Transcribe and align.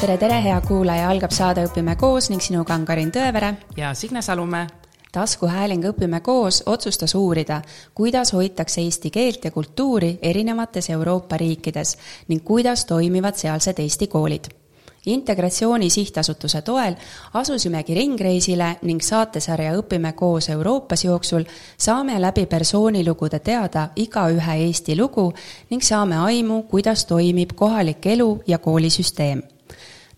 tere, 0.00 0.18
tere, 0.18 0.42
hea 0.42 0.60
kuulaja, 0.60 1.08
algab 1.10 1.30
saade 1.30 1.62
Õpime 1.68 1.94
koos 1.96 2.30
ning 2.32 2.42
sinuga 2.42 2.74
on 2.74 2.84
Karin 2.88 3.12
Tõevere. 3.14 3.54
ja 3.76 3.94
Signe 3.94 4.22
Salumäe. 4.22 4.66
taskuhääling 5.12 5.84
Õpime 5.84 6.20
koos 6.20 6.62
otsustas 6.66 7.14
uurida, 7.14 7.62
kuidas 7.94 8.32
hoitakse 8.32 8.80
eesti 8.80 9.10
keelt 9.10 9.44
ja 9.44 9.50
kultuuri 9.50 10.18
erinevates 10.22 10.90
Euroopa 10.90 11.36
riikides 11.36 11.98
ning 12.28 12.44
kuidas 12.44 12.84
toimivad 12.84 13.34
sealsed 13.34 13.78
eesti 13.78 14.06
koolid 14.06 14.59
integratsiooni 15.06 15.90
sihtasutuse 15.90 16.62
toel 16.62 16.94
asusimegi 17.34 17.94
ringreisile 17.94 18.76
ning 18.82 19.02
saatesarja 19.02 19.76
Õpime 19.78 20.12
koos 20.12 20.48
Euroopas 20.48 21.04
jooksul 21.04 21.44
saame 21.78 22.20
läbi 22.20 22.46
persoonilugude 22.46 23.38
teada 23.38 23.88
igaühe 23.96 24.58
Eesti 24.66 24.96
lugu 24.96 25.32
ning 25.70 25.82
saame 25.82 26.18
aimu, 26.18 26.62
kuidas 26.62 27.04
toimib 27.04 27.56
kohalik 27.56 28.06
elu 28.06 28.42
ja 28.46 28.58
koolisüsteem 28.58 29.42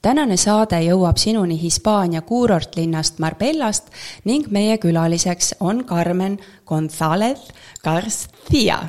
tänane 0.03 0.37
saade 0.37 0.81
jõuab 0.83 1.21
sinuni 1.21 1.61
Hispaania 1.63 2.23
kuurortlinnast 2.27 3.21
Marbellast 3.23 3.93
ning 4.25 4.51
meie 4.51 4.79
külaliseks 4.83 5.55
on 5.61 5.85
Carmen 5.87 6.39
Gonzalez 6.67 7.47
Garcia. 7.85 8.83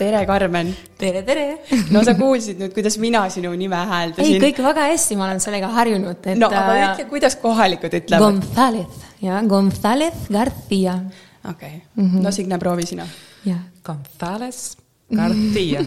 Tere, 0.00 0.24
Carmen! 0.26 0.72
tere, 0.98 1.22
tere! 1.26 1.46
no 1.94 2.02
sa 2.06 2.14
kuulsid 2.18 2.60
nüüd, 2.60 2.74
kuidas 2.76 2.96
mina 3.02 3.22
sinu 3.32 3.52
nime 3.58 3.80
hääldasin? 3.92 4.36
ei, 4.36 4.42
kõik 4.42 4.62
väga 4.64 4.88
hästi, 4.90 5.18
ma 5.20 5.28
olen 5.28 5.42
sellega 5.44 5.70
harjunud, 5.76 6.20
et 6.24 6.40
no 6.40 6.50
aga 6.50 6.76
äh, 6.76 6.84
ütle, 6.86 7.08
kuidas 7.12 7.36
kohalikud 7.42 7.96
ütlevad? 8.00 8.26
Gonzalez, 8.26 9.08
jah, 9.24 9.42
Gonzalez 9.50 10.28
Garcia. 10.32 11.00
okei 11.44 11.50
okay. 11.52 11.80
mm, 11.96 12.06
-hmm. 12.06 12.22
no 12.24 12.32
Signe, 12.32 12.58
proovi 12.62 12.86
sina. 12.92 13.08
jah. 13.44 13.60
Gonzalez 13.84 14.62
Garcia, 15.10 15.84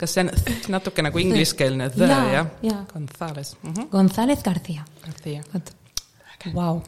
kas 0.00 0.14
see 0.14 0.26
on 0.26 0.30
natuke 0.74 1.02
nagu 1.06 1.18
ingliskeelne 1.22 1.90
the 1.94 2.10
ja, 2.10 2.20
jah 2.32 2.46
ja.? 2.62 2.78
Gonzales 2.92 3.56
mm. 3.62 3.72
-hmm. 3.72 3.88
Gonzales 3.90 4.42
Garcia. 4.42 4.84
Garcia. 5.06 5.42
vot 5.54 5.75
Vau, 6.54 6.80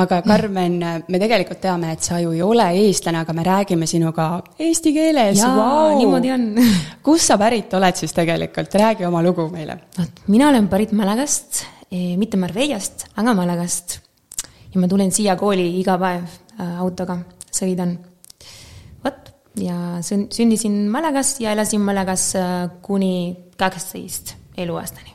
aga 0.00 0.20
Karmen, 0.26 0.78
me 1.08 1.20
tegelikult 1.22 1.60
teame, 1.62 1.92
et 1.94 2.02
sa 2.02 2.18
ju 2.22 2.32
ei 2.34 2.42
ole 2.42 2.66
eestlane, 2.84 3.20
aga 3.22 3.34
me 3.36 3.44
räägime 3.46 3.86
sinuga 3.86 4.28
eesti 4.58 4.94
keeles. 4.96 5.42
wow., 5.42 5.96
niimoodi 5.98 6.32
on. 6.34 6.48
kust 7.06 7.30
sa 7.30 7.38
pärit 7.38 7.74
oled 7.74 8.00
siis 8.00 8.12
tegelikult, 8.16 8.74
räägi 8.80 9.06
oma 9.06 9.22
lugu 9.22 9.48
meile. 9.52 9.78
vot, 9.98 10.24
mina 10.28 10.48
olen 10.48 10.68
pärit 10.68 10.92
Malagast, 10.92 11.64
e, 11.90 12.16
mitte 12.16 12.40
Marbellast, 12.40 13.06
aga 13.16 13.34
Malagast. 13.34 14.00
ja 14.74 14.80
ma 14.80 14.88
tulen 14.88 15.12
siia 15.14 15.36
kooli 15.36 15.68
iga 15.80 15.98
päev 15.98 16.26
äh, 16.58 16.80
autoga, 16.82 17.20
sõidan 17.54 17.98
ja 19.60 20.02
sün-, 20.02 20.28
sündisin 20.30 20.88
Malagas 20.90 21.40
ja 21.40 21.52
elasin 21.52 21.80
Malagas 21.80 22.34
äh, 22.36 22.70
kuni 22.82 23.36
kaksteist 23.56 24.34
eluaastani 24.56 25.14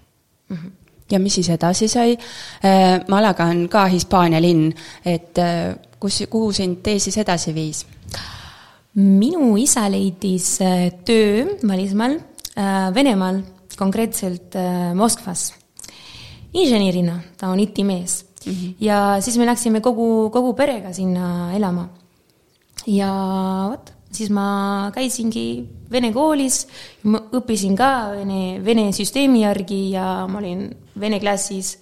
mm. 0.50 0.58
-hmm. 0.58 0.72
Ja 1.12 1.20
mis 1.20 1.40
siis 1.40 1.50
edasi 1.50 1.88
sai? 1.88 2.18
Äh, 2.64 3.00
Malaga 3.08 3.46
on 3.50 3.68
ka 3.70 3.86
Hispaania 3.92 4.42
linn, 4.42 4.74
et 5.06 5.38
äh, 5.38 5.76
kus, 6.00 6.24
kuhu 6.30 6.52
sind 6.56 6.84
tee 6.84 7.00
siis 7.00 7.18
edasi 7.18 7.56
viis? 7.56 7.86
minu 9.00 9.54
isa 9.62 9.86
leidis 9.88 10.58
töö 11.06 11.46
välismaal, 11.64 12.18
Venemaal, 12.92 13.38
konkreetselt 13.78 14.58
Moskvas, 14.98 15.54
insenerina, 16.52 17.20
ta 17.38 17.48
on 17.54 17.60
itimees 17.60 18.26
mm. 18.46 18.52
-hmm. 18.52 18.74
ja 18.80 19.18
siis 19.20 19.38
me 19.38 19.46
läksime 19.46 19.82
kogu, 19.82 20.30
kogu 20.30 20.54
perega 20.54 20.94
sinna 20.94 21.54
elama. 21.56 21.90
ja 22.88 23.14
vot 23.70 23.94
siis 24.12 24.30
ma 24.34 24.90
käisingi 24.94 25.46
vene 25.92 26.12
koolis, 26.14 26.64
ma 27.10 27.22
õppisin 27.40 27.76
ka 27.78 27.92
vene, 28.18 28.60
vene 28.66 28.90
süsteemi 28.96 29.44
järgi 29.44 29.82
ja 29.94 30.06
ma 30.30 30.42
olin 30.42 30.68
vene 31.00 31.20
klassis, 31.22 31.76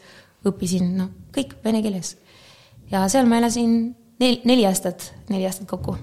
õppisin 0.47 0.91
noh, 0.99 1.13
kõik 1.35 1.57
vene 1.63 1.81
keeles. 1.85 2.15
ja 2.91 3.07
seal 3.11 3.27
ma 3.27 3.39
elasin 3.41 3.77
nel-, 4.19 4.41
neli 4.47 4.67
aastat, 4.67 5.11
neli 5.31 5.47
aastat 5.47 5.67
kokku. 5.69 5.97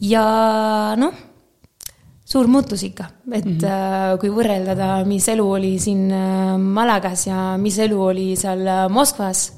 ja 0.00 0.24
noh, 0.98 1.14
suur 2.24 2.48
muutus 2.48 2.82
ikka, 2.82 3.10
et 3.32 3.44
mm 3.44 3.58
-hmm. 3.58 4.18
kui 4.20 4.30
võrreldada, 4.30 5.04
mis 5.04 5.28
elu 5.28 5.50
oli 5.50 5.78
siin 5.78 6.10
äh, 6.12 6.58
Malagas 6.58 7.26
ja 7.26 7.56
mis 7.58 7.78
elu 7.78 8.02
oli 8.02 8.36
seal 8.36 8.66
äh, 8.66 8.88
Moskvas, 8.90 9.52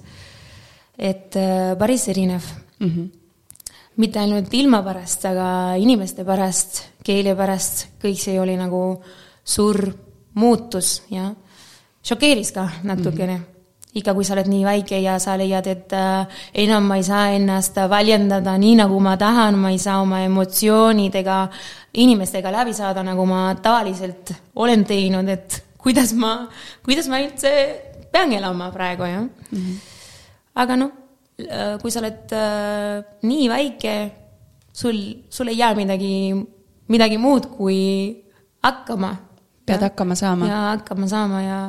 et 0.98 1.34
päris 1.78 2.08
erinev 2.08 2.42
mm. 2.78 2.88
-hmm 2.88 3.23
mitte 3.96 4.18
ainult 4.18 4.52
ilma 4.54 4.82
pärast, 4.82 5.24
aga 5.30 5.48
inimeste 5.80 6.24
pärast, 6.26 6.82
keele 7.04 7.34
pärast, 7.38 7.86
kõik 8.02 8.20
see 8.20 8.38
oli 8.40 8.56
nagu 8.58 8.84
suur 9.44 9.80
muutus 10.34 11.02
ja 11.10 11.30
šokeeris 12.04 12.52
ka 12.52 12.68
natukene 12.82 13.36
mm. 13.36 13.42
-hmm 13.42 13.54
ikka, 13.94 14.14
kui 14.14 14.24
sa 14.26 14.34
oled 14.34 14.48
nii 14.50 14.64
väike 14.66 14.98
ja 14.98 15.18
sa 15.22 15.36
leiad, 15.38 15.66
et 15.70 15.92
äh, 15.94 16.26
enam 16.64 16.88
ma 16.90 16.96
ei 16.98 17.04
saa 17.06 17.28
ennast 17.36 17.76
väljendada 17.90 18.56
nii, 18.58 18.74
nagu 18.82 18.98
ma 19.00 19.16
tahan, 19.16 19.54
ma 19.54 19.70
ei 19.70 19.78
saa 19.78 20.00
oma 20.02 20.20
emotsioonidega, 20.26 21.48
inimestega 22.02 22.52
läbi 22.52 22.74
saada, 22.74 23.04
nagu 23.06 23.26
ma 23.26 23.54
tavaliselt 23.54 24.34
olen 24.54 24.84
teinud, 24.84 25.28
et 25.28 25.60
kuidas 25.78 26.12
ma, 26.18 26.48
kuidas 26.82 27.08
ma 27.08 27.22
üldse 27.22 27.52
pean 28.10 28.32
elama 28.32 28.70
praegu, 28.74 29.06
jah 29.06 29.22
mm. 29.22 29.30
-hmm. 29.52 29.78
aga 30.54 30.76
noh 30.76 31.03
kui 31.36 31.90
sa 31.90 32.00
oled 32.02 32.32
äh, 32.36 33.02
nii 33.26 33.46
väike, 33.50 33.94
sul, 34.70 34.98
sul 35.30 35.50
ei 35.50 35.58
jää 35.58 35.74
midagi, 35.74 36.14
midagi 36.88 37.18
muud, 37.18 37.50
kui 37.56 37.78
hakkama. 38.62 39.14
pead 39.66 39.82
hakkama 39.82 40.14
saama. 40.14 40.48
ja 40.48 40.58
hakkama 40.74 41.08
saama 41.10 41.40
ja 41.42 41.60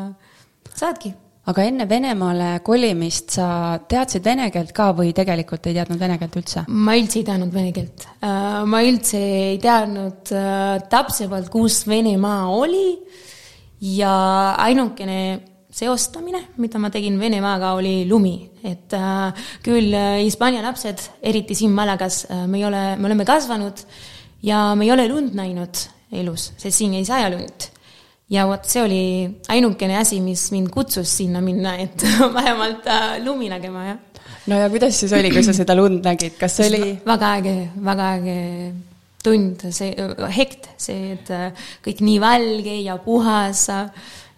saadki. 0.76 1.14
aga 1.46 1.64
enne 1.64 1.90
Venemaale 1.90 2.60
kolimist 2.66 3.38
sa 3.38 3.80
teadsid 3.90 4.24
vene 4.26 4.50
keelt 4.54 4.74
ka 4.74 4.92
või 4.98 5.14
tegelikult 5.18 5.66
ei 5.68 5.78
teadnud 5.78 6.00
vene 6.00 6.20
keelt 6.22 6.38
üldse? 6.42 6.66
ma 6.70 6.96
üldse 7.00 7.20
ei 7.24 7.28
teadnud 7.32 7.54
vene 7.54 7.74
keelt. 7.74 8.08
Äh, 8.22 8.62
ma 8.70 8.84
üldse 8.86 9.24
ei 9.50 9.58
teadnud 9.64 10.36
täpsemalt, 10.94 11.50
kus 11.50 11.88
Venemaa 11.90 12.54
oli 12.54 12.88
ja 13.98 14.14
ainukene 14.62 15.55
seostamine, 15.76 16.42
mida 16.62 16.80
ma 16.80 16.90
tegin 16.94 17.18
Venemaaga, 17.20 17.74
oli 17.76 18.06
lumi, 18.08 18.36
et 18.64 18.94
äh, 18.96 19.48
küll 19.66 19.92
äh, 19.92 20.22
Hispaania 20.24 20.64
lapsed, 20.64 21.04
eriti 21.26 21.58
siin 21.58 21.74
Malagas 21.76 22.24
äh,, 22.30 22.46
me 22.48 22.62
ei 22.62 22.68
ole, 22.68 22.84
me 22.96 23.10
oleme 23.10 23.28
kasvanud 23.28 23.84
ja 24.46 24.70
me 24.76 24.88
ei 24.88 24.94
ole 24.96 25.08
lund 25.12 25.36
näinud 25.36 25.82
elus, 26.16 26.54
sest 26.56 26.80
siin 26.80 26.96
ei 26.96 27.06
saja 27.08 27.28
lund. 27.34 27.72
ja 28.32 28.48
vot 28.50 28.64
see 28.66 28.82
oli 28.82 29.04
ainukene 29.54 30.00
asi, 30.00 30.22
mis 30.24 30.48
mind 30.56 30.72
kutsus 30.74 31.12
sinna 31.20 31.44
minna, 31.46 31.76
et 31.78 32.08
vähemalt 32.40 32.88
äh, 32.88 33.20
lumi 33.26 33.52
nägema, 33.52 33.86
jah. 33.90 34.26
no 34.48 34.64
ja 34.64 34.72
kuidas 34.72 34.96
siis 35.00 35.14
oli, 35.14 35.34
kui 35.34 35.44
sa 35.44 35.54
seda 35.54 35.76
lund 35.76 36.08
nägid, 36.08 36.40
kas 36.40 36.56
see 36.62 36.72
oli? 36.72 36.96
väga 37.06 37.36
äge, 37.42 37.56
väga 37.84 38.10
äge 38.16 38.40
tund, 39.26 39.68
see 39.74 39.92
hekt, 40.38 40.72
see, 40.80 41.16
et 41.18 41.36
äh, 41.36 41.68
kõik 41.84 42.04
nii 42.06 42.20
valge 42.24 42.80
ja 42.86 42.96
puhas 43.02 43.68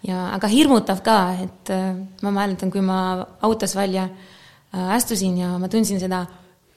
ja 0.06 0.28
aga 0.34 0.50
hirmutav 0.50 1.02
ka, 1.04 1.18
et 1.44 1.72
äh, 1.74 1.94
ma 2.22 2.34
mäletan, 2.34 2.70
kui 2.70 2.82
ma 2.84 3.26
autos 3.42 3.74
välja 3.76 4.08
äh, 4.08 4.92
astusin 4.96 5.38
ja 5.38 5.56
ma 5.58 5.68
tundsin 5.68 6.00
seda 6.00 6.26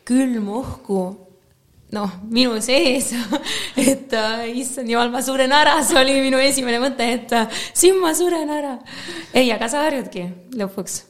külma 0.07 0.57
õhku 0.61 1.03
noh, 1.91 2.17
minu 2.31 2.57
sees 2.63 3.11
et 3.91 4.13
äh, 4.17 4.47
issand 4.63 4.89
jumal, 4.89 5.11
ma 5.13 5.21
suren 5.25 5.53
ära, 5.53 5.77
see 5.85 5.99
oli 6.01 6.17
minu 6.23 6.41
esimene 6.41 6.81
mõte, 6.81 7.07
et 7.19 7.37
siin 7.73 7.99
ma 8.01 8.15
suren 8.17 8.49
ära. 8.49 8.77
ei, 9.33 9.51
aga 9.53 9.69
sa 9.69 9.85
harjudki 9.85 10.27
lõpuks 10.57 11.01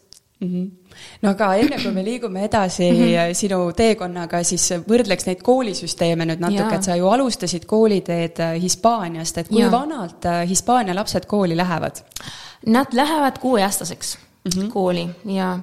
mm. 0.42 0.48
-hmm 0.48 0.81
no 1.22 1.30
aga 1.30 1.54
enne 1.62 1.78
kui 1.84 1.92
me 1.96 2.04
liigume 2.06 2.44
edasi 2.46 2.92
mm 2.92 2.98
-hmm. 2.98 3.34
sinu 3.34 3.60
teekonnaga, 3.78 4.44
siis 4.44 4.70
võrdleks 4.90 5.28
neid 5.28 5.42
koolisüsteeme 5.42 6.26
nüüd 6.26 6.40
natuke, 6.40 6.76
et 6.76 6.84
sa 6.84 6.96
ju 6.96 7.08
alustasid 7.08 7.66
kooliteed 7.66 8.40
äh, 8.40 8.62
Hispaaniast, 8.62 9.38
et 9.38 9.48
kui 9.48 9.62
ja. 9.62 9.72
vanalt 9.72 10.26
äh, 10.26 10.48
Hispaania 10.50 10.96
lapsed 10.96 11.26
kooli 11.26 11.58
lähevad? 11.58 12.04
Nad 12.66 12.94
lähevad 12.94 13.40
kuueaastaseks 13.40 14.18
mm 14.18 14.52
-hmm. 14.62 14.72
kooli 14.72 15.10
ja, 15.26 15.60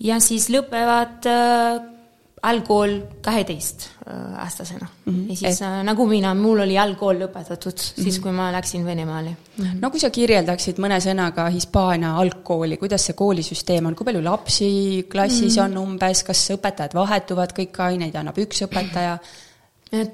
ja 0.00 0.20
siis 0.20 0.50
lõpevad 0.50 1.26
äh, 1.26 1.99
algkool 2.42 2.92
kaheteistaastasena 3.20 4.86
mm. 4.86 5.12
-hmm. 5.12 5.30
ja 5.30 5.36
siis 5.36 5.60
et... 5.60 5.84
nagu 5.84 6.06
mina, 6.06 6.32
mul 6.34 6.62
oli 6.64 6.78
algkool 6.78 7.18
lõpetatud 7.20 7.72
mm 7.72 7.84
-hmm. 7.84 8.02
siis, 8.02 8.14
mhm. 8.14 8.22
kui 8.22 8.32
ma 8.32 8.52
läksin 8.52 8.84
Venemaale 8.84 9.30
mm. 9.30 9.64
-hmm. 9.64 9.80
no 9.80 9.90
kui 9.90 10.00
sa 10.00 10.10
kirjeldaksid 10.10 10.78
mõne 10.78 11.00
sõnaga 11.04 11.50
Hispaania 11.52 12.14
algkooli, 12.16 12.76
kuidas 12.76 13.06
see 13.06 13.14
koolisüsteem 13.14 13.86
on, 13.86 13.94
kui 13.94 14.04
palju 14.04 14.24
lapsi 14.24 15.06
klassis 15.12 15.56
mm 15.56 15.62
-hmm. 15.62 15.64
on 15.64 15.78
umbes, 15.78 16.22
kas 16.24 16.50
õpetajad 16.50 16.94
vahetuvad, 16.94 17.52
kõiki 17.58 17.82
aineid 17.82 18.14
annab 18.14 18.38
üks 18.38 18.62
õpetaja? 18.62 19.18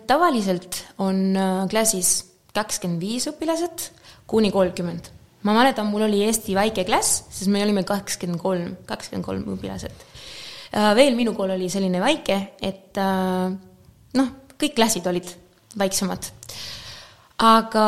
tavaliselt 0.06 0.84
on 0.98 1.36
äh, 1.36 1.68
klassis 1.68 2.24
kakskümmend 2.54 3.00
viis 3.00 3.28
õpilased 3.28 3.90
kuni 4.26 4.50
kolmkümmend. 4.50 5.12
ma 5.42 5.54
mäletan, 5.54 5.86
mul 5.86 6.02
oli 6.02 6.26
hästi 6.26 6.54
väike 6.54 6.84
klass, 6.84 7.22
sest 7.30 7.46
me 7.46 7.62
olime 7.62 7.84
kakskümmend 7.84 8.40
kolm, 8.40 8.76
kakskümmend 8.86 9.24
kolm 9.24 9.44
õpilased 9.54 10.15
veel 10.76 11.16
minu 11.16 11.32
kool 11.36 11.54
oli 11.54 11.70
selline 11.72 12.00
väike, 12.02 12.36
et 12.60 12.98
noh, 14.16 14.32
kõik 14.60 14.74
klassid 14.76 15.06
olid 15.08 15.30
väiksemad. 15.78 16.30
aga 17.36 17.86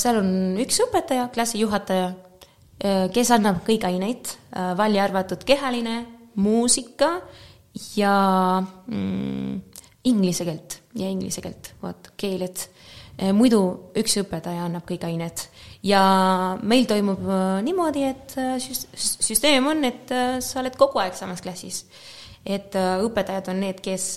seal 0.00 0.20
on 0.22 0.30
üks 0.60 0.80
õpetaja, 0.86 1.28
klassijuhataja, 1.34 2.10
kes 3.12 3.30
annab 3.36 3.60
kõik 3.66 3.84
aineid, 3.84 4.30
välja 4.76 5.04
arvatud 5.04 5.44
kehaline, 5.44 6.04
muusika 6.40 7.18
ja 7.96 8.14
mm, 8.60 9.60
inglise 10.08 10.46
keelt 10.48 10.78
ja 10.96 11.10
inglise 11.10 11.44
keelt, 11.44 11.74
vot 11.82 12.12
keeled. 12.16 12.68
muidu 13.36 13.60
üks 14.00 14.16
õpetaja 14.22 14.64
annab 14.64 14.86
kõik 14.88 15.04
ained 15.04 15.44
ja 15.82 16.02
meil 16.62 16.86
toimub 16.88 17.22
äh, 17.24 17.60
niimoodi, 17.64 18.04
et 18.10 18.34
äh, 18.38 18.56
süsteem 18.60 19.66
on, 19.70 19.84
et 19.88 20.10
äh, 20.12 20.38
sa 20.44 20.60
oled 20.62 20.76
kogu 20.80 21.00
aeg 21.02 21.16
samas 21.18 21.42
klassis. 21.44 21.84
et 22.40 22.72
õpetajad 22.72 23.50
on 23.52 23.58
need, 23.60 23.82
kes 23.84 24.14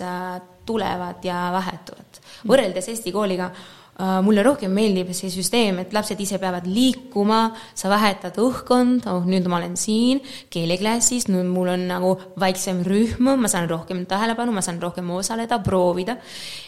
tulevad 0.66 1.26
ja 1.28 1.50
vahetuvad. 1.52 2.22
võrreldes 2.48 2.88
Eesti 2.88 3.12
kooliga 3.12 3.50
mulle 4.00 4.42
rohkem 4.46 4.72
meeldib 4.74 5.12
see 5.14 5.30
süsteem, 5.30 5.78
et 5.84 5.94
lapsed 5.94 6.20
ise 6.24 6.40
peavad 6.42 6.66
liikuma, 6.66 7.42
sa 7.78 7.92
vahetad 7.92 8.38
õhkkond, 8.42 9.06
oh 9.12 9.28
nüüd 9.30 9.46
ma 9.52 9.60
olen 9.60 9.76
siin 9.78 10.24
keeleklassis, 10.54 11.28
nüüd 11.30 11.50
mul 11.52 11.70
on 11.76 11.86
nagu 11.92 12.14
väiksem 12.42 12.82
rühm, 12.88 13.30
ma 13.38 13.52
saan 13.52 13.70
rohkem 13.70 14.06
tähelepanu, 14.10 14.56
ma 14.56 14.64
saan 14.66 14.82
rohkem 14.82 15.12
osaleda, 15.14 15.60
proovida. 15.64 16.18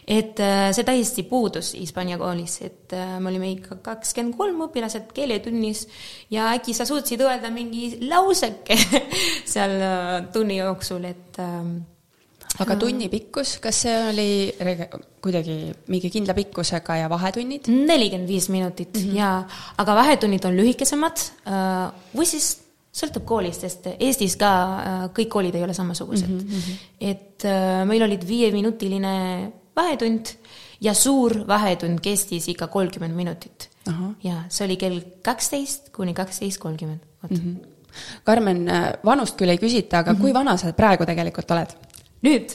et 0.07 0.39
äh, 0.39 0.69
see 0.75 0.85
täiesti 0.85 1.25
puudus 1.25 1.73
Hispaania 1.73 2.19
koolis, 2.21 2.59
et 2.61 2.93
äh, 2.93 3.17
me 3.19 3.31
olime 3.33 3.49
ikka 3.55 3.79
kakskümmend 3.85 4.37
kolm 4.37 4.61
õpilased 4.67 5.09
keeletunnis 5.15 5.87
ja 6.29 6.51
äkki 6.53 6.77
sa 6.77 6.85
suutsid 6.85 7.25
öelda 7.25 7.49
mingi 7.53 7.95
lauseke 8.05 8.77
seal 9.55 9.75
tunni 10.33 10.61
jooksul, 10.61 11.09
et 11.09 11.41
ähm, 11.41 11.77
aga 12.63 12.75
tunni 12.79 13.07
pikkus, 13.11 13.57
kas 13.63 13.81
see 13.85 13.95
oli 14.09 14.27
kuidagi 15.23 15.57
mingi 15.91 16.11
kindla 16.13 16.35
pikkusega 16.37 16.99
ja 17.01 17.09
vahetunnid? 17.11 17.69
nelikümmend 17.71 18.29
viis 18.29 18.49
minutit 18.49 18.93
mm 18.93 19.01
-hmm. 19.01 19.17
ja, 19.17 19.31
aga 19.77 19.95
vahetunnid 19.95 20.45
on 20.45 20.55
lühikesemad 20.57 21.25
äh, 21.47 21.91
või 22.15 22.25
siis 22.29 22.61
sõltub 22.95 23.25
koolist, 23.27 23.61
sest 23.61 23.87
Eestis 23.99 24.37
ka 24.39 24.51
äh, 24.79 25.03
kõik 25.17 25.29
koolid 25.29 25.55
ei 25.55 25.63
ole 25.63 25.73
samasugused 25.73 26.29
mm. 26.29 26.39
-hmm. 26.39 26.81
et 26.99 27.45
äh, 27.45 27.85
meil 27.85 28.03
olid 28.03 28.27
viieminutiline 28.27 29.15
vahetund 29.75 30.35
ja 30.81 30.93
suur 30.93 31.43
vahetund 31.47 31.99
kestis 31.99 32.47
ikka 32.47 32.67
kolmkümmend 32.67 33.15
minutit. 33.15 33.69
ja 34.23 34.43
see 34.49 34.65
oli 34.65 34.77
kell 34.77 34.99
kaksteist 35.21 35.89
kuni 35.93 36.13
kaksteist 36.13 36.57
kolmkümmend, 36.57 36.99
vot. 37.23 37.31
Mhm. 37.31 37.55
Karmen, 38.23 38.65
vanust 39.05 39.37
küll 39.37 39.49
ei 39.49 39.57
küsita, 39.57 39.97
aga 39.97 40.11
mm 40.11 40.17
-hmm. 40.17 40.21
kui 40.21 40.33
vana 40.33 40.57
sa 40.57 40.73
praegu 40.73 41.05
tegelikult 41.05 41.51
oled? 41.51 41.75
Nüüd? 42.23 42.53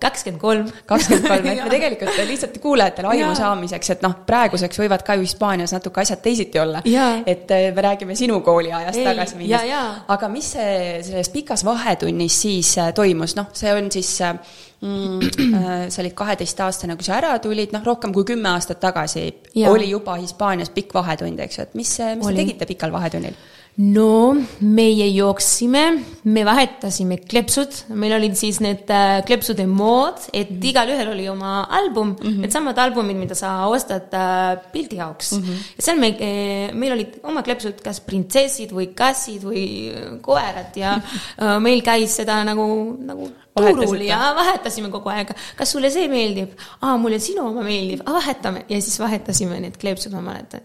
kakskümmend 0.00 0.40
kolm. 0.40 0.68
kakskümmend 0.86 1.28
kolm, 1.28 1.46
et 1.52 1.62
me 1.66 1.70
tegelikult 1.72 2.18
lihtsalt 2.28 2.58
kuulajatele 2.62 3.10
aimu 3.12 3.34
saamiseks, 3.38 3.92
et 3.94 4.04
noh, 4.04 4.16
praeguseks 4.26 4.80
võivad 4.80 5.04
ka 5.06 5.16
ju 5.18 5.26
Hispaanias 5.26 5.74
natuke 5.76 6.02
asjad 6.02 6.22
teisiti 6.24 6.60
olla. 6.60 6.82
et 6.84 7.50
äh, 7.54 7.68
me 7.74 7.86
räägime 7.88 8.18
sinu 8.18 8.40
kooliajast 8.44 9.02
tagasi 9.04 9.40
minnes. 9.40 10.04
aga 10.08 10.28
mis 10.32 10.52
see 10.56 11.02
selles 11.06 11.32
pikas 11.34 11.64
vahetunnis 11.64 12.40
siis 12.46 12.76
äh, 12.78 12.92
toimus, 12.94 13.36
noh, 13.38 13.50
see 13.56 13.72
on 13.74 13.90
siis 13.92 14.12
äh, 14.24 14.38
mm, 14.80 15.88
sa 15.92 16.02
olid 16.02 16.16
kaheteistaastane, 16.18 16.96
kui 16.98 17.06
sa 17.06 17.18
ära 17.20 17.36
tulid, 17.42 17.74
noh, 17.76 17.84
rohkem 17.84 18.14
kui 18.14 18.26
kümme 18.34 18.50
aastat 18.54 18.80
tagasi 18.82 19.26
ja. 19.54 19.70
oli 19.70 19.90
juba 19.90 20.18
Hispaanias 20.20 20.72
pikk 20.74 20.94
vahetund, 20.94 21.40
eks 21.46 21.58
ju, 21.58 21.68
et 21.68 21.76
mis, 21.78 21.98
mis 22.18 22.26
oli. 22.26 22.34
te 22.34 22.42
tegite 22.44 22.72
pikal 22.74 22.94
vahetunnil? 22.94 23.36
No 23.76 24.36
meie 24.62 25.06
jooksime, 25.10 25.82
me 26.30 26.42
vahetasime 26.46 27.16
kleepsud, 27.26 27.72
meil 27.98 28.14
olid 28.20 28.36
siis 28.38 28.60
need 28.62 28.90
äh, 28.94 29.18
kleepsude 29.26 29.66
mood, 29.66 30.20
et 30.32 30.50
-hmm. 30.50 30.68
igalühel 30.70 31.10
oli 31.10 31.28
oma 31.28 31.66
album 31.66 32.14
mm, 32.14 32.28
-hmm. 32.28 32.40
needsamad 32.44 32.78
albumid, 32.78 33.16
mida 33.16 33.34
sa 33.34 33.66
ostad 33.66 34.14
äh, 34.14 34.62
pildi 34.72 34.96
jaoks 34.96 35.32
mm. 35.32 35.42
-hmm. 35.42 35.64
ja 35.76 35.82
seal 35.82 35.98
me 35.98 36.08
äh,, 36.08 36.74
meil 36.74 36.92
olid 36.92 37.18
oma 37.22 37.42
kleepsud, 37.42 37.82
kas 37.82 38.00
printsessid 38.00 38.70
või 38.70 38.94
kassid 38.94 39.42
või 39.42 39.90
koerad 40.22 40.76
ja 40.76 41.00
meil 41.58 41.82
käis 41.82 42.16
seda 42.16 42.44
nagu, 42.44 42.96
nagu 43.00 43.30
turul 43.54 44.00
ja 44.00 44.34
vahetasime 44.36 44.88
kogu 44.90 45.08
aeg. 45.08 45.34
kas 45.56 45.70
sulle 45.70 45.90
see 45.90 46.08
meeldib? 46.08 46.54
aa, 46.80 46.96
mulle 46.96 47.18
sinu 47.18 47.48
oma 47.48 47.62
meeldib, 47.62 48.06
vahetame 48.06 48.64
ja 48.68 48.80
siis 48.80 49.00
vahetasime 49.00 49.60
need 49.60 49.76
kleepsud, 49.76 50.12
ma 50.12 50.20
mäletan 50.20 50.62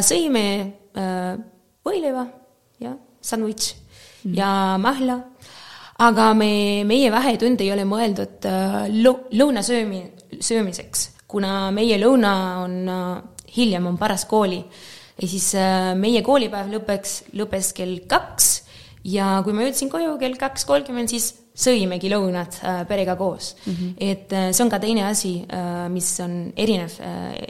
sõime 0.00 0.72
äh, 0.96 1.36
võileiva 1.86 2.26
ja 2.80 2.94
sandwich 3.20 3.74
mm. 4.24 4.34
ja 4.36 4.50
mahla. 4.80 5.18
aga 6.00 6.30
me, 6.34 6.84
meie 6.88 7.10
vahetund 7.12 7.60
ei 7.60 7.72
ole 7.74 7.84
mõeldud 7.88 8.48
äh, 8.48 8.78
lõunasöömi, 9.36 10.00
söömiseks, 10.40 11.10
kuna 11.28 11.68
meie 11.76 11.98
lõuna 12.00 12.32
on 12.62 12.78
äh, 12.88 13.12
hiljem, 13.56 13.90
on 13.90 13.98
pärast 14.00 14.28
kooli. 14.30 14.62
ja 15.20 15.28
siis 15.28 15.52
äh, 15.58 15.92
meie 15.98 16.24
koolipäev 16.26 16.72
lõpeks, 16.72 17.16
lõppes 17.36 17.74
kell 17.76 18.00
kaks 18.08 18.50
ja 19.04 19.38
kui 19.44 19.56
ma 19.56 19.66
jõudsin 19.68 19.92
koju 19.92 20.16
kell 20.20 20.40
kaks 20.40 20.66
kolmkümmend, 20.68 21.12
siis 21.12 21.34
sõimegi 21.60 22.10
lõunat 22.12 22.60
äh, 22.62 22.82
perega 22.88 23.16
koos 23.20 23.54
mm. 23.64 23.72
-hmm. 23.72 23.94
et 24.10 24.32
äh, 24.32 24.50
see 24.52 24.64
on 24.64 24.72
ka 24.72 24.80
teine 24.82 25.06
asi 25.08 25.32
äh,, 25.44 25.88
mis 25.92 26.12
on 26.24 26.52
erinev 26.56 26.98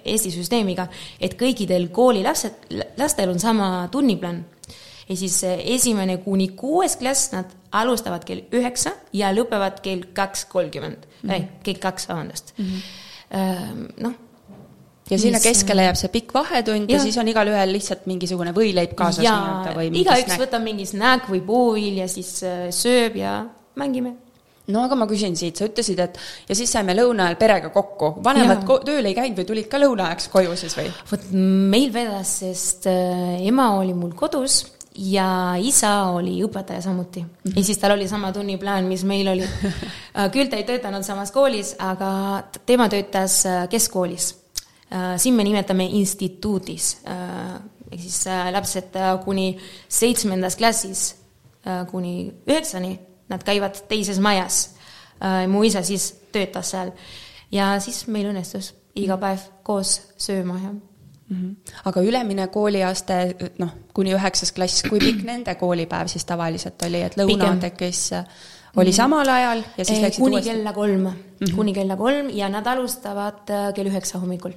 Eesti 0.04 0.30
süsteemiga, 0.34 0.86
et 1.20 1.36
kõikidel 1.40 1.88
koolilapsed, 1.94 2.70
lastel 2.98 3.30
on 3.30 3.38
sama 3.38 3.88
tunniplaan. 3.92 4.44
ja 5.08 5.16
siis 5.16 5.42
esimene 5.44 6.16
kuni 6.24 6.48
kuues 6.48 6.96
klass, 6.96 7.32
nad 7.32 7.50
alustavad 7.72 8.24
kell 8.24 8.42
üheksa 8.52 8.92
ja 9.12 9.32
lõpevad 9.34 9.80
kell 9.82 10.10
kaks 10.14 10.44
kolmkümmend 10.44 11.06
mm, 11.06 11.30
-hmm. 11.30 11.34
ei, 11.34 11.48
kell 11.62 11.78
kaks, 11.78 12.08
vabandust 12.08 12.54
mm. 12.58 12.66
-hmm. 12.66 13.86
Noh 14.00 14.12
ja 15.10 15.18
sinna 15.18 15.38
mis... 15.38 15.46
keskele 15.46 15.82
jääb 15.82 15.96
see 15.98 16.08
pikk 16.08 16.34
vahetund 16.34 16.90
ja, 16.90 16.96
ja 16.96 17.02
siis 17.02 17.18
on 17.18 17.28
igalühel 17.28 17.72
lihtsalt 17.72 18.06
mingisugune 18.06 18.52
võileib 18.54 18.94
kaasas 18.94 19.24
nii-öelda 19.24 19.74
või 19.74 20.02
igaüks 20.02 20.38
võtab 20.38 20.62
mingi 20.62 20.86
snäkk 20.86 21.30
või 21.30 21.40
puuvilja, 21.46 22.08
siis 22.08 22.44
sööb 22.70 23.16
ja 23.16 23.40
mängime 23.78 24.16
no 24.72 24.84
aga 24.86 24.98
ma 24.98 25.06
küsin 25.10 25.36
siit, 25.38 25.58
sa 25.58 25.68
ütlesid, 25.68 26.00
et 26.02 26.18
ja 26.48 26.56
siis 26.58 26.72
saime 26.72 26.94
lõuna 26.96 27.28
ajal 27.28 27.38
perega 27.40 27.70
kokku, 27.74 28.14
vanemad 28.24 28.64
ko 28.68 28.80
tööl 28.84 29.06
ei 29.08 29.16
käinud 29.16 29.40
või 29.40 29.48
tulid 29.48 29.70
ka 29.70 29.80
lõuna 29.82 30.10
ajaks 30.10 30.28
koju 30.32 30.56
siis 30.58 30.76
või? 30.78 30.90
vot 31.10 31.30
meil 31.34 31.90
vedas, 31.94 32.36
sest 32.42 32.90
äh, 32.90 33.40
ema 33.48 33.70
oli 33.78 33.94
mul 33.96 34.14
kodus 34.18 34.62
ja 35.00 35.56
isa 35.62 35.92
oli 36.16 36.36
õpetaja 36.44 36.82
samuti 36.84 37.22
mm. 37.22 37.30
-hmm. 37.44 37.56
ja 37.56 37.64
siis 37.64 37.78
tal 37.82 37.96
oli 37.96 38.08
sama 38.10 38.32
tunniplaan, 38.36 38.88
mis 38.90 39.04
meil 39.08 39.32
oli 39.32 39.46
äh, 39.46 40.30
küll 40.34 40.50
ta 40.50 40.60
ei 40.60 40.68
töötanud 40.68 41.06
samas 41.06 41.32
koolis, 41.34 41.74
aga 41.78 42.44
tema 42.66 42.88
töötas 42.88 43.44
äh, 43.46 43.68
keskkoolis. 43.68 44.36
siin 45.16 45.34
me 45.34 45.44
nimetame 45.46 45.84
instituudis, 45.84 46.96
ehk 47.92 48.00
siis 48.02 48.24
lapsed 48.52 48.96
kuni 49.24 49.52
seitsmendas 49.88 50.56
klassis 50.58 51.14
kuni 51.92 52.32
üheksani 52.48 52.98
nad 53.30 53.44
käivad 53.46 53.82
teises 53.88 54.18
majas. 54.18 54.76
Äh, 55.22 55.46
mu 55.48 55.62
isa 55.62 55.82
siis 55.82 56.12
töötas 56.32 56.70
seal 56.70 56.92
ja 57.52 57.72
siis 57.80 58.06
meil 58.06 58.30
õnnestus 58.30 58.74
iga 58.98 59.18
päev 59.20 59.48
koos 59.66 59.98
sööma 60.18 60.60
ja 60.62 60.76
Mm 61.30 61.36
-hmm. 61.36 61.72
aga 61.84 62.00
ülemine 62.02 62.48
kooliaste, 62.48 63.36
noh, 63.58 63.68
kuni 63.94 64.14
üheksas 64.14 64.50
klass, 64.52 64.82
kui 64.82 64.98
pikk 64.98 65.22
nende 65.22 65.54
koolipäev 65.54 66.08
siis 66.08 66.24
tavaliselt 66.24 66.82
oli, 66.82 67.02
et 67.02 67.14
lõuna 67.16 67.52
tekkis, 67.60 68.10
oli 68.76 68.90
mhm. 68.90 68.96
samal 68.96 69.28
ajal 69.28 69.62
ja 69.76 69.84
siis 69.84 70.00
läksid 70.00 70.20
kuni 70.20 70.34
uuesti? 70.34 70.50
kella 70.50 70.72
kolm 70.72 71.00
mm, 71.00 71.12
-hmm. 71.40 71.54
kuni 71.54 71.72
kella 71.72 71.96
kolm 71.96 72.30
ja 72.34 72.48
nad 72.48 72.66
alustavad 72.66 73.50
äh, 73.50 73.74
kell 73.74 73.86
üheksa 73.86 74.18
hommikul. 74.18 74.52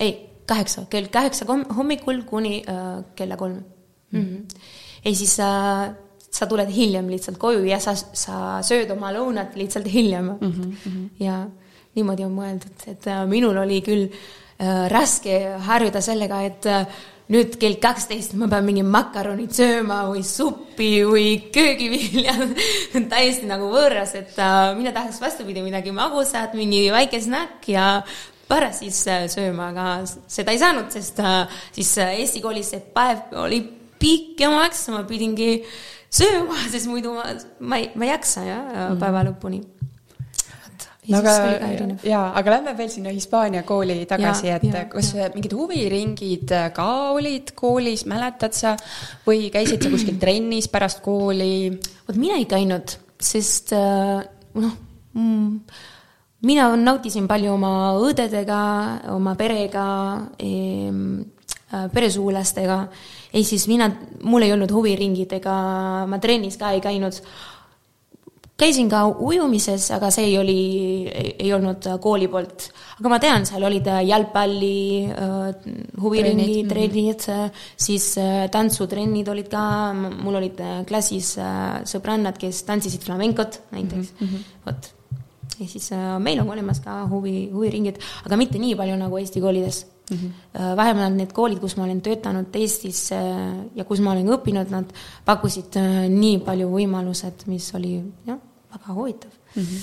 ei, 0.00 0.30
kaheksa, 0.46 0.86
kell 0.90 1.06
kaheksa 1.06 1.44
hommikul 1.76 2.22
kuni 2.22 2.62
äh, 2.68 3.04
kella 3.14 3.36
kolm 3.36 3.62
mm. 4.10 4.22
-hmm. 4.22 4.58
ja 5.04 5.14
siis 5.14 5.40
äh, 5.40 5.94
sa 6.32 6.48
tuled 6.48 6.70
hiljem 6.72 7.10
lihtsalt 7.12 7.38
koju 7.38 7.64
ja 7.68 7.78
sa, 7.82 7.94
sa 7.94 8.60
sööd 8.64 8.90
oma 8.94 9.12
lõunat 9.12 9.56
lihtsalt 9.58 9.88
hiljem 9.92 10.32
mm. 10.40 10.52
-hmm. 10.84 11.08
ja 11.20 11.42
niimoodi 11.94 12.24
on 12.24 12.36
mõeldud, 12.36 12.86
et 12.88 13.06
äh, 13.06 13.26
minul 13.28 13.56
oli 13.60 13.82
küll 13.84 14.06
äh, 14.08 14.88
raske 14.88 15.58
harjuda 15.60 16.00
sellega, 16.00 16.40
et 16.48 16.66
äh, 16.66 16.86
nüüd 17.32 17.54
kell 17.60 17.78
kaksteist 17.80 18.34
ma 18.36 18.48
pean 18.50 18.66
mingi 18.66 18.82
makaronid 18.84 19.52
sööma 19.54 20.02
või 20.10 20.24
suppi 20.26 20.90
või 21.06 21.26
köögivilja 21.54 22.34
täiesti 23.12 23.48
nagu 23.48 23.70
võõras, 23.72 24.16
et 24.18 24.36
äh, 24.42 24.72
mina 24.78 24.92
tahaks 24.94 25.20
vastupidi 25.22 25.62
midagi 25.64 25.94
magusat, 25.94 26.56
mingi 26.58 26.84
väike 26.92 27.20
snäkk 27.22 27.70
ja 27.72 27.86
pärast 28.48 28.82
siis 28.82 29.00
äh, 29.08 29.24
sööma, 29.32 29.70
aga 29.72 29.86
seda 30.28 30.52
ei 30.52 30.60
saanud, 30.60 30.90
sest 30.92 31.22
äh, 31.22 31.62
siis 31.72 31.94
Eesti 32.04 32.42
koolis 32.44 32.74
see 32.74 32.82
päev 32.94 33.32
oli 33.44 33.62
pikk 34.02 34.42
ja 34.42 34.50
maks, 34.52 34.88
ma 34.92 35.04
pidingi 35.08 35.62
sööma, 36.12 36.58
sest 36.72 36.90
muidu 36.90 37.14
ma, 37.16 37.28
ma 37.60 37.80
ei, 37.82 37.92
ma 37.94 38.08
ei 38.08 38.12
jaksa 38.14 38.44
jah 38.46 38.66
mm., 38.66 39.00
päeva 39.02 39.24
lõpuni. 39.28 39.62
no 41.10 41.18
aga, 41.18 41.32
jaa, 42.06 42.26
aga 42.38 42.56
lähme 42.56 42.76
veel 42.78 42.90
sinna 42.92 43.12
Hispaania 43.14 43.64
kooli 43.66 44.02
tagasi, 44.06 44.52
et 44.54 44.66
ja, 44.68 44.84
kas 44.92 45.12
ja. 45.18 45.30
mingid 45.34 45.56
huviringid 45.58 46.52
ka 46.76 46.90
olid 47.16 47.54
koolis, 47.58 48.06
mäletad 48.10 48.54
sa, 48.54 48.76
või 49.26 49.48
käisid 49.54 49.82
sa 49.82 49.90
kuskil 49.92 50.20
trennis 50.22 50.70
pärast 50.72 51.02
kooli? 51.02 51.72
vot 52.06 52.20
mina 52.20 52.38
ei 52.38 52.46
käinud 52.50 52.98
sest 53.22 53.72
noh 53.72 54.74
mm,, 55.14 55.58
mina 56.46 56.68
nautisin 56.76 57.28
palju 57.30 57.54
oma 57.54 57.72
õdedega, 58.02 58.60
oma 59.14 59.34
perega 59.38 59.86
e,, 60.38 60.52
peresuulastega, 61.92 62.78
ehk 63.32 63.46
siis 63.48 63.66
mina, 63.70 63.88
mul 64.22 64.44
ei 64.44 64.52
olnud 64.52 64.70
huviringid 64.72 65.32
ega 65.40 65.56
ma 66.08 66.20
trennis 66.22 66.58
ka 66.60 66.72
ei 66.76 66.84
käinud 66.84 67.20
käisin 68.62 68.88
ka 68.90 69.02
ujumises, 69.08 69.88
aga 69.96 70.10
see 70.14 70.28
ei 70.30 70.36
oli, 70.38 70.58
ei 71.10 71.50
olnud 71.54 71.88
kooli 72.02 72.28
poolt. 72.30 72.68
aga 73.00 73.10
ma 73.10 73.18
tean, 73.22 73.46
seal 73.48 73.64
olid 73.66 73.88
jalgpalli 74.06 74.78
äh,, 75.10 75.68
huviringid, 76.02 76.70
trennid, 76.70 77.26
siis 77.76 78.12
äh, 78.22 78.46
tantsutrennid 78.52 79.28
olid 79.32 79.50
ka, 79.50 79.64
mul 79.96 80.38
olid 80.42 80.62
klassis 80.88 81.34
äh, 81.42 81.82
sõbrannad, 81.88 82.38
kes 82.38 82.62
tantsisid 82.68 83.08
flamencot 83.08 83.62
näiteks 83.74 84.12
mm 84.18 84.26
-hmm., 84.28 84.50
vot. 84.68 84.92
Ja 85.62 85.70
siis 85.70 85.88
äh, 85.96 86.12
meil 86.20 86.42
on 86.42 86.52
olemas 86.52 86.82
ka 86.84 87.02
huvi, 87.10 87.48
huviringid, 87.54 88.02
aga 88.26 88.38
mitte 88.40 88.60
nii 88.62 88.76
palju 88.78 89.00
nagu 89.00 89.18
Eesti 89.22 89.40
koolides 89.40 89.82
mm. 90.10 90.16
-hmm. 90.16 90.76
vähemalt 90.76 91.16
need 91.16 91.32
koolid, 91.32 91.60
kus 91.62 91.76
ma 91.76 91.84
olen 91.88 92.02
töötanud 92.02 92.54
Eestis 92.54 93.10
ja 93.74 93.84
kus 93.84 94.00
ma 94.00 94.12
olen 94.12 94.28
õppinud, 94.36 94.70
nad 94.70 94.96
pakkusid 95.24 95.78
nii 96.08 96.38
palju 96.44 96.70
võimalused, 96.76 97.46
mis 97.46 97.74
oli 97.78 98.00
jah 98.26 98.40
väga 98.72 98.94
huvitav 98.94 99.30
mm. 99.56 99.62
-hmm. 99.62 99.80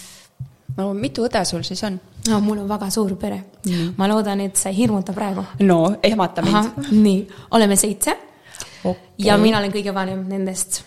no 0.77 0.93
mitu 0.93 1.25
õde 1.25 1.45
sul 1.45 1.63
siis 1.63 1.83
on? 1.83 2.00
no 2.29 2.39
mul 2.39 2.57
on 2.57 2.69
väga 2.69 2.89
suur 2.89 3.15
pere 3.15 3.36
mm. 3.38 3.71
-hmm. 3.71 3.93
ma 3.98 4.07
loodan, 4.07 4.41
et 4.41 4.55
sa 4.55 4.69
ei 4.69 4.77
hirmuta 4.77 5.13
praegu. 5.13 5.43
no 5.59 5.95
ehmata 6.03 6.41
mind. 6.41 6.91
nii, 6.91 7.27
oleme 7.51 7.75
seitse 7.75 8.17
okay. 8.83 9.03
ja 9.17 9.38
mina 9.38 9.57
olen 9.57 9.71
kõige 9.71 9.93
vanem 9.93 10.25
nendest. 10.27 10.83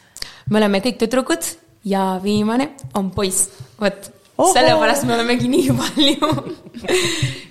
me 0.50 0.58
oleme 0.58 0.78
kõik 0.78 0.98
tüdrukud 0.98 1.42
ja 1.84 2.20
viimane 2.22 2.70
on 2.94 3.10
poiss, 3.10 3.50
vot 3.80 4.12
sellepärast 4.52 5.06
me 5.08 5.14
olemegi 5.14 5.48
nii 5.48 5.72
palju 5.78 6.30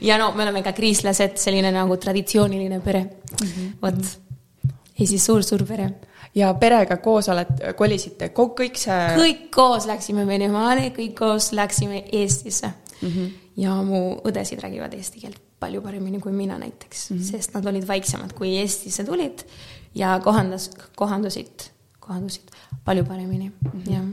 ja 0.02 0.18
no 0.22 0.32
me 0.36 0.44
oleme 0.44 0.64
ka 0.66 0.74
kriislased, 0.78 1.38
selline 1.42 1.72
nagu 1.72 1.98
traditsiooniline 1.98 2.80
pere 2.80 3.04
mm 3.04 3.48
-hmm.. 3.48 3.74
vot, 3.82 4.02
siis 4.98 5.26
suur-suur 5.26 5.66
pere 5.68 5.90
ja 6.36 6.54
perega 6.54 6.98
koos 6.98 7.30
olete, 7.30 7.74
kolisite 7.74 8.32
kõik 8.36 8.80
see? 8.80 9.00
kõik 9.18 9.48
koos 9.52 9.86
läksime 9.90 10.28
Venemaale, 10.28 10.92
kõik 10.96 11.16
koos 11.18 11.52
läksime 11.52 12.04
Eestisse 12.12 12.68
mm. 13.02 13.08
-hmm. 13.10 13.30
ja 13.58 13.76
mu 13.84 14.22
õdesid 14.24 14.62
räägivad 14.64 14.94
eesti 14.94 15.20
keelt 15.20 15.42
palju 15.60 15.82
paremini 15.82 16.20
kui 16.20 16.32
mina 16.32 16.58
näiteks 16.58 17.10
mm, 17.10 17.18
-hmm. 17.18 17.32
sest 17.32 17.54
nad 17.54 17.66
olid 17.66 17.88
väiksemad, 17.88 18.34
kui 18.34 18.58
Eestisse 18.58 19.04
tulid 19.04 19.44
ja 19.96 20.20
kohandas, 20.24 20.72
kohandusid, 20.96 21.70
kohandusid 22.00 22.52
palju 22.86 23.06
paremini 23.06 23.50
mm, 23.50 23.82
-hmm. 23.82 23.94
jah 23.94 24.06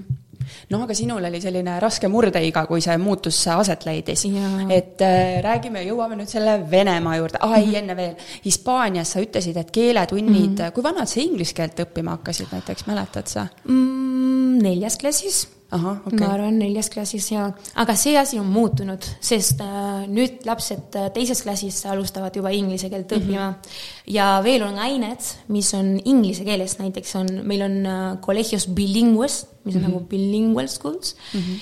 noh, 0.71 0.83
aga 0.85 0.95
sinul 0.95 1.25
oli 1.25 1.41
selline 1.41 1.79
raske 1.81 2.09
murdeiga, 2.09 2.65
kui 2.67 2.81
see 2.85 2.97
muutus 2.99 3.41
aset 3.49 3.85
leidis. 3.89 4.25
et 4.71 5.03
äh, 5.03 5.43
räägime, 5.45 5.83
jõuame 5.87 6.17
nüüd 6.17 6.31
selle 6.31 6.59
Venemaa 6.71 7.17
juurde, 7.17 7.39
ah, 7.41 7.59
ei 7.59 7.67
mm, 7.67 7.73
-hmm. 7.73 7.79
enne 7.79 7.97
veel. 7.97 8.17
Hispaanias 8.45 9.13
sa 9.13 9.21
ütlesid, 9.21 9.57
et 9.57 9.71
keeletunnid 9.71 10.51
mm, 10.51 10.57
-hmm. 10.57 10.73
kui 10.73 10.83
vanad 10.83 11.07
sa 11.07 11.21
inglise 11.21 11.55
keelt 11.55 11.81
õppima 11.81 12.19
hakkasid 12.19 12.53
näiteks, 12.53 12.87
mäletad 12.87 13.27
sa 13.27 13.47
mm,? 13.65 14.59
neljas 14.63 14.99
klassis 14.99 15.58
Aha, 15.69 15.91
okay. 16.01 16.17
ma 16.17 16.31
arvan, 16.33 16.55
neljas 16.57 16.89
klassis 16.89 17.27
ja, 17.29 17.43
aga 17.77 17.93
see 18.01 18.15
asi 18.17 18.39
on 18.41 18.47
muutunud, 18.49 19.05
sest 19.21 19.59
äh, 19.61 20.07
nüüd 20.09 20.47
lapsed 20.49 20.97
äh, 20.97 21.11
teises 21.13 21.43
klassis 21.45 21.83
alustavad 21.93 22.33
juba 22.41 22.55
inglise 22.57 22.89
keelt 22.89 23.11
mhm. 23.13 23.19
õppima 23.19 23.49
mm. 23.51 23.59
-hmm. 23.59 24.15
ja 24.15 24.29
veel 24.47 24.65
on 24.65 24.81
ained, 24.81 25.29
mis 25.53 25.75
on 25.77 25.99
inglise 26.09 26.49
keeles, 26.49 26.79
näiteks 26.81 27.15
on, 27.21 27.29
meil 27.45 27.67
on 27.67 27.77
äh, 27.85 28.17
Colegios 28.25 28.65
Bilingues, 28.65 29.45
mis 29.65 29.77
on 29.77 29.83
mm 29.83 29.87
-hmm. 29.87 29.93
nagu 29.93 30.01
bilingual 30.09 30.69
schools 30.69 31.17
mm. 31.35 31.41
-hmm. 31.41 31.61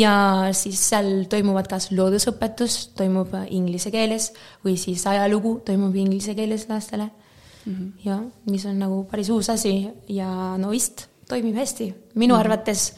ja 0.00 0.48
siis 0.52 0.88
seal 0.88 1.28
toimuvad 1.28 1.68
kas 1.68 1.90
loodusõpetus 1.92 2.96
toimub 2.96 3.34
äh, 3.34 3.46
inglise 3.50 3.90
keeles 3.90 4.32
või 4.64 4.78
siis 4.80 5.06
ajalugu 5.06 5.60
toimub 5.64 5.94
inglise 5.94 6.34
keeles 6.34 6.68
lastele 6.68 7.10
mm. 7.66 7.72
-hmm. 7.72 7.92
ja 8.04 8.22
mis 8.46 8.64
on 8.64 8.78
nagu 8.78 9.04
päris 9.10 9.28
uus 9.28 9.50
asi 9.50 9.88
ja 10.08 10.56
no 10.56 10.70
vist 10.70 11.12
toimib 11.28 11.56
hästi, 11.56 11.94
minu 12.14 12.34
mm 12.34 12.38
-hmm. 12.38 12.40
arvates 12.40 12.94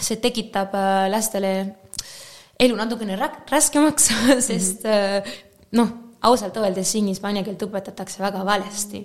see 0.00 0.20
tekitab 0.22 0.74
äh, 0.76 1.06
lastele 1.12 1.52
elu 2.60 2.76
natukene 2.78 3.18
raskemaks, 3.50 4.10
sest 4.48 4.86
äh, 4.88 5.20
noh, 5.76 5.92
ausalt 6.26 6.56
öeldes 6.60 6.90
siin 6.92 7.08
hispaania 7.10 7.44
keelt 7.46 7.62
õpetatakse 7.66 8.22
väga 8.22 8.44
valesti, 8.46 9.02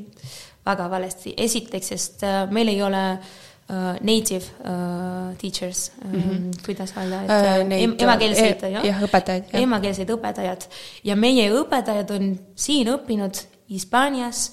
väga 0.66 0.90
valesti. 0.92 1.36
esiteks, 1.38 1.94
sest 1.94 2.26
äh, 2.28 2.44
meil 2.52 2.72
ei 2.72 2.82
ole 2.84 3.04
uh, 3.18 3.94
native 4.00 4.46
uh, 4.64 5.36
teachers 5.42 5.92
mm, 6.04 6.22
-hmm. 6.22 6.66
kuidas 6.66 6.94
öelda, 6.98 7.22
et 7.24 7.62
uh, 7.62 7.68
neid, 7.68 7.96
emakeelseid 8.02 8.64
e, 8.64 8.74
jah, 8.88 9.04
õpetajaid, 9.08 9.56
emakeelseid 9.62 10.10
õpetajad 10.16 10.68
ja 11.04 11.16
meie 11.16 11.50
õpetajad 11.52 12.16
on 12.18 12.36
siin 12.56 12.92
õppinud 12.96 13.48
Hispaanias, 13.72 14.52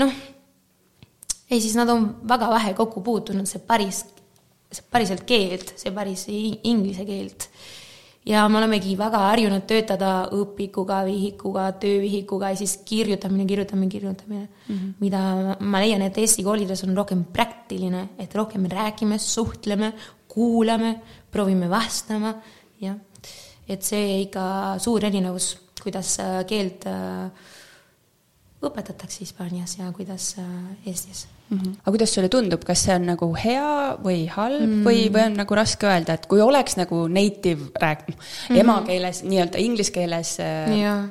noh, 0.00 0.12
ei 1.50 1.60
siis 1.60 1.74
nad 1.76 1.88
on 1.92 2.06
väga 2.28 2.48
vähe 2.50 2.72
kokku 2.74 3.02
puutunud, 3.04 3.44
see 3.46 3.60
päris 3.60 4.04
päriselt 4.90 5.24
keelt, 5.26 5.74
see 5.78 5.92
päris 5.94 6.26
inglise 6.28 7.06
keelt. 7.06 7.48
ja 8.26 8.42
me 8.50 8.58
olemegi 8.58 8.96
väga 8.98 9.20
harjunud 9.28 9.66
töötada 9.70 10.12
õpikuga, 10.34 11.04
vihikuga, 11.06 11.68
töövihikuga 11.82 12.50
ja 12.50 12.58
siis 12.58 12.80
kirjutamine, 12.84 13.46
kirjutamine, 13.46 13.90
kirjutamine 13.90 14.48
mm. 14.48 14.74
-hmm. 14.74 14.94
mida 15.00 15.56
ma 15.60 15.80
leian, 15.80 16.02
et 16.02 16.18
Eesti 16.18 16.42
koolides 16.42 16.82
on 16.84 16.96
rohkem 16.96 17.24
praktiline, 17.24 18.08
et 18.18 18.34
rohkem 18.34 18.66
räägime, 18.66 19.18
suhtleme, 19.18 19.92
kuulame, 20.28 21.00
proovime 21.30 21.70
vastama, 21.70 22.34
jah. 22.80 22.96
et 23.68 23.82
see 23.82 24.22
ikka 24.22 24.78
suur 24.78 25.04
erinevus, 25.04 25.56
kuidas 25.82 26.18
äh, 26.20 26.44
keelt 26.46 26.86
äh, 26.86 27.30
õpetatakse 28.64 29.20
Hispaanias 29.20 29.78
ja 29.78 29.90
kuidas 29.92 30.36
äh, 30.38 30.44
Eestis 30.86 31.26
mm. 31.50 31.58
-hmm. 31.58 31.74
aga 31.82 31.90
kuidas 31.90 32.14
sulle 32.14 32.28
tundub, 32.28 32.64
kas 32.64 32.84
see 32.84 32.94
on 32.94 33.06
nagu 33.06 33.28
hea 33.44 33.96
või 34.04 34.26
halb 34.28 34.60
mm 34.60 34.72
-hmm. 34.72 34.88
või, 34.88 35.12
või 35.12 35.26
on 35.26 35.36
nagu 35.42 35.54
raske 35.54 35.86
öelda, 35.86 36.14
et 36.14 36.26
kui 36.26 36.40
oleks 36.40 36.76
nagu 36.76 37.06
native 37.08 37.70
rääk- 37.82 38.08
mm, 38.08 38.16
-hmm. 38.48 38.60
emakeeles, 38.60 39.22
nii-öelda 39.22 39.58
inglise 39.58 39.92
keeles 39.92 40.38
äh, 40.40 41.08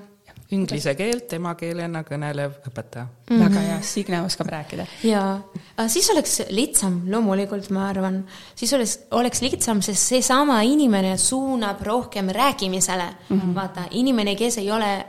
Inglise 0.54 0.94
keelt 0.94 1.34
emakeelena 1.34 2.04
kõnelev 2.06 2.60
õpetaja 2.70 3.06
mm. 3.06 3.30
-hmm. 3.30 3.44
väga 3.44 3.60
hea, 3.60 3.78
Signe 3.82 4.22
oskab 4.22 4.48
rääkida. 4.48 4.86
jaa, 5.04 5.42
siis 5.88 6.10
oleks 6.10 6.42
lihtsam, 6.50 7.02
loomulikult 7.10 7.70
ma 7.70 7.88
arvan, 7.90 8.24
siis 8.56 8.74
oleks, 8.74 9.00
oleks 9.12 9.42
lihtsam, 9.42 9.82
sest 9.82 10.14
seesama 10.14 10.62
inimene 10.62 11.18
suunab 11.18 11.82
rohkem 11.82 12.30
rääkimisele 12.30 13.08
mm. 13.30 13.40
-hmm. 13.40 13.56
vaata, 13.56 13.88
inimene, 13.92 14.36
kes 14.36 14.58
ei 14.58 14.72
ole 14.72 15.06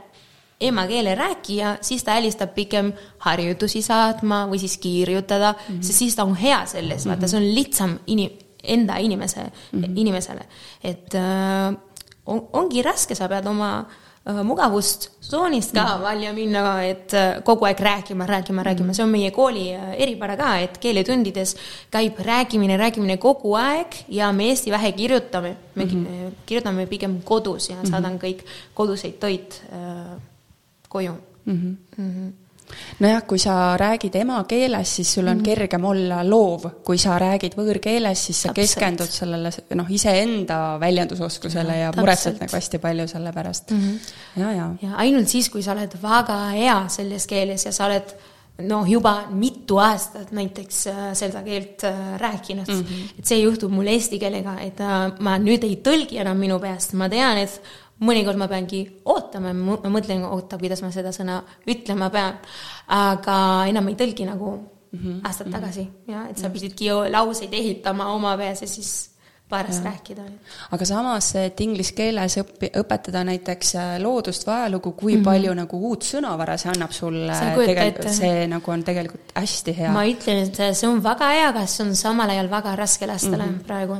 emakeele 0.61 1.15
rääkija, 1.15 1.77
siis 1.81 2.03
ta 2.03 2.17
helistab 2.17 2.55
pigem 2.55 2.91
harjutusi 3.25 3.81
saatma 3.85 4.45
või 4.49 4.59
siis 4.59 4.77
kirjutada 4.81 5.53
mm, 5.53 5.75
-hmm. 5.75 5.81
sest 5.81 5.99
siis 5.99 6.15
ta 6.15 6.23
on 6.23 6.35
hea 6.35 6.65
selles, 6.65 7.05
vaata, 7.05 7.21
mhm. 7.21 7.29
see 7.29 7.37
on 7.37 7.55
lihtsam 7.55 7.99
inim-, 8.07 8.39
enda 8.63 8.97
inimese 8.97 9.41
mm, 9.41 9.83
-hmm. 9.83 9.93
inimesele. 9.95 10.45
et 10.83 11.15
äh, 11.15 11.77
on, 12.25 12.47
ongi 12.53 12.81
raske, 12.81 13.15
sa 13.15 13.27
pead 13.27 13.45
oma 13.47 13.85
äh, 14.25 14.43
mugavust 14.43 15.09
tsoonist 15.21 15.73
ka 15.73 15.83
mm 15.83 15.87
-hmm. 15.87 16.03
välja 16.03 16.33
minna, 16.33 16.83
et 16.83 17.13
äh, 17.13 17.43
kogu 17.43 17.65
aeg 17.65 17.79
rääkima, 17.79 18.25
rääkima, 18.25 18.63
rääkima, 18.63 18.87
mhm. 18.87 18.93
see 18.93 19.03
on 19.03 19.09
meie 19.09 19.31
kooli 19.31 19.75
äh, 19.75 19.93
eripära 19.97 20.37
ka, 20.37 20.57
et 20.57 20.77
keeletundides 20.77 21.55
käib 21.91 22.19
rääkimine, 22.19 22.77
rääkimine 22.77 23.17
kogu 23.17 23.53
aeg 23.53 23.87
ja 24.07 24.31
me 24.33 24.49
hästi 24.49 24.71
vähe 24.71 24.91
kirjutame. 24.91 25.55
me 25.75 25.85
mm 25.85 25.91
-hmm. 25.91 26.31
kirjutame 26.45 26.85
pigem 26.85 27.21
kodus 27.21 27.69
ja 27.69 27.75
saadan 27.83 28.13
mm 28.13 28.17
-hmm. 28.17 28.25
kõik 28.25 28.41
koduseid 28.73 29.13
toit 29.19 29.61
äh, 29.73 30.21
koju 30.87 31.15
mm. 31.45 31.53
-hmm. 31.53 32.01
Mm 32.03 32.11
-hmm 32.11 32.31
nojah, 32.99 33.23
kui 33.27 33.39
sa 33.39 33.77
räägid 33.79 34.15
emakeeles, 34.15 34.95
siis 34.95 35.13
sul 35.13 35.27
on 35.27 35.37
mm 35.37 35.41
-hmm. 35.41 35.45
kergem 35.45 35.85
olla 35.85 36.29
loov, 36.29 36.65
kui 36.83 36.97
sa 36.97 37.19
räägid 37.19 37.55
võõrkeeles, 37.55 38.15
siis 38.15 38.41
sa 38.41 38.49
Täpselt. 38.49 38.55
keskendud 38.55 39.09
sellele 39.09 39.51
noh, 39.75 39.85
iseenda 39.89 40.79
väljendusoskusele 40.79 41.77
ja, 41.77 41.83
ja 41.83 41.91
muretsed 41.95 42.39
nagu 42.39 42.55
hästi 42.55 42.79
palju 42.79 43.07
selle 43.07 43.31
pärast 43.33 43.71
mm. 43.71 43.77
-hmm. 43.79 44.41
ja, 44.41 44.51
ja. 44.51 44.71
ja 44.81 44.95
ainult 44.95 45.27
siis, 45.27 45.49
kui 45.49 45.63
sa 45.63 45.71
oled 45.71 46.01
väga 46.01 46.49
hea 46.49 46.87
selles 46.87 47.27
keeles 47.27 47.65
ja 47.65 47.71
sa 47.71 47.85
oled 47.85 48.15
noh, 48.57 48.89
juba 48.89 49.23
mitu 49.29 49.77
aastat 49.77 50.31
näiteks 50.31 50.87
äh, 50.87 51.13
seda 51.13 51.43
keelt 51.43 51.83
äh, 51.83 52.17
rääkinud 52.17 52.67
mm. 52.67 52.79
-hmm. 52.81 53.19
et 53.19 53.25
see 53.25 53.39
juhtub 53.39 53.71
mul 53.71 53.87
eesti 53.87 54.19
keelega, 54.19 54.59
et 54.59 54.79
äh, 54.79 55.11
ma 55.19 55.37
nüüd 55.37 55.63
ei 55.63 55.81
tõlgi 55.83 56.17
enam 56.21 56.37
minu 56.37 56.59
peast, 56.59 56.93
ma 56.93 57.09
tean, 57.09 57.37
et 57.37 57.61
mõnikord 57.99 58.37
ma 58.37 58.47
peangi 58.47 58.83
ootama, 59.05 59.53
ma 59.53 59.77
mõtlen, 59.89 60.23
oota, 60.27 60.59
kuidas 60.61 60.81
ma 60.85 60.91
seda 60.93 61.11
sõna 61.15 61.41
ütlema 61.69 62.09
pean, 62.13 62.39
aga 62.93 63.37
enam 63.69 63.87
ei 63.89 63.99
tõlgi 63.99 64.27
nagu 64.29 64.53
mm 64.91 64.99
-hmm. 64.99 65.19
aastad 65.23 65.51
tagasi 65.51 65.87
ja 66.07 66.27
et 66.29 66.37
sa 66.37 66.49
pididki 66.49 66.85
ju 66.85 67.03
lauseid 67.11 67.53
ehitama 67.53 68.11
oma 68.13 68.37
peas 68.37 68.61
ja 68.61 68.67
siis 68.67 69.09
paarest 69.49 69.83
rääkida. 69.83 70.21
aga 70.71 70.85
samas, 70.85 71.35
et 71.35 71.59
inglise 71.61 71.93
keeles 71.93 72.37
õpi-, 72.37 72.71
õpetada 72.81 73.23
näiteks 73.23 73.75
äh, 73.75 73.95
loodust 74.03 74.47
või 74.47 74.53
ajalugu, 74.53 74.91
kui 74.91 75.13
mm 75.13 75.19
-hmm. 75.19 75.23
palju 75.23 75.53
nagu 75.53 75.79
uut 75.89 76.03
sõnavara 76.03 76.57
see 76.57 76.71
annab 76.71 76.91
sulle, 76.91 77.33
tegelikult 77.65 78.13
see 78.13 78.47
nagu 78.47 78.71
on 78.71 78.83
tegelikult 78.83 79.31
hästi 79.35 79.77
hea. 79.77 79.91
ma 79.91 80.05
ütlen, 80.05 80.43
et 80.43 80.75
see 80.75 80.89
on 80.89 81.03
väga 81.03 81.31
hea, 81.31 81.49
aga 81.49 81.65
see 81.65 81.87
on 81.87 81.95
samal 81.95 82.29
ajal 82.29 82.49
väga 82.49 82.75
raske 82.75 83.07
lastele 83.07 83.45
mm 83.45 83.49
-hmm. 83.49 83.63
praegu. 83.63 83.97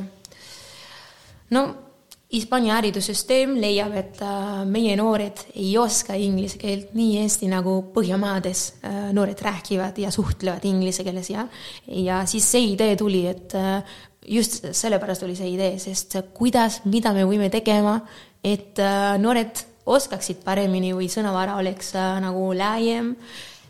no 1.50 1.87
Hispaania 2.28 2.74
haridussüsteem 2.76 3.54
leiab, 3.56 3.94
et 3.96 4.18
äh, 4.20 4.64
meie 4.68 4.92
noored 5.00 5.46
ei 5.54 5.70
oska 5.80 6.12
inglise 6.20 6.58
keelt 6.60 6.90
nii 6.92 7.22
hästi 7.22 7.48
nagu 7.48 7.78
Põhjamaades 7.94 8.64
äh, 8.84 8.98
noored 9.16 9.40
räägivad 9.46 9.96
ja 10.02 10.10
suhtlevad 10.12 10.66
inglise 10.68 11.06
keeles 11.06 11.30
ja, 11.32 11.46
ja 11.88 12.20
siis 12.28 12.50
see 12.52 12.74
idee 12.74 12.98
tuli, 13.00 13.22
et 13.30 13.56
äh, 13.56 13.96
just 14.28 14.60
sellepärast 14.76 15.24
oli 15.24 15.38
see 15.38 15.54
idee, 15.54 15.78
sest 15.80 16.18
kuidas, 16.36 16.82
mida 16.84 17.14
me 17.16 17.24
võime 17.24 17.48
tegema, 17.48 17.96
et 18.44 18.76
noored 19.18 19.64
oskaksid 19.88 20.42
paremini 20.44 20.92
või 20.92 21.08
sõnavara 21.08 21.56
oleks 21.58 21.94
nagu 21.96 22.50
laiem, 22.52 23.14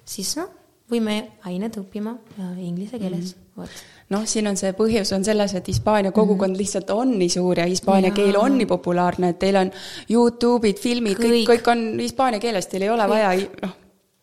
siis 0.02 0.34
noh, 0.40 0.50
võime 0.90 1.20
ained 1.46 1.78
õppima 1.78 2.16
inglise 2.58 2.98
keeles 2.98 3.22
mm, 3.22 3.38
-hmm. 3.38 3.47
Noh, 4.14 4.24
siin 4.28 4.48
on 4.50 4.56
see 4.56 4.72
põhjus 4.76 5.12
on 5.16 5.26
selles, 5.26 5.54
et 5.58 5.68
Hispaania 5.68 6.12
kogukond 6.16 6.54
mm. 6.54 6.62
lihtsalt 6.62 6.94
on 6.94 7.12
nii 7.20 7.32
suur 7.32 7.60
ja 7.60 7.66
hispaania 7.68 8.14
keel 8.16 8.38
on 8.40 8.56
nii 8.60 8.68
populaarne, 8.70 9.34
et 9.34 9.42
teil 9.42 9.60
on 9.60 9.72
Youtube'id, 10.12 10.80
filmid, 10.80 11.20
kõik, 11.20 11.44
kõik 11.52 11.70
on 11.74 11.84
hispaania 12.00 12.40
keeles, 12.42 12.70
teil 12.70 12.86
ei 12.86 12.94
ole 12.94 13.04
kõik. 13.04 13.14
vaja, 13.16 13.36
noh, 13.66 13.76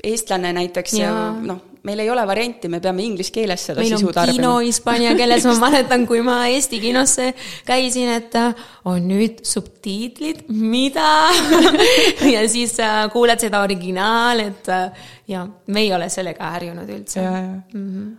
eestlane 0.05 0.51
näiteks 0.55 0.99
ja 0.99 1.13
noh, 1.41 1.61
meil 1.85 2.01
ei 2.01 2.09
ole 2.09 2.23
varianti, 2.27 2.69
me 2.71 2.79
peame 2.81 3.05
inglise 3.05 3.33
keeles 3.33 3.61
seda 3.69 3.83
meil 3.83 3.93
sisu 3.93 4.11
tarbima. 4.13 4.39
kino 4.39 4.53
hispaania 4.65 5.13
keeles, 5.17 5.45
ma 5.49 5.55
mäletan, 5.67 6.07
kui 6.09 6.21
ma 6.25 6.39
Eesti 6.49 6.81
kinosse 6.81 7.31
käisin, 7.67 8.09
et 8.17 8.35
äh, 8.41 8.67
on 8.89 9.05
nüüd 9.09 9.45
subtiitrid, 9.45 10.45
mida 10.49 11.29
ja 12.35 12.43
siis 12.49 12.77
uh, 12.81 13.05
kuuled 13.13 13.41
seda 13.41 13.61
originaal, 13.65 14.45
et 14.49 14.73
uh, 14.73 15.09
ja 15.29 15.45
me 15.45 15.85
ei 15.85 15.93
ole 15.93 16.09
sellega 16.13 16.53
harjunud 16.57 16.89
üldse. 16.99 17.25
Mm 17.25 17.65
-hmm 17.73 18.13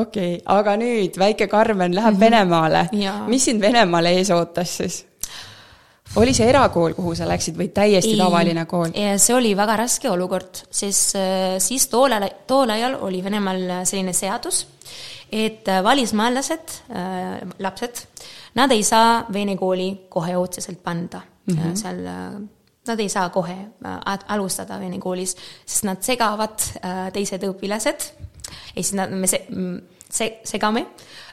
okei 0.00 0.34
okay,, 0.34 0.42
aga 0.56 0.76
nüüd 0.80 1.18
väike 1.20 1.48
Karmen 1.48 1.94
läheb 1.94 2.14
mm 2.14 2.16
-hmm. 2.16 2.24
Venemaale. 2.24 2.88
mis 3.26 3.44
sind 3.44 3.60
Venemaal 3.60 4.06
ees 4.06 4.30
ootas 4.30 4.76
siis? 4.76 5.04
oli 6.16 6.34
see 6.34 6.48
erakool, 6.50 6.94
kuhu 6.94 7.14
sa 7.14 7.28
läksid 7.28 7.58
või 7.58 7.68
täiesti 7.74 8.16
ei, 8.16 8.18
tavaline 8.18 8.66
kool? 8.70 8.90
see 9.16 9.34
oli 9.34 9.54
väga 9.56 9.76
raske 9.84 10.10
olukord, 10.10 10.64
sest 10.70 11.16
äh, 11.18 11.56
siis 11.62 11.86
tool 11.88 12.12
ajal, 12.12 12.30
tool 12.46 12.70
ajal 12.70 12.98
oli 13.06 13.22
Venemaal 13.24 13.84
selline 13.84 14.12
seadus, 14.16 14.66
et 15.30 15.68
äh, 15.68 15.82
välismaalased 15.84 16.78
äh,, 16.90 17.42
lapsed, 17.58 18.06
nad 18.54 18.72
ei 18.74 18.82
saa 18.82 19.26
vene 19.32 19.56
kooli 19.56 19.92
kohe 20.08 20.36
otseselt 20.36 20.82
panda 20.82 21.20
mm 21.46 21.54
-hmm. 21.56 21.76
seal 21.76 22.48
Nad 22.88 23.00
ei 23.00 23.08
saa 23.08 23.28
kohe 23.28 23.56
alustada 24.28 24.80
vene 24.80 24.98
koolis, 24.98 25.36
sest 25.66 25.84
nad 25.84 26.02
segavad 26.02 26.62
teised 27.12 27.42
õpilased 27.44 28.06
ja 28.74 28.82
siis 28.82 28.92
nad, 28.98 29.12
me 29.12 29.26
se-, 29.26 29.46
se-, 30.10 30.40
segame 30.44 30.84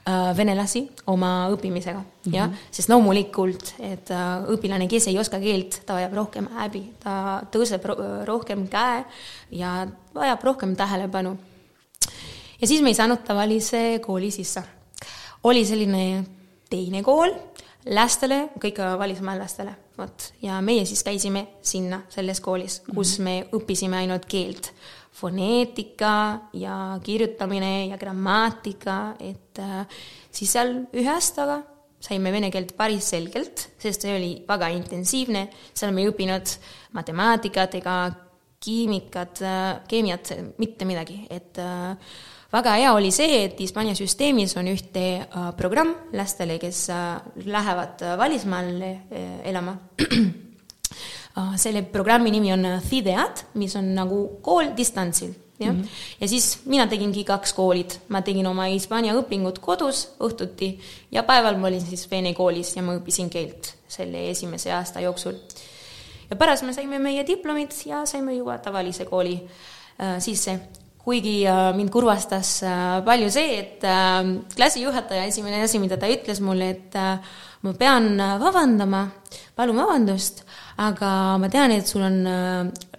äh, 0.07 0.38
venelasi 0.38 0.83
oma 1.07 1.50
õppimisega 1.53 2.00
mm, 2.00 2.05
-hmm. 2.25 2.36
jah, 2.36 2.53
sest 2.71 2.89
loomulikult, 2.89 3.74
et 3.79 4.12
äh, 4.12 4.47
õpilane, 4.53 4.88
kes 4.88 5.07
ei 5.07 5.19
oska 5.19 5.39
keelt, 5.39 5.81
ta 5.86 5.97
vajab 5.97 6.13
rohkem 6.13 6.50
häbi, 6.57 6.83
ta 7.03 7.41
tõuseb 7.51 7.86
ro 7.86 7.97
rohkem 8.25 8.67
käe 8.67 9.03
ja 9.51 9.88
vajab 10.15 10.43
rohkem 10.43 10.75
tähelepanu. 10.75 11.38
ja 12.62 12.67
siis 12.67 12.81
me 12.81 12.89
ei 12.89 12.95
saanud 12.95 13.24
tavalise 13.25 14.00
kooli 14.05 14.31
sisse. 14.31 14.63
oli 15.43 15.65
selline 15.65 16.25
teine 16.69 17.03
kool, 17.03 17.31
lastele, 17.86 18.50
kõik 18.59 18.79
välismaalastele, 19.00 19.75
vot, 19.97 20.33
ja 20.41 20.62
meie 20.62 20.86
siis 20.86 21.03
käisime 21.03 21.47
sinna, 21.62 22.01
selles 22.09 22.41
koolis, 22.41 22.81
kus 22.95 23.19
-hmm. 23.19 23.24
me 23.24 23.47
õppisime 23.51 23.95
ainult 23.95 24.25
keelt 24.25 24.74
foneetika 25.17 26.13
ja 26.53 27.00
kirjutamine 27.03 27.88
ja 27.88 27.97
grammaatika, 27.97 29.15
et 29.19 29.59
äh, 29.62 29.81
siis 30.31 30.53
seal 30.53 30.75
ühe 30.93 31.09
aastaga 31.09 31.63
saime 32.07 32.31
vene 32.31 32.51
keelt 32.53 32.75
päris 32.77 33.09
selgelt, 33.15 33.65
sest 33.81 34.05
see 34.05 34.13
oli 34.13 34.31
väga 34.47 34.69
intensiivne, 34.75 35.47
seal 35.74 35.95
me 35.95 36.03
ei 36.03 36.12
õppinud 36.12 36.53
matemaatikat 36.97 37.79
ega 37.81 37.98
kiimikat, 38.61 39.42
äh, 39.42 39.68
keemiat, 39.89 40.33
mitte 40.61 40.85
midagi, 40.89 41.24
et 41.33 41.57
äh, 41.61 42.18
väga 42.53 42.77
hea 42.77 42.94
oli 42.94 43.09
see, 43.11 43.44
et 43.48 43.59
Hispaania 43.59 43.98
süsteemis 43.98 44.53
on 44.61 44.70
ühte 44.72 45.07
programm 45.57 45.96
lastele, 46.15 46.61
kes 46.61 46.85
lähevad 47.44 48.05
välismaale 48.22 48.94
elama 49.50 49.75
selle 51.55 51.83
programmi 51.91 52.31
nimi 52.33 52.53
on 52.53 52.65
Fideat, 52.81 53.45
mis 53.53 53.75
on 53.77 53.91
nagu 53.95 54.21
kool 54.41 54.71
distantsil, 54.77 55.33
jah 55.59 55.73
mm. 55.73 55.81
-hmm. 55.81 56.21
ja 56.21 56.27
siis 56.27 56.59
mina 56.65 56.87
tegingi 56.87 57.23
kaks 57.23 57.53
koolid, 57.53 57.97
ma 58.09 58.21
tegin 58.21 58.47
oma 58.47 58.65
Hispaania 58.71 59.13
õpingud 59.13 59.59
kodus 59.61 60.07
õhtuti 60.19 60.77
ja 61.11 61.23
päeval 61.23 61.57
ma 61.57 61.67
olin 61.67 61.81
siis 61.81 62.11
vene 62.11 62.33
koolis 62.33 62.75
ja 62.75 62.83
ma 62.83 62.97
õppisin 62.97 63.29
keelt 63.29 63.73
selle 63.87 64.29
esimese 64.29 64.71
aasta 64.73 65.00
jooksul. 65.00 65.33
ja 66.29 66.35
pärast 66.35 66.63
me 66.63 66.73
saime 66.73 67.00
meie 67.00 67.27
diplomid 67.27 67.71
ja 67.85 68.05
saime 68.05 68.35
juba 68.35 68.57
tavalise 68.57 69.05
kooli 69.05 69.41
äh, 70.01 70.19
sisse 70.19 70.59
kuigi 71.07 71.46
äh, 71.48 71.72
mind 71.77 71.91
kurvastas 71.93 72.57
äh, 72.67 73.00
palju 73.05 73.29
see, 73.31 73.61
et 73.61 73.85
äh, 73.87 74.33
klassijuhataja 74.57 75.27
esimene 75.29 75.61
asi, 75.63 75.79
mida 75.79 76.00
ta 76.00 76.09
ütles 76.11 76.41
mulle, 76.43 76.74
et 76.75 76.98
ma 77.63 77.74
pean 77.79 78.20
vabandama, 78.41 79.07
palun 79.55 79.79
vabandust 79.79 80.43
aga 80.83 81.09
ma 81.41 81.50
tean, 81.50 81.74
et 81.74 81.87
sul 81.89 82.03
on 82.05 82.20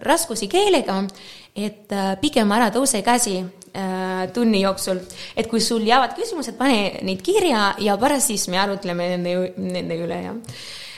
raskusi 0.03 0.49
keelega, 0.51 0.97
et 1.55 1.93
pigem 2.19 2.51
ära 2.51 2.67
tõuse 2.75 2.99
käsi 3.05 3.37
tunni 4.35 4.63
jooksul, 4.65 4.99
et 5.37 5.47
kui 5.47 5.61
sul 5.63 5.85
jäävad 5.87 6.17
küsimused, 6.17 6.57
pane 6.59 6.99
neid 7.07 7.23
kirja 7.23 7.69
ja 7.79 7.95
pärast 8.01 8.33
siis 8.33 8.49
me 8.51 8.59
arutleme 8.59 9.13
nende, 9.13 9.35
nende 9.55 9.99
üle 10.03 10.19
ja 10.25 10.35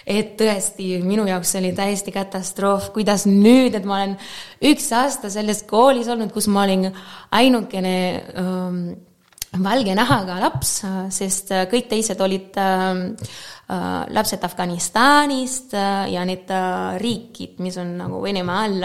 et 0.06 0.36
tõesti, 0.40 0.96
minu 1.04 1.28
jaoks 1.30 1.56
oli 1.60 1.72
täiesti 1.78 2.12
katastroof, 2.16 2.90
kuidas 2.96 3.28
nüüd, 3.30 3.76
et 3.78 3.86
ma 3.86 4.02
olen 4.02 4.18
üks 4.72 4.92
aasta 4.98 5.30
selles 5.30 5.64
koolis 5.70 6.10
olnud, 6.12 6.34
kus 6.34 6.50
ma 6.52 6.66
olin 6.66 6.90
ainukene 7.32 7.96
ähm, 8.42 8.84
valge 9.62 9.96
nahaga 9.96 10.40
laps, 10.40 10.78
sest 11.12 11.52
kõik 11.72 11.90
teised 11.92 12.22
olid 12.24 12.56
äh, 12.56 13.10
Äh, 13.72 14.14
lapsed 14.14 14.44
Afganistanist 14.44 15.74
äh, 15.74 16.12
ja 16.12 16.26
need 16.28 16.50
äh, 16.52 16.98
riikid, 17.00 17.62
mis 17.64 17.78
on 17.80 17.94
nagu 18.02 18.18
Venemaa 18.20 18.66
all, 18.66 18.84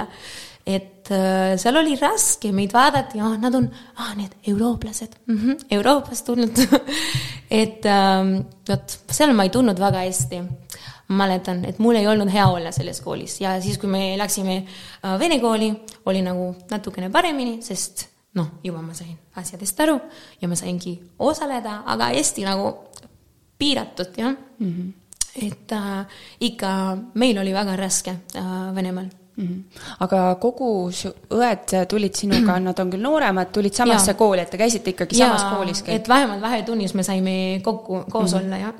et 0.62 1.10
seal 1.10 1.78
oli 1.78 1.94
raske, 1.98 2.52
meid 2.54 2.72
vaadati, 2.74 3.18
ah, 3.22 3.34
nad 3.38 3.54
on, 3.54 3.66
ah, 4.02 4.12
need 4.18 4.34
eurooplased. 4.50 5.16
Mm, 5.26 5.36
-hmm, 5.38 5.66
Euroopast 5.70 6.26
tulnud. 6.26 6.58
Et 7.62 7.86
ähm, 7.86 8.32
vot, 8.68 8.96
seal 9.10 9.34
ma 9.34 9.46
ei 9.46 9.50
tundnud 9.54 9.78
väga 9.78 10.02
hästi 10.02 10.42
ma 11.08 11.22
mäletan, 11.22 11.64
et 11.64 11.78
mul 11.78 11.94
ei 11.94 12.06
olnud 12.06 12.30
hea 12.32 12.48
olla 12.50 12.72
selles 12.74 13.00
koolis 13.00 13.40
ja 13.40 13.60
siis, 13.62 13.78
kui 13.78 13.88
me 13.90 14.16
läksime 14.18 14.64
vene 15.18 15.38
kooli, 15.40 15.70
oli 16.06 16.22
nagu 16.22 16.54
natukene 16.70 17.10
paremini, 17.14 17.60
sest 17.62 18.08
noh, 18.36 18.58
juba 18.64 18.82
ma 18.84 18.94
sain 18.96 19.16
asjadest 19.40 19.80
aru 19.80 19.96
ja 20.40 20.48
ma 20.48 20.58
saingi 20.58 20.96
osaleda, 21.18 21.82
aga 21.86 22.10
hästi 22.14 22.46
nagu 22.46 22.72
piiratud, 23.58 24.16
jah 24.16 24.34
mm. 24.58 24.72
-hmm. 24.72 24.92
et 25.46 25.72
äh, 25.72 26.06
ikka 26.40 26.98
meil 27.14 27.38
oli 27.38 27.54
väga 27.54 27.76
raske 27.76 28.10
äh, 28.10 28.74
Venemaal 28.74 29.08
Mm 29.36 29.46
-hmm. 29.46 29.80
aga 30.00 30.34
kogu 30.40 30.90
su 30.92 31.10
õed 31.30 31.72
tulid 31.88 32.14
sinuga, 32.16 32.54
nad 32.66 32.78
on 32.80 32.90
küll 32.90 33.02
nooremad, 33.04 33.50
tulid 33.52 33.74
samasse 33.74 34.10
ja. 34.10 34.14
kooli, 34.14 34.40
et 34.40 34.50
te 34.50 34.56
käisite 34.56 34.90
ikkagi 34.94 35.18
ja, 35.18 35.26
samas 35.26 35.44
koolis 35.52 35.82
kõik? 35.82 35.92
et 35.92 36.08
vähemalt 36.08 36.40
vahetunnis 36.40 36.94
me 36.94 37.02
saime 37.02 37.34
kokku, 37.62 38.04
koos 38.10 38.32
mm 38.32 38.38
-hmm. 38.38 38.44
olla, 38.44 38.56
jah 38.56 38.72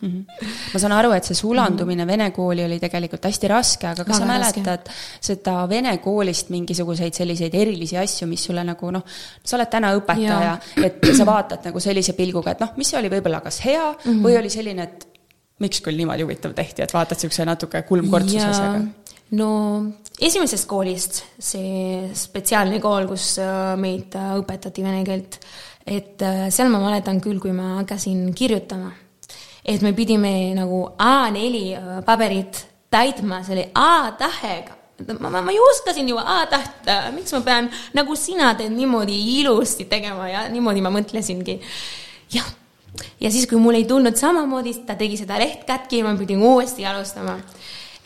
mm. 0.00 0.08
-hmm. 0.08 0.44
ma 0.74 0.80
saan 0.80 0.92
aru, 0.92 1.12
et 1.12 1.24
see 1.24 1.34
sulandumine 1.34 2.04
mm 2.04 2.08
-hmm. 2.08 2.12
vene 2.12 2.30
kooli 2.30 2.64
oli 2.64 2.80
tegelikult 2.80 3.24
hästi 3.24 3.48
raske, 3.48 3.86
aga 3.86 4.04
kas 4.04 4.20
Väga 4.20 4.26
sa 4.26 4.32
mäletad 4.32 4.86
raske. 4.86 4.92
seda 5.20 5.68
vene 5.68 5.96
koolist 5.98 6.48
mingisuguseid 6.48 7.14
selliseid 7.14 7.54
erilisi 7.54 7.96
asju, 7.98 8.28
mis 8.28 8.44
sulle 8.44 8.64
nagu 8.64 8.90
noh, 8.90 9.02
sa 9.44 9.56
oled 9.56 9.70
täna 9.70 9.94
õpetaja, 9.96 10.58
et 10.84 11.16
sa 11.16 11.26
vaatad 11.26 11.64
nagu 11.64 11.80
sellise 11.80 12.12
pilguga, 12.12 12.50
et 12.50 12.60
noh, 12.60 12.76
mis 12.76 12.94
oli 12.94 13.08
võib-olla 13.08 13.40
kas 13.40 13.64
hea 13.64 13.92
mm 13.92 14.12
-hmm. 14.12 14.22
või 14.22 14.38
oli 14.38 14.50
selline, 14.50 14.82
et 14.82 15.08
miks 15.62 15.80
küll 15.80 15.96
niimoodi 15.96 16.22
huvitav 16.26 16.54
tehti, 16.54 16.82
et 16.82 16.92
vaatad 16.94 17.16
niisuguse 17.16 17.44
natuke 17.44 17.82
kulmkortsusasjaga? 17.88 18.80
No 19.32 19.50
esimesest 20.20 20.68
koolist, 20.70 21.22
see 21.38 22.10
spetsiaalne 22.16 22.80
kool, 22.82 23.08
kus 23.10 23.34
äh, 23.42 23.74
meid 23.80 24.14
äh, 24.18 24.34
õpetati 24.40 24.84
vene 24.84 25.02
keelt, 25.06 25.40
et 25.86 26.22
äh, 26.22 26.46
seal 26.54 26.70
ma 26.72 26.82
mäletan 26.82 27.20
küll, 27.24 27.40
kui 27.42 27.54
ma 27.56 27.78
hakkasin 27.80 28.28
kirjutama, 28.36 28.92
et 29.64 29.82
me 29.82 29.94
pidime 29.96 30.54
nagu 30.58 30.84
A4 31.00 32.02
paberit 32.06 32.64
täitma 32.92 33.40
selle 33.46 33.70
A-tähega 33.74 34.82
ma, 35.18 35.30
ma, 35.30 35.40
ma 35.42 35.52
ju 35.52 35.62
oskasin 35.72 36.08
ju 36.08 36.18
A-täht, 36.20 36.90
miks 37.16 37.32
ma 37.34 37.40
pean 37.46 37.70
nagu 37.96 38.14
sina 38.16 38.52
teed 38.58 38.74
niimoodi 38.76 39.16
ilusti 39.40 39.88
tegema 39.90 40.28
ja 40.30 40.44
niimoodi 40.52 40.84
ma 40.84 40.92
mõtlesingi. 40.94 41.58
jah 42.34 42.46
ja 43.20 43.30
siis, 43.30 43.48
kui 43.50 43.58
mul 43.58 43.74
ei 43.74 43.88
tulnud 43.90 44.14
samamoodi, 44.16 44.76
ta 44.86 44.94
tegi 44.98 45.18
seda 45.18 45.40
leht 45.40 45.64
katki 45.66 45.98
ja 45.98 46.06
ma 46.06 46.14
pidin 46.18 46.42
uuesti 46.42 46.86
alustama 46.86 47.38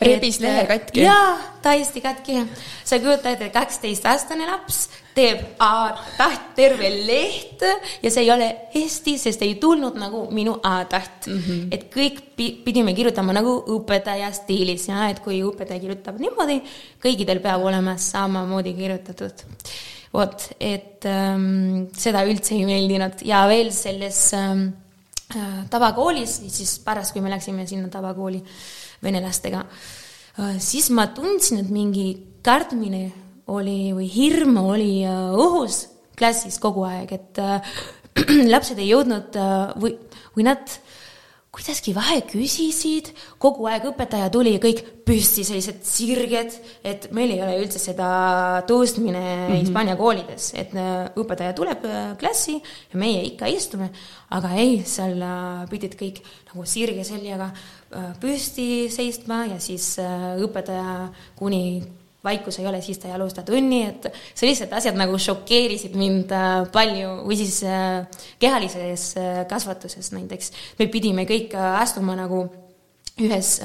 rebis 0.01 0.39
lehe 0.43 0.63
katki? 0.69 1.03
jaa, 1.03 1.35
täiesti 1.61 2.01
katki. 2.01 2.39
sa 2.85 2.99
kujutad 2.99 3.35
ette, 3.35 3.49
kaksteistaastane 3.53 4.47
laps 4.47 4.87
teeb 5.15 5.43
A-taht 5.63 6.53
terve 6.57 6.89
leht 6.89 7.63
ja 8.03 8.11
see 8.11 8.23
ei 8.23 8.31
ole 8.31 8.47
hästi, 8.73 9.17
sest 9.19 9.43
ei 9.45 9.57
tulnud 9.61 9.97
nagu 9.99 10.25
minu 10.35 10.55
A-taht 10.63 11.27
mm. 11.27 11.43
-hmm. 11.43 11.67
et 11.75 11.87
kõik 11.93 12.21
pidime 12.65 12.93
kirjutama 12.95 13.35
nagu 13.35 13.59
õpetaja 13.75 14.31
stiilis 14.35 14.87
ja 14.87 15.09
et 15.09 15.19
kui 15.23 15.41
õpetaja 15.43 15.79
kirjutab 15.83 16.19
niimoodi, 16.19 16.61
kõikidel 17.03 17.43
peab 17.43 17.63
olema 17.63 17.97
samamoodi 17.97 18.73
kirjutatud. 18.73 19.45
vot, 20.13 20.49
et 20.59 21.05
ähm, 21.05 21.85
seda 21.93 22.23
üldse 22.25 22.55
ei 22.55 22.65
meeldinud 22.65 23.21
ja 23.21 23.43
veel 23.47 23.69
selles 23.71 24.33
ähm, 24.33 24.63
äh, 25.35 25.65
tavakoolis, 25.69 26.41
siis 26.47 26.79
pärast, 26.79 27.13
kui 27.13 27.21
me 27.21 27.29
läksime 27.29 27.67
sinna 27.67 27.89
tavakooli 27.93 28.41
venelastega, 29.03 29.63
äh, 30.39 30.59
siis 30.61 30.89
ma 30.95 31.09
tundsin, 31.15 31.63
et 31.63 31.71
mingi 31.73 32.11
kartmine 32.45 33.09
oli 33.49 33.93
või 33.95 34.09
hirm 34.11 34.59
oli 34.61 34.93
äh, 35.07 35.33
õhus 35.35 35.85
klassis 36.19 36.59
kogu 36.61 36.85
aeg, 36.87 37.15
et 37.15 37.41
äh, 37.41 37.73
lapsed 38.53 38.79
ei 38.79 38.91
jõudnud 38.91 39.35
või, 39.79 39.95
või 40.35 40.49
nad 40.49 40.79
kuidagi 41.49 41.91
vahe 41.95 42.19
küsisid, 42.29 43.09
kogu 43.41 43.65
aeg 43.67 43.87
õpetaja 43.89 44.27
tuli 44.31 44.51
ja 44.53 44.59
kõik 44.61 44.83
püsti, 45.07 45.43
sellised 45.47 45.79
sirged, 45.87 46.53
et 46.85 47.07
meil 47.15 47.33
ei 47.33 47.41
ole 47.41 47.55
üldse 47.63 47.81
seda 47.81 48.09
tõustmine 48.69 49.17
mm 49.17 49.47
-hmm. 49.47 49.63
Hispaania 49.63 49.95
koolides, 49.99 50.51
et 50.59 50.75
õpetaja 51.17 51.55
tuleb 51.57 51.87
klassi 52.21 52.59
ja 52.59 53.01
meie 53.01 53.23
ikka 53.31 53.49
istume, 53.49 53.89
aga 54.29 54.53
ei, 54.61 54.83
seal 54.85 55.23
pidid 55.71 55.97
kõik 55.99 56.21
nagu 56.51 56.65
sirge 56.69 57.03
seljaga 57.07 57.49
Äh, 57.51 57.78
püsti 58.21 58.89
seisma 58.93 59.45
ja 59.49 59.57
siis 59.61 59.95
äh, 60.01 60.35
õpetaja, 60.43 61.07
kuni 61.39 61.81
vaikus 62.23 62.59
ei 62.59 62.67
ole, 62.67 62.81
siis 62.83 62.99
ta 62.99 63.07
ei 63.07 63.15
alusta 63.15 63.45
tunni, 63.47 63.79
et 63.87 64.09
sellised 64.37 64.73
asjad 64.75 64.97
nagu 64.99 65.17
šokeerisid 65.17 65.95
mind 65.97 66.33
äh, 66.35 66.67
palju 66.73 67.15
või 67.25 67.39
siis 67.39 67.63
kehalises 68.39 69.13
kasvatuses 69.49 70.11
näiteks. 70.13 70.51
me 70.79 70.89
pidime 70.91 71.25
kõik 71.29 71.55
astuma 71.57 72.17
nagu 72.19 72.45
ühes 73.19 73.57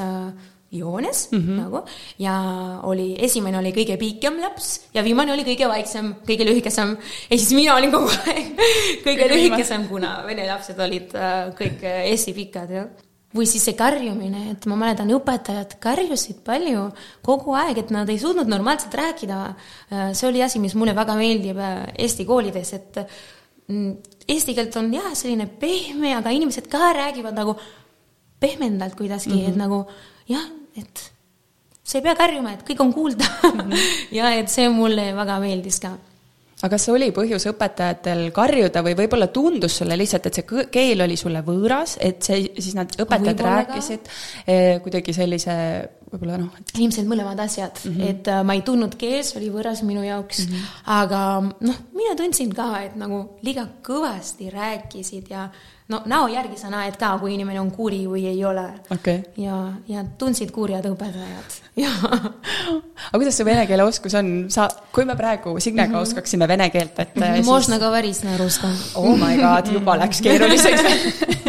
joones 0.75 1.29
mm 1.31 1.39
-hmm. 1.39 1.61
nagu 1.61 1.85
ja 2.19 2.35
oli, 2.83 3.15
esimene 3.19 3.59
oli 3.59 3.71
kõige 3.73 3.97
pikem 3.99 4.41
laps 4.41 4.89
ja 4.95 5.05
viimane 5.05 5.33
oli 5.33 5.45
kõige 5.45 5.69
vaiksem, 5.69 6.15
kõige 6.27 6.47
lühikesem. 6.49 6.97
ja 7.31 7.39
siis 7.39 7.53
mina 7.53 7.77
olin 7.77 7.93
kogu 7.93 8.09
aeg 8.09 8.47
kõige 9.07 9.29
lühikesem, 9.31 9.89
kuna 9.89 10.23
vene 10.27 10.47
lapsed 10.47 10.79
olid 10.79 11.13
kõik 11.59 11.83
hästi 11.83 12.35
pikad 12.35 12.71
ja 12.71 12.87
või 13.35 13.47
siis 13.51 13.65
see 13.67 13.77
karjumine, 13.79 14.47
et 14.53 14.67
ma 14.71 14.77
mäletan, 14.79 15.11
õpetajad 15.17 15.77
karjusid 15.83 16.43
palju 16.47 16.87
kogu 17.27 17.57
aeg, 17.59 17.81
et 17.83 17.91
nad 17.95 18.11
ei 18.13 18.21
suutnud 18.23 18.51
normaalselt 18.51 18.95
rääkida. 18.95 19.39
Äh, 19.91 20.13
see 20.15 20.29
oli 20.31 20.43
asi, 20.45 20.63
mis 20.63 20.77
mulle 20.79 20.95
väga 20.97 21.17
meeldib 21.19 21.59
äh, 21.59 21.81
Eesti 22.07 22.27
koolides, 22.29 22.73
et 22.79 23.01
mm, 23.69 23.91
eesti 24.31 24.55
keelt 24.57 24.77
on 24.81 24.93
jah, 24.95 25.11
selline 25.19 25.49
pehme, 25.61 26.15
aga 26.19 26.35
inimesed 26.35 26.71
ka 26.71 26.93
räägivad 26.97 27.37
nagu 27.37 27.57
pehmendalt 28.41 28.95
kuidagi 28.99 29.31
mm, 29.31 29.37
-hmm. 29.41 29.51
et 29.51 29.57
nagu 29.57 29.85
jah, 30.29 30.49
et 30.79 31.11
sa 31.83 31.99
ei 31.99 32.03
pea 32.03 32.15
karjuma, 32.17 32.55
et 32.55 32.65
kõik 32.67 32.81
on 32.81 32.93
kuulda 32.95 33.25
mm. 33.25 33.61
-hmm. 33.61 33.79
ja 34.19 34.35
et 34.39 34.49
see 34.49 34.69
mulle 34.69 35.13
väga 35.17 35.41
meeldis 35.41 35.81
ka 35.81 35.97
aga 36.65 36.79
kas 36.79 36.87
oli 36.89 37.11
põhjus 37.13 37.45
õpetajatel 37.51 38.31
karjuda 38.35 38.81
või 38.87 38.97
võib-olla 39.03 39.29
tundus 39.33 39.77
sulle 39.83 39.99
lihtsalt, 40.01 40.31
et 40.31 40.39
see 40.41 40.65
keel 40.73 41.05
oli 41.05 41.19
sulle 41.21 41.45
võõras, 41.45 41.99
et 42.01 42.25
see, 42.25 42.47
siis 42.57 42.73
nad 42.79 42.95
õpetajad 43.05 43.43
rääkisid 43.45 44.09
eh, 44.47 44.81
kuidagi 44.85 45.13
sellise 45.13 45.57
võib-olla 46.15 46.39
noh 46.41 46.57
et.... 46.61 46.73
ilmselt 46.79 47.11
mõlemad 47.11 47.41
asjad 47.45 47.77
mm, 47.83 47.93
-hmm. 47.93 48.11
et 48.15 48.33
äh, 48.33 48.43
ma 48.47 48.57
ei 48.57 48.65
tundnud 48.67 48.97
keel, 49.01 49.21
see 49.27 49.41
oli 49.43 49.51
võõras 49.53 49.85
minu 49.87 50.05
jaoks 50.07 50.45
mm, 50.47 50.55
-hmm. 50.55 50.83
aga 50.97 51.21
noh, 51.69 51.81
mina 51.93 52.17
tundsin 52.19 52.55
ka, 52.55 52.71
et 52.87 52.97
nagu 53.01 53.21
liiga 53.47 53.67
kõvasti 53.85 54.51
rääkisid 54.55 55.31
ja 55.35 55.49
no 55.94 56.02
näo 56.06 56.28
järgi 56.30 56.58
sa 56.60 56.70
näed 56.70 56.98
ka, 57.02 57.16
kui 57.22 57.34
inimene 57.34 57.60
on 57.62 57.72
kuri 57.74 58.04
või 58.10 58.28
ei 58.30 58.44
ole 58.46 58.66
okay.. 58.94 59.24
ja, 59.42 59.58
ja 59.90 60.04
tundsid 60.22 60.52
kurjad 60.54 60.86
õpetajad 60.86 61.58
ja 61.82 61.90
aga 62.06 63.18
kuidas 63.18 63.40
see 63.40 63.48
vene 63.48 63.66
keele 63.70 63.88
oskus 63.90 64.14
on, 64.20 64.30
sa, 64.54 64.68
kui 64.94 65.08
me 65.10 65.18
praegu 65.18 65.56
Signega 65.60 65.90
mm 65.90 65.96
-hmm. 65.96 66.08
oskaksime 66.10 66.48
vene 66.48 66.70
keelt, 66.70 67.00
et 67.00 67.16
mm. 67.16 67.24
-hmm. 67.24 67.46
Можно 67.46 67.80
говорить 67.80 68.24
на 68.24 68.38
русском. 68.38 68.74
Oh 68.96 69.18
my 69.18 69.38
god, 69.38 69.74
juba 69.74 69.98
läks 69.98 70.22
keeruliseks 70.22 70.82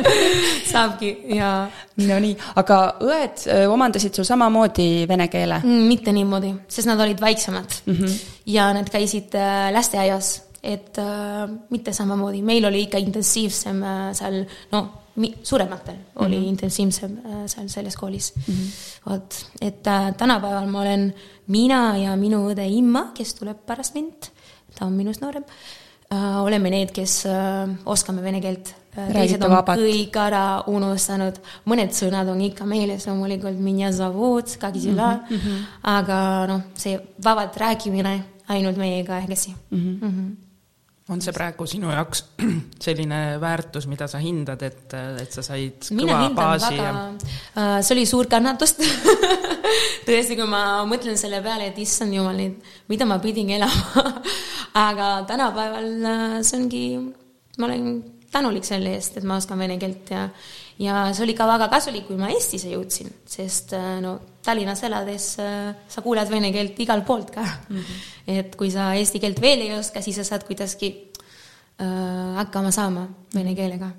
saabki 0.72 1.16
ja. 1.36 1.68
Nonii, 2.00 2.36
aga 2.56 2.94
õed 3.00 3.42
öö, 3.46 3.68
omandasid 3.68 4.14
sul 4.14 4.24
samamoodi 4.24 5.08
vene 5.08 5.28
keele 5.28 5.60
mm,? 5.64 5.88
mitte 5.88 6.12
niimoodi, 6.12 6.54
sest 6.68 6.88
nad 6.88 7.00
olid 7.00 7.20
väiksemad 7.20 7.82
mm 7.86 7.94
-hmm. 7.94 8.20
ja 8.46 8.72
nad 8.72 8.88
käisid 8.88 9.34
äh, 9.34 9.72
lasteaias 9.72 10.43
et 10.65 10.97
äh, 10.97 11.47
mitte 11.69 11.93
samamoodi, 11.93 12.41
meil 12.45 12.65
oli 12.65 12.85
ikka 12.87 12.97
intensiivsem 13.01 13.83
äh, 13.83 14.13
seal, 14.17 14.43
no 14.71 14.85
suurematel 15.43 15.95
oli 16.15 16.37
mm 16.37 16.43
-hmm. 16.43 16.47
intensiivsem 16.47 17.17
äh, 17.25 17.47
seal 17.47 17.67
selles 17.67 17.95
koolis 17.95 18.33
mm. 18.35 18.53
-hmm. 18.53 19.09
vot, 19.09 19.45
et 19.61 19.87
äh, 19.87 20.15
tänapäeval 20.15 20.67
ma 20.67 20.81
olen 20.81 21.13
mina 21.47 21.97
ja 21.97 22.15
minu 22.15 22.49
õde 22.51 22.67
Imma, 22.67 23.11
kes 23.13 23.33
tuleb 23.33 23.57
pärast 23.65 23.93
mind, 23.93 24.29
ta 24.79 24.85
on 24.85 24.93
minust 24.93 25.21
noorem 25.21 25.43
äh,, 26.13 26.43
oleme 26.43 26.69
need, 26.69 26.91
kes 26.91 27.25
äh, 27.25 27.69
oskame 27.85 28.21
vene 28.21 28.41
keelt 28.41 28.75
äh, 28.97 29.13
teised 29.13 29.43
on 29.43 29.51
vabalt. 29.51 29.79
kõik 29.79 30.17
ära 30.17 30.63
unustanud, 30.67 31.39
mõned 31.65 31.91
sõnad 31.91 32.27
on 32.27 32.41
ikka 32.41 32.65
meeles 32.65 33.07
loomulikult, 33.07 33.59
mhm, 33.59 35.35
mhm. 35.35 35.63
aga 35.83 36.47
noh, 36.47 36.61
see 36.73 36.99
vabalt 37.23 37.57
rääkimine 37.57 38.23
ainult 38.47 38.77
meiega 38.77 39.13
kahekesi 39.13 39.55
mm. 39.71 39.77
-hmm. 39.77 40.05
Mm 40.05 40.11
-hmm 40.11 40.44
on 41.13 41.21
see 41.21 41.33
praegu 41.35 41.67
sinu 41.69 41.91
jaoks 41.93 42.23
selline 42.85 43.19
väärtus, 43.41 43.85
mida 43.89 44.07
sa 44.09 44.21
hindad, 44.21 44.61
et, 44.65 44.95
et 45.21 45.35
sa 45.35 45.43
said 45.45 45.85
kõva 45.91 46.23
baasi 46.37 46.71
väga, 46.73 46.87
ja? 46.87 47.35
Äh, 47.61 47.77
see 47.85 47.93
oli 47.97 48.07
suur 48.09 48.29
kannatus 48.31 48.75
tõesti, 50.07 50.37
kui 50.37 50.47
ma 50.49 50.81
mõtlen 50.89 51.19
selle 51.19 51.43
peale, 51.45 51.69
et 51.69 51.79
issand 51.81 52.15
jumal, 52.15 52.41
mida 52.89 53.09
ma 53.09 53.19
pidin 53.21 53.53
elama 53.59 54.05
aga 54.87 55.13
tänapäeval 55.29 55.89
äh, 56.09 56.35
see 56.41 56.59
ongi, 56.63 56.85
ma 57.59 57.69
olen 57.69 57.89
tänulik 58.33 58.65
selle 58.67 58.97
eest, 58.97 59.19
et 59.19 59.27
ma 59.27 59.37
oskan 59.39 59.61
vene 59.61 59.77
keelt 59.79 60.09
ja 60.11 60.27
ja 60.81 61.09
see 61.15 61.23
oli 61.25 61.35
ka 61.37 61.47
väga 61.47 61.67
kasulik, 61.71 62.07
kui 62.09 62.19
ma 62.19 62.29
Eestisse 62.33 62.71
jõudsin, 62.73 63.11
sest 63.29 63.75
äh, 63.77 63.97
no 64.03 64.17
Tallinnas 64.45 64.83
elades 64.85 65.31
äh, 65.41 65.73
sa 65.89 66.05
kuuled 66.05 66.29
vene 66.31 66.51
keelt 66.53 66.79
igalt 66.83 67.05
poolt 67.07 67.31
ka 67.33 67.43
mm. 67.43 67.75
-hmm. 67.75 68.39
et 68.39 68.55
kui 68.55 68.71
sa 68.71 68.93
eesti 68.93 69.19
keelt 69.19 69.41
veel 69.41 69.61
ei 69.61 69.77
oska, 69.77 70.01
siis 70.01 70.15
sa 70.15 70.23
saad 70.23 70.43
kuidagi 70.47 70.91
äh, 71.81 72.35
hakkama 72.41 72.71
saama 72.71 73.07
vene 73.33 73.55
keelega 73.55 73.91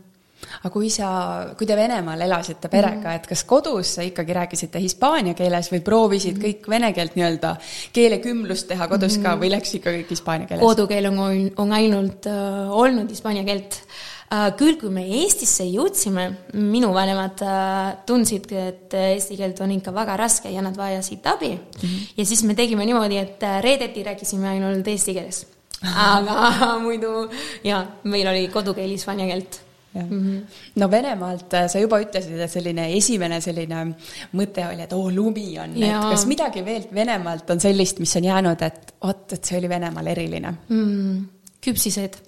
aga 0.60 0.70
kui 0.70 0.90
sa, 0.90 1.54
kui 1.58 1.66
te 1.66 1.76
Venemaal 1.76 2.20
elasite 2.20 2.68
perega, 2.68 3.14
et 3.14 3.26
kas 3.26 3.42
kodus 3.44 3.96
ikkagi 3.98 4.32
rääkisite 4.32 4.78
hispaania 4.78 5.34
keeles 5.34 5.72
või 5.72 5.80
proovisid 5.80 6.36
kõik 6.38 6.68
vene 6.68 6.92
keelt 6.92 7.16
nii-öelda 7.16 7.56
keelekümblust 7.92 8.68
teha 8.68 8.88
kodus 8.88 9.16
ka 9.18 9.34
või 9.40 9.50
läks 9.50 9.74
ikka 9.80 9.90
kõik 9.96 10.12
hispaania 10.12 10.46
keeles? 10.46 10.62
kodukeel 10.62 11.08
on, 11.08 11.50
on 11.56 11.72
ainult 11.72 12.28
äh, 12.28 12.68
olnud 12.84 13.10
hispaania 13.10 13.44
keelt 13.48 13.80
Äh, 13.80 14.15
küll, 14.58 14.76
kui 14.80 14.90
me 14.90 15.04
Eestisse 15.20 15.64
jõudsime, 15.68 16.26
minu 16.58 16.90
vanemad 16.94 17.42
äh, 17.46 17.98
tundsid, 18.08 18.48
et 18.58 18.96
eesti 18.98 19.38
keelt 19.38 19.60
on 19.62 19.74
ikka 19.76 19.94
väga 19.94 20.16
raske 20.18 20.50
ja 20.50 20.64
nad 20.64 20.76
vajasid 20.76 21.26
abi 21.26 21.52
mm. 21.54 21.82
-hmm. 21.82 22.08
ja 22.16 22.26
siis 22.26 22.42
me 22.42 22.54
tegime 22.54 22.86
niimoodi, 22.86 23.18
et 23.18 23.42
äh, 23.42 23.60
reedeti 23.62 24.02
rääkisime 24.02 24.48
ainult 24.48 24.88
eesti 24.88 25.14
keeles. 25.14 25.46
aga 25.82 26.78
muidu 26.86 27.28
jaa, 27.64 27.86
meil 28.04 28.26
oli 28.28 28.48
kodukeel 28.48 28.90
hispaania 28.90 29.26
keelt 29.26 29.66
Mm 29.96 30.10
-hmm. 30.10 30.40
no 30.74 30.90
Venemaalt 30.90 31.54
sa 31.68 31.78
juba 31.78 32.00
ütlesid, 32.00 32.40
et 32.40 32.50
selline 32.50 32.96
esimene 32.96 33.40
selline 33.40 33.94
mõte 34.34 34.66
oli, 34.68 34.82
et 34.82 34.92
oo, 34.92 35.10
lumi 35.10 35.58
on, 35.58 35.76
et 35.82 36.02
kas 36.10 36.26
midagi 36.26 36.64
veel 36.64 36.84
Venemaalt 36.94 37.50
on 37.50 37.60
sellist, 37.60 37.98
mis 37.98 38.16
on 38.16 38.24
jäänud, 38.24 38.62
et 38.62 38.94
vot, 39.04 39.32
et 39.32 39.44
see 39.44 39.58
oli 39.58 39.68
Venemaal 39.68 40.06
eriline 40.06 40.54
mm.? 40.68 41.35
Küpsised 41.66 42.18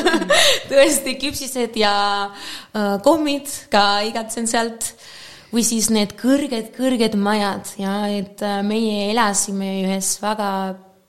tõesti, 0.70 1.16
küpsised 1.22 1.76
ja 1.80 1.94
äh, 2.28 2.96
kommid 3.04 3.50
ka 3.72 4.04
igatsen 4.08 4.48
sealt. 4.50 4.94
või 5.54 5.62
siis 5.62 5.86
need 5.94 6.16
kõrged, 6.18 6.72
kõrged 6.74 7.14
majad 7.14 7.74
ja 7.78 8.08
et 8.10 8.42
äh, 8.42 8.62
meie 8.66 9.10
elasime 9.12 9.70
ühes 9.84 10.16
väga 10.22 10.50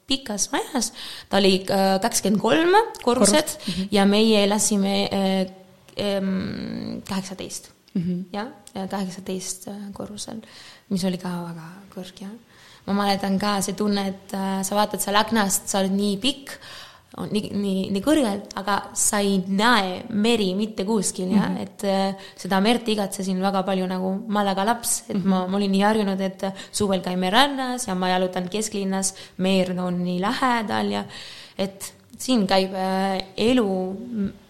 pikas 0.06 0.52
majas, 0.54 0.92
ta 1.30 1.40
oli 1.42 1.64
äh, 1.66 1.96
kakskümmend 2.02 2.42
kolm 2.42 2.76
korrused 3.02 3.58
mm 3.58 3.74
-hmm. 3.74 3.88
ja 3.92 4.06
meie 4.06 4.44
elasime 4.44 5.08
kaheksateist 7.08 7.76
mm 7.96 8.02
-hmm. 8.02 8.24
jah, 8.34 8.48
kaheksateist 8.90 9.68
äh, 9.68 9.76
korrusel, 9.94 10.42
mis 10.90 11.04
oli 11.04 11.18
ka 11.18 11.30
väga 11.30 11.68
kõrge, 11.96 12.28
ma 12.86 12.94
mäletan 12.94 13.40
ka 13.40 13.62
see 13.62 13.74
tunne, 13.74 14.08
et 14.08 14.34
äh, 14.34 14.64
sa 14.64 14.76
vaatad 14.76 15.02
seal 15.02 15.16
aknast, 15.16 15.68
sa 15.68 15.80
oled 15.80 15.96
nii 15.96 16.18
pikk 16.18 16.52
on 17.18 17.30
nii, 17.32 17.50
nii, 17.56 17.82
nii 17.96 18.04
kõrgel, 18.04 18.42
aga 18.60 18.78
sa 18.98 19.22
ei 19.24 19.38
näe 19.48 20.02
meri 20.10 20.50
mitte 20.58 20.86
kuskil 20.88 21.30
mm, 21.30 21.40
-hmm. 21.40 21.62
et 21.64 21.86
äh, 21.88 22.30
seda 22.36 22.60
merd 22.64 22.88
igatsesin 22.92 23.40
väga 23.42 23.64
palju 23.64 23.88
nagu 23.88 24.12
Malaga 24.28 24.66
laps, 24.66 25.04
et 25.08 25.16
mm 25.16 25.22
-hmm. 25.22 25.28
ma, 25.30 25.48
ma 25.48 25.58
olin 25.58 25.72
nii 25.72 25.82
harjunud, 25.82 26.22
et 26.22 26.46
suvel 26.72 27.02
käime 27.02 27.30
rannas 27.30 27.88
ja 27.88 27.96
ma 27.96 28.10
jalutan 28.10 28.50
kesklinnas, 28.50 29.14
meer 29.38 29.72
on 29.80 30.04
nii 30.04 30.20
lähedal 30.22 30.92
ja 30.92 31.06
et 31.58 31.94
siin 32.18 32.48
käib 32.48 32.74
äh, 32.74 33.22
elu 33.38 33.70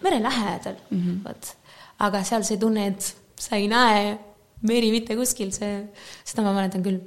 mere 0.02 0.22
lähedal 0.22 0.76
mm, 0.90 0.98
-hmm. 0.98 1.28
vot. 1.28 1.56
aga 1.98 2.24
seal 2.24 2.42
see 2.42 2.56
tunne, 2.56 2.86
et 2.86 3.16
sa 3.38 3.56
ei 3.56 3.68
näe 3.68 4.18
meri 4.62 4.90
mitte 4.90 5.16
kuskil, 5.16 5.52
see, 5.52 5.88
seda 6.24 6.42
ma 6.42 6.52
mäletan 6.52 6.82
küll 6.82 7.00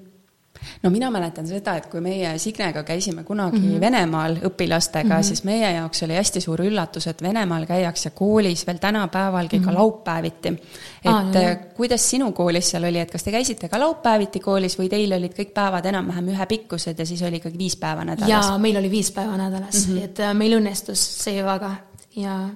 no 0.84 0.90
mina 0.90 1.12
mäletan 1.12 1.48
seda, 1.48 1.76
et 1.80 1.88
kui 1.92 2.02
meie 2.02 2.38
Signega 2.40 2.84
käisime 2.84 3.24
kunagi 3.24 3.60
mm 3.60 3.72
-hmm. 3.72 3.82
Venemaal 3.82 4.36
õpilastega 4.36 5.04
mm, 5.04 5.20
-hmm. 5.20 5.24
siis 5.24 5.44
meie 5.44 5.72
jaoks 5.72 6.04
oli 6.04 6.16
hästi 6.16 6.42
suur 6.42 6.62
üllatus, 6.62 7.08
et 7.08 7.22
Venemaal 7.22 7.66
käiakse 7.66 8.10
koolis 8.10 8.68
veel 8.68 8.78
tänapäevalgi 8.78 9.58
mm 9.58 9.64
-hmm. 9.64 9.66
ka 9.66 9.72
mhm. 9.72 9.80
laupäeviti. 9.80 10.50
et 10.50 11.12
ah, 11.12 11.34
jah. 11.34 11.58
kuidas 11.76 12.10
sinu 12.10 12.32
koolis 12.32 12.70
seal 12.70 12.84
oli, 12.84 13.00
et 13.00 13.12
kas 13.12 13.24
te 13.24 13.32
käisite 13.32 13.70
ka 13.70 13.80
laupäeviti 13.80 14.40
koolis 14.40 14.80
või 14.80 14.90
teil 14.90 15.14
olid 15.14 15.34
kõik 15.34 15.54
päevad 15.54 15.86
enam-vähem 15.86 16.28
ühepikkused 16.28 17.00
ja 17.00 17.06
siis 17.06 17.22
oli 17.22 17.36
ikkagi 17.36 17.58
viis 17.58 17.76
päeva 17.76 18.06
nädalas? 18.06 18.30
jaa, 18.30 18.58
meil 18.58 18.78
oli 18.78 18.92
viis 18.92 19.12
päeva 19.12 19.38
nädalas 19.38 19.88
mm, 19.88 19.96
-hmm. 19.96 20.04
et 20.04 20.20
äh, 20.20 20.34
meil 20.34 20.60
õnnestus 20.60 21.24
see 21.24 21.46
väga 21.46 21.76
ja 22.16 22.50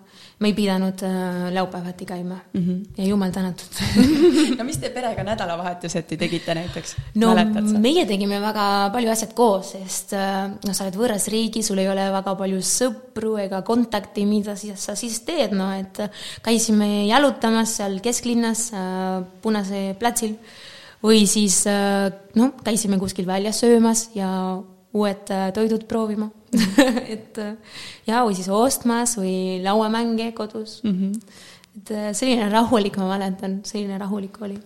me 0.43 0.51
ei 0.51 0.55
pidanud 0.57 1.03
äh, 1.07 1.47
laupäevati 1.55 2.05
käima 2.05 2.37
mm 2.53 2.61
-hmm. 2.61 2.79
ja 2.97 3.05
jumal 3.07 3.31
tänatud 3.31 3.79
no 4.57 4.63
mis 4.67 4.77
te 4.77 4.89
perega 4.89 5.23
nädalavahetuseti 5.23 6.17
tegite 6.17 6.55
näiteks? 6.55 6.95
no 7.15 7.35
meie 7.79 8.05
tegime 8.05 8.41
väga 8.41 8.89
palju 8.93 9.11
asjad 9.11 9.33
koos, 9.33 9.71
sest 9.71 10.13
äh, 10.13 10.51
no 10.67 10.73
sa 10.73 10.83
oled 10.83 10.99
võõras 10.99 11.29
riigis, 11.31 11.67
sul 11.67 11.79
ei 11.79 11.89
ole 11.89 12.09
väga 12.11 12.35
palju 12.35 12.59
sõpru 12.59 13.37
ega 13.45 13.61
kontakti, 13.61 14.25
mida 14.25 14.55
siis 14.59 14.85
sa 14.85 14.95
siis 14.99 15.21
teed, 15.27 15.55
no 15.55 15.71
et 15.77 16.03
käisime 16.43 17.07
jalutamas 17.07 17.77
seal 17.79 17.99
kesklinnas 18.03 18.69
äh, 18.73 19.23
Punase 19.41 19.95
platsil 19.99 20.35
või 21.03 21.25
siis 21.27 21.63
äh, 21.67 22.11
noh, 22.35 22.53
käisime 22.63 22.99
kuskil 22.99 23.27
väljas 23.27 23.59
söömas 23.63 24.09
ja 24.15 24.29
uued 24.93 25.31
äh, 25.33 25.47
toidud 25.53 25.87
proovima 25.89 26.29
et 27.15 27.39
äh, 27.41 27.55
ja, 28.07 28.23
või 28.23 28.35
siis 28.37 28.49
ostmas 28.53 29.17
või 29.17 29.61
lauamänge 29.63 30.31
kodus 30.37 30.81
mm. 30.83 30.93
-hmm. 30.93 31.39
et 31.79 31.91
äh, 31.91 32.11
selline 32.13 32.49
rahulik, 32.53 32.97
ma 33.01 33.09
mäletan, 33.15 33.61
selline 33.65 33.97
rahulik 34.01 34.41
oli 34.41 34.59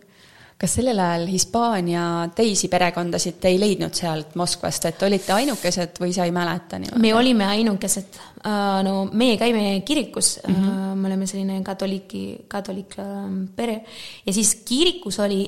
kas 0.57 0.73
sellel 0.79 0.97
ajal 0.97 1.27
Hispaania 1.29 2.03
teisi 2.35 2.67
perekondasid 2.71 3.35
te 3.41 3.51
ei 3.51 3.59
leidnud 3.61 3.93
sealt 3.93 4.33
Moskvast, 4.39 4.87
et 4.89 5.03
olite 5.05 5.35
ainukesed 5.35 6.01
või 6.01 6.15
sa 6.15 6.25
ei 6.25 6.33
mäleta 6.33 6.79
niimoodi? 6.81 7.01
me 7.03 7.11
olime 7.13 7.45
ainukesed, 7.53 8.17
äh, 8.41 8.79
no 8.87 8.95
meie 9.13 9.37
käime 9.37 9.83
kirikus 9.85 10.39
mm, 10.41 10.55
-hmm. 10.55 10.97
me 10.97 11.11
oleme 11.11 11.29
selline 11.29 11.59
katoliiki, 11.63 12.23
katolik 12.49 12.97
ähm, 13.03 13.43
pere 13.55 13.83
ja 14.25 14.33
siis 14.33 14.55
kirikus 14.65 15.19
oli 15.21 15.45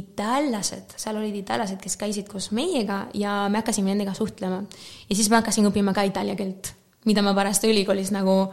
itaallased, 0.00 0.96
seal 0.96 1.20
olid 1.20 1.36
itaallased, 1.44 1.80
kes 1.84 2.00
käisid 2.00 2.32
koos 2.32 2.50
meiega 2.50 3.06
ja 3.14 3.46
me 3.52 3.60
hakkasime 3.60 3.92
nendega 3.92 4.16
suhtlema. 4.16 4.64
ja 5.10 5.14
siis 5.16 5.28
ma 5.30 5.42
hakkasin 5.42 5.68
õppima 5.68 5.92
ka 5.92 6.08
itaalia 6.08 6.36
keelt, 6.36 6.72
mida 7.04 7.22
ma 7.22 7.36
pärast 7.36 7.68
ülikoolis 7.68 8.16
nagu 8.16 8.46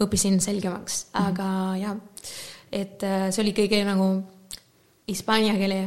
õppisin 0.00 0.38
selgemaks, 0.40 1.06
mhm. 1.10 1.26
aga 1.26 1.42
mm 1.42 1.74
-hmm. 1.74 1.82
jah, 1.82 1.96
et 2.72 3.02
äh, 3.02 3.32
see 3.34 3.42
oli 3.42 3.52
kõige 3.52 3.84
nagu 3.84 4.14
hispaania 5.10 5.54
keele 5.58 5.80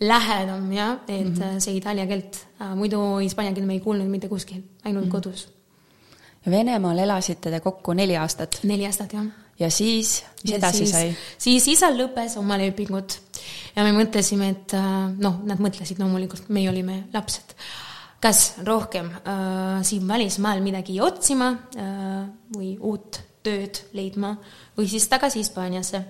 lähedam 0.00 0.72
jah, 0.72 0.98
et 1.08 1.24
mm 1.24 1.34
-hmm. 1.34 1.60
see 1.60 1.76
itaalia 1.76 2.06
keelt, 2.06 2.46
muidu 2.74 3.16
hispaania 3.16 3.54
keelt 3.54 3.66
me 3.66 3.72
ei 3.78 3.80
kuulnud 3.80 4.08
mitte 4.08 4.28
kuskil, 4.28 4.62
ainult 4.84 5.04
mm 5.04 5.08
-hmm. 5.08 5.12
kodus. 5.12 5.48
Venemaal 6.50 6.98
elasite 6.98 7.50
te 7.50 7.60
kokku 7.60 7.92
neli 7.92 8.16
aastat? 8.16 8.60
neli 8.62 8.86
aastat, 8.86 9.12
jah. 9.12 9.26
ja 9.58 9.70
siis, 9.70 10.24
mis 10.42 10.52
ja 10.52 10.58
edasi 10.58 10.78
siis, 10.78 10.90
sai? 10.90 11.16
siis 11.38 11.68
isal 11.68 11.96
lõppes 11.98 12.38
oma 12.38 12.58
lepingud 12.58 13.16
ja 13.76 13.84
me 13.84 13.92
mõtlesime, 13.96 14.50
et 14.50 14.74
äh, 14.74 15.10
noh, 15.18 15.40
nad 15.44 15.60
mõtlesid 15.62 15.98
loomulikult, 15.98 16.48
meie 16.48 16.70
olime 16.70 17.04
lapsed, 17.14 17.54
kas 18.20 18.54
rohkem 18.64 19.10
äh, 19.10 19.82
siin 19.82 20.08
välismaal 20.08 20.60
midagi 20.64 21.00
otsima 21.00 21.52
äh, 21.76 22.26
või 22.56 22.76
uut 22.80 23.20
tööd 23.46 23.82
leidma 23.92 24.36
või 24.76 24.88
siis 24.90 25.06
tagasi 25.08 25.38
Hispaaniasse 25.42 26.02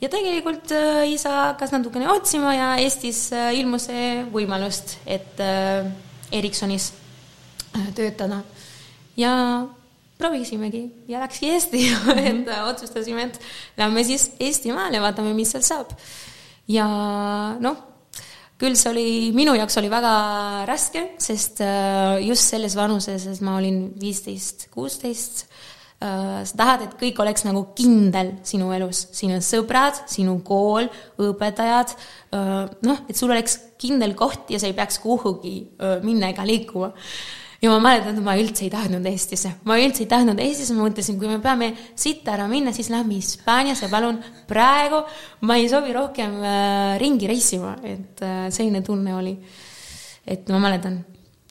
ja 0.00 0.08
tegelikult 0.08 0.72
äh, 0.74 1.04
isa 1.12 1.32
hakkas 1.50 1.74
natukene 1.74 2.08
otsima 2.12 2.54
ja 2.56 2.70
Eestis 2.80 3.26
äh, 3.36 3.52
ilmus 3.60 3.88
see 3.90 4.22
võimalust, 4.32 4.96
et 5.06 5.40
äh, 5.44 5.90
Ericssonis 6.32 6.92
töötada. 7.96 8.42
ja 9.16 9.32
proovisimegi 10.18 10.82
ja 11.08 11.20
läkski 11.22 11.50
Eesti 11.50 11.84
mm, 11.90 12.08
-hmm. 12.08 12.48
et 12.48 12.48
otsustasime, 12.70 13.22
et 13.22 13.40
lähme 13.76 14.04
siis 14.04 14.30
Eestimaale, 14.40 15.00
vaatame, 15.00 15.34
mis 15.34 15.52
seal 15.52 15.62
saab. 15.62 15.92
ja 16.68 16.86
noh, 17.60 17.76
küll 18.58 18.76
see 18.76 18.90
oli, 18.90 19.32
minu 19.32 19.54
jaoks 19.54 19.76
oli 19.80 19.90
väga 19.90 20.64
raske, 20.68 21.10
sest 21.18 21.60
just 22.20 22.42
selles 22.42 22.76
vanuses, 22.76 23.26
et 23.26 23.40
ma 23.40 23.56
olin 23.56 23.92
viisteist, 24.00 24.68
kuusteist, 24.70 25.46
sa 26.00 26.56
tahad, 26.56 26.86
et 26.86 26.94
kõik 26.96 27.18
oleks 27.20 27.44
nagu 27.44 27.66
kindel 27.76 28.32
sinu 28.46 28.70
elus, 28.72 29.02
sinu 29.12 29.36
sõbrad, 29.44 29.98
sinu 30.08 30.38
kool, 30.46 30.88
õpetajad, 31.20 31.92
äh, 32.32 32.54
noh, 32.88 33.02
et 33.04 33.18
sul 33.18 33.32
oleks 33.32 33.58
kindel 33.80 34.14
koht 34.16 34.48
ja 34.52 34.60
sa 34.60 34.70
ei 34.70 34.76
peaks 34.76 35.00
kuhugi 35.02 35.54
äh, 35.76 35.98
minna 36.06 36.30
ega 36.32 36.46
liikuma. 36.48 36.94
ja 37.60 37.68
ma 37.68 37.76
mäletan, 37.84 38.16
et 38.16 38.24
ma 38.24 38.38
üldse 38.40 38.64
ei 38.64 38.72
tahtnud 38.72 39.04
Eestisse, 39.10 39.52
ma 39.68 39.76
üldse 39.76 40.06
ei 40.06 40.08
tahtnud 40.08 40.40
Eestisse, 40.40 40.72
ma 40.72 40.86
mõtlesin, 40.86 41.20
kui 41.20 41.28
me 41.28 41.36
peame 41.44 41.74
siit 41.92 42.24
ära 42.32 42.48
minna, 42.48 42.72
siis 42.72 42.88
lähme 42.88 43.18
Hispaaniasse, 43.18 43.92
palun, 43.92 44.22
praegu 44.48 45.02
ma 45.44 45.60
ei 45.60 45.68
soovi 45.68 45.92
rohkem 45.92 46.40
ringi 47.02 47.28
reisima, 47.28 47.76
et 47.84 48.24
selline 48.48 48.80
tunne 48.80 49.18
oli. 49.20 49.36
et 50.24 50.48
ma 50.48 50.64
mäletan, 50.64 51.02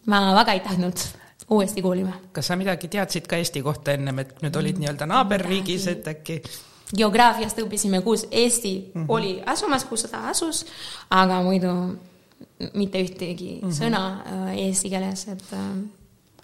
ma 0.10 0.26
väga 0.42 0.58
ei 0.58 0.66
tahtnud 0.66 1.19
uuesti 1.50 1.82
koolima. 1.82 2.14
kas 2.32 2.48
sa 2.48 2.56
midagi 2.56 2.88
teadsid 2.88 3.28
ka 3.28 3.36
Eesti 3.36 3.62
kohta 3.62 3.92
ennem, 3.92 4.20
et 4.20 4.42
nüüd 4.42 4.56
olid 4.56 4.82
nii-öelda 4.82 5.06
naaberriigis, 5.10 5.88
et 5.88 6.08
äkki? 6.08 6.42
geograafiast 6.98 7.60
õppisime, 7.62 8.02
kus 8.02 8.28
Eesti 8.32 8.74
mm 8.80 9.02
-hmm. 9.02 9.06
oli 9.08 9.42
asumas, 9.46 9.86
kus 9.86 10.08
ta 10.12 10.28
asus, 10.30 10.66
aga 11.10 11.42
muidu 11.44 11.74
mitte 12.74 13.02
ühtegi 13.04 13.60
mm 13.62 13.70
-hmm. 13.70 13.74
sõna 13.74 14.04
äh, 14.26 14.58
eesti 14.58 14.90
keeles, 14.90 15.28
et 15.28 15.54
äh, 15.54 15.84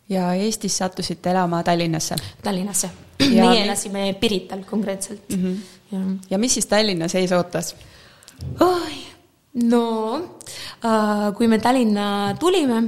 ja 0.10 0.34
Eestis 0.34 0.78
sattusite 0.78 1.32
elama 1.32 1.64
Tallinnasse? 1.64 2.16
Tallinnasse. 2.44 2.90
meie 3.20 3.64
elasime 3.64 4.16
Pirital 4.20 4.64
konkreetselt 4.64 5.30
mm. 5.30 5.44
-hmm. 5.44 5.58
Ja. 5.92 6.00
ja 6.30 6.38
mis 6.38 6.54
siis 6.54 6.66
Tallinnas 6.66 7.16
ees 7.16 7.32
ootas 7.32 7.76
oh,? 8.60 8.90
no 9.64 10.16
äh, 10.86 11.34
kui 11.38 11.48
me 11.48 11.60
Tallinna 11.60 12.36
tulime, 12.40 12.84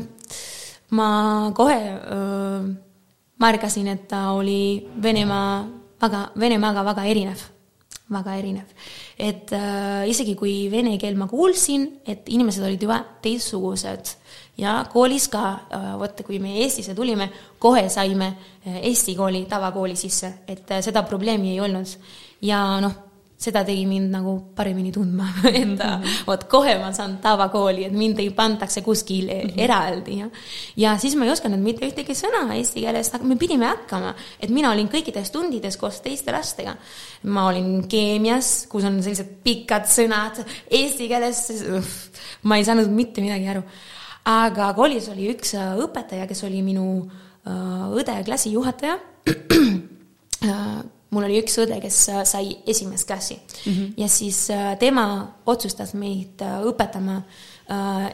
ma 0.91 1.52
kohe 1.56 1.80
öö, 1.93 2.62
märkasin, 3.39 3.88
et 3.88 4.08
ta 4.08 4.32
oli 4.32 4.88
Venemaa 5.02 5.67
väga, 6.02 6.28
Venemaaga 6.39 6.84
väga 6.86 7.06
erinev, 7.06 7.43
väga 8.12 8.36
erinev. 8.36 8.67
et 9.19 9.52
äh, 9.52 10.08
isegi 10.10 10.36
kui 10.36 10.69
vene 10.71 10.97
keel 10.97 11.15
ma 11.17 11.28
kuulsin, 11.28 11.88
et 12.06 12.30
inimesed 12.30 12.63
olid 12.63 12.82
juba 12.82 13.00
teistsugused 13.21 14.13
ja 14.58 14.86
koolis 14.93 15.28
ka 15.28 15.43
äh,, 15.73 15.89
vot 16.00 16.21
kui 16.26 16.39
me 16.39 16.54
Eestisse 16.62 16.95
tulime, 16.95 17.30
kohe 17.60 17.89
saime 17.89 18.36
Eesti 18.65 19.15
kooli, 19.15 19.45
tavakooli 19.50 19.95
sisse, 19.95 20.34
et 20.47 20.71
äh, 20.71 20.82
seda 20.82 21.04
probleemi 21.04 21.56
ei 21.56 21.60
olnud. 21.62 21.97
ja 22.41 22.80
noh 22.82 23.07
seda 23.38 23.62
tegi 23.62 23.86
mind 23.86 24.10
nagu 24.10 24.32
paremini 24.58 24.91
tundma 24.91 25.28
et 25.45 25.65
mm 25.65 25.78
-hmm. 25.78 26.26
vot 26.28 26.43
kohe 26.50 26.78
ma 26.80 26.91
saan 26.93 27.17
tavakooli, 27.21 27.86
et 27.86 27.93
mind 27.93 28.19
ei 28.19 28.30
pandakse 28.30 28.82
kuskil 28.82 29.26
mm 29.26 29.50
-hmm. 29.50 29.62
eraldi 29.62 30.17
ja 30.17 30.30
ja 30.78 30.97
siis 30.97 31.15
ma 31.15 31.26
ei 31.26 31.32
osanud 31.32 31.60
mitte 31.60 31.86
ühtegi 31.86 32.13
sõna 32.17 32.56
eesti 32.56 32.82
keeles, 32.82 33.13
aga 33.13 33.23
me 33.23 33.36
pidime 33.36 33.65
hakkama, 33.65 34.15
et 34.39 34.50
mina 34.50 34.71
olin 34.71 34.89
kõikides 34.89 35.32
tundides 35.32 35.78
koos 35.78 36.02
teiste 36.02 36.32
lastega. 36.32 36.76
ma 37.23 37.47
olin 37.47 37.88
keemias, 37.88 38.65
kus 38.69 38.84
on 38.84 39.04
sellised 39.04 39.30
pikad 39.43 39.86
sõnad, 39.86 40.43
eesti 40.71 41.08
keeles 41.08 41.63
ma 42.43 42.58
ei 42.58 42.65
saanud 42.65 42.89
mitte 42.89 43.21
midagi 43.21 43.47
aru. 43.47 43.63
aga 44.26 44.73
koolis 44.73 45.10
oli 45.10 45.30
üks 45.34 45.54
äh, 45.54 45.78
õpetaja, 45.78 46.28
kes 46.28 46.43
oli 46.43 46.62
minu 46.62 47.10
äh, 47.47 47.91
õde 47.93 48.23
klassijuhataja 48.26 48.97
äh, 50.50 50.84
mul 51.13 51.28
oli 51.28 51.39
üks 51.41 51.56
õde, 51.62 51.78
kes 51.84 52.00
äh, 52.12 52.24
sai 52.28 52.58
esimest 52.67 53.08
klassi 53.08 53.38
mm 53.38 53.74
-hmm. 53.74 53.93
ja 53.98 54.08
siis 54.08 54.50
äh, 54.52 54.78
tema 54.80 55.36
otsustas 55.46 55.93
meid 55.93 56.41
äh, 56.41 56.62
õpetama 56.65 57.22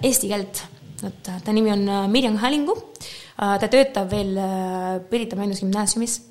eesti 0.01 0.27
keelt. 0.27 0.63
vot 1.03 1.23
ta 1.23 1.51
nimi 1.53 1.71
on 1.71 2.11
Mirjam 2.11 2.37
Halingu. 2.37 2.73
ta 3.37 3.67
töötab 3.67 4.11
veel 4.11 4.39
Pirita 5.09 5.35
Mainusgümnaasiumis 5.35 6.21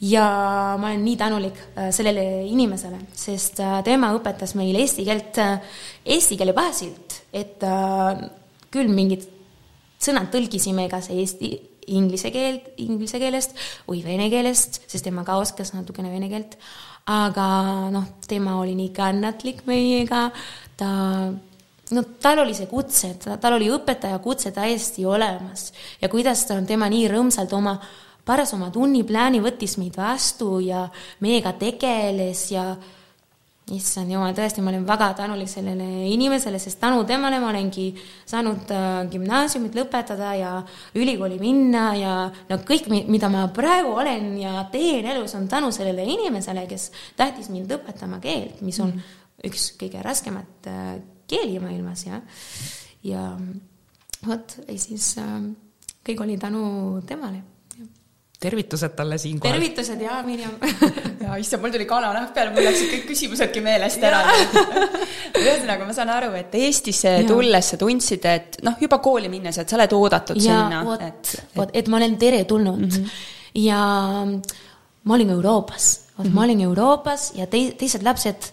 ja 0.00 0.76
ma 0.78 0.86
olen 0.86 1.04
nii 1.04 1.16
tänulik 1.16 1.54
sellele 1.90 2.46
inimesele, 2.46 2.98
sest 3.14 3.60
tema 3.84 4.12
õpetas 4.14 4.54
meil 4.54 4.76
eesti 4.76 5.04
keelt 5.04 5.38
eesti 6.04 6.36
keele 6.36 6.52
baasilt, 6.52 7.22
et 7.32 7.58
küll 8.70 8.88
mingid 8.88 9.26
sõnad 9.98 10.30
tõlgisime, 10.30 10.84
ega 10.84 11.00
see 11.00 11.18
eesti 11.20 11.60
inglise 11.86 12.30
keelt, 12.34 12.70
inglise 12.82 13.20
keelest 13.22 13.56
või 13.86 14.02
vene 14.04 14.28
keelest, 14.32 14.82
sest 14.90 15.06
tema 15.06 15.24
ka 15.26 15.38
oskas 15.42 15.72
natukene 15.74 16.10
vene 16.12 16.30
keelt. 16.32 16.56
aga 17.06 17.46
noh, 17.94 18.06
tema 18.26 18.56
oli 18.58 18.74
nii 18.74 18.90
kannatlik 18.90 19.60
meiega, 19.68 20.30
ta 20.76 20.88
no 21.94 22.02
tal 22.22 22.42
oli 22.42 22.54
see 22.54 22.66
kutse, 22.66 23.12
tal 23.22 23.54
oli 23.54 23.70
õpetaja 23.70 24.18
kutse 24.18 24.50
täiesti 24.50 25.06
olemas 25.06 25.70
ja 26.00 26.10
kuidas 26.10 26.42
ta 26.48 26.56
on 26.58 26.66
tema 26.66 26.88
nii 26.90 27.06
rõõmsalt 27.12 27.54
oma 27.54 27.76
pärast 28.26 28.56
oma 28.56 28.72
tunniplaani 28.74 29.40
võttis 29.44 29.76
meid 29.78 29.94
vastu 29.98 30.58
ja 30.64 30.86
meiega 31.22 31.54
tegeles 31.60 32.48
ja 32.50 32.72
issand 33.74 34.12
jumal, 34.12 34.30
tõesti, 34.30 34.62
ma 34.62 34.70
olen 34.70 34.84
väga 34.86 35.08
tänulik 35.18 35.48
sellele 35.50 35.86
inimesele, 36.06 36.58
sest 36.62 36.78
tänu 36.78 37.00
temale 37.08 37.40
ma 37.42 37.48
olengi 37.50 37.88
saanud 37.98 38.70
äh, 38.70 39.00
gümnaasiumit 39.10 39.74
lõpetada 39.74 40.28
ja 40.38 40.52
ülikooli 40.94 41.40
minna 41.40 41.88
ja 41.98 42.12
no 42.46 42.60
kõik, 42.68 42.86
mida 43.10 43.30
ma 43.32 43.48
praegu 43.54 43.96
olen 43.98 44.36
ja 44.38 44.68
teen 44.70 45.08
elus, 45.10 45.34
on 45.34 45.48
tänu 45.50 45.72
sellele 45.74 46.06
inimesele, 46.06 46.62
kes 46.70 46.92
tahtis 47.18 47.50
mind 47.50 47.74
õpetama 47.74 48.20
keelt, 48.22 48.62
mis 48.62 48.78
on 48.84 48.94
mm. 48.94 49.18
üks 49.50 49.72
kõige 49.82 50.04
raskemat 50.06 50.70
äh, 50.70 50.94
keeli 51.26 51.58
maailmas 51.58 52.06
ja, 52.06 52.22
ja 53.02 53.26
vot, 54.22 54.60
siis 54.78 55.10
äh, 55.18 55.36
kõik 56.06 56.22
oli 56.22 56.38
tänu 56.38 57.02
temale 57.10 57.42
tervitused 58.40 58.92
talle 58.96 59.18
siinkohal. 59.18 59.54
tervitused 59.54 60.00
ja 60.00 60.18
Mirjam 60.26 60.56
ja 61.24 61.36
issand, 61.40 61.62
mul 61.62 61.72
tuli 61.72 61.86
kananahk 61.88 62.34
peale, 62.36 62.52
mul 62.54 62.66
läksid 62.68 62.90
kõik 62.92 63.06
küsimusedki 63.10 63.62
meelest 63.64 64.04
ära. 64.04 64.20
ühesõnaga, 65.42 65.86
ma 65.88 65.96
saan 65.96 66.12
aru, 66.12 66.32
et 66.36 66.54
Eestisse 66.60 67.14
ja. 67.20 67.24
tulles 67.28 67.72
sa 67.72 67.80
tundsid, 67.80 68.28
et 68.28 68.60
noh, 68.66 68.76
juba 68.80 69.00
kooli 69.04 69.32
minnes, 69.32 69.56
et 69.62 69.68
sa 69.68 69.78
oled 69.78 69.96
oodatud 69.96 70.40
ja, 70.40 70.60
sinna. 70.60 70.82
vot, 70.86 71.02
et, 71.06 71.32
et... 71.56 71.74
et 71.80 71.90
ma 71.92 72.00
olen 72.00 72.18
teretulnud 72.20 72.84
mm 72.84 72.90
-hmm. 72.92 73.26
ja 73.64 73.80
ma 75.06 75.14
olin 75.14 75.30
Euroopas, 75.38 75.90
vot 76.16 76.24
mm 76.24 76.30
-hmm. 76.30 76.34
ma 76.34 76.44
olin 76.44 76.60
Euroopas 76.60 77.32
ja 77.34 77.46
tei-, 77.46 77.72
teised 77.78 78.02
lapsed 78.02 78.52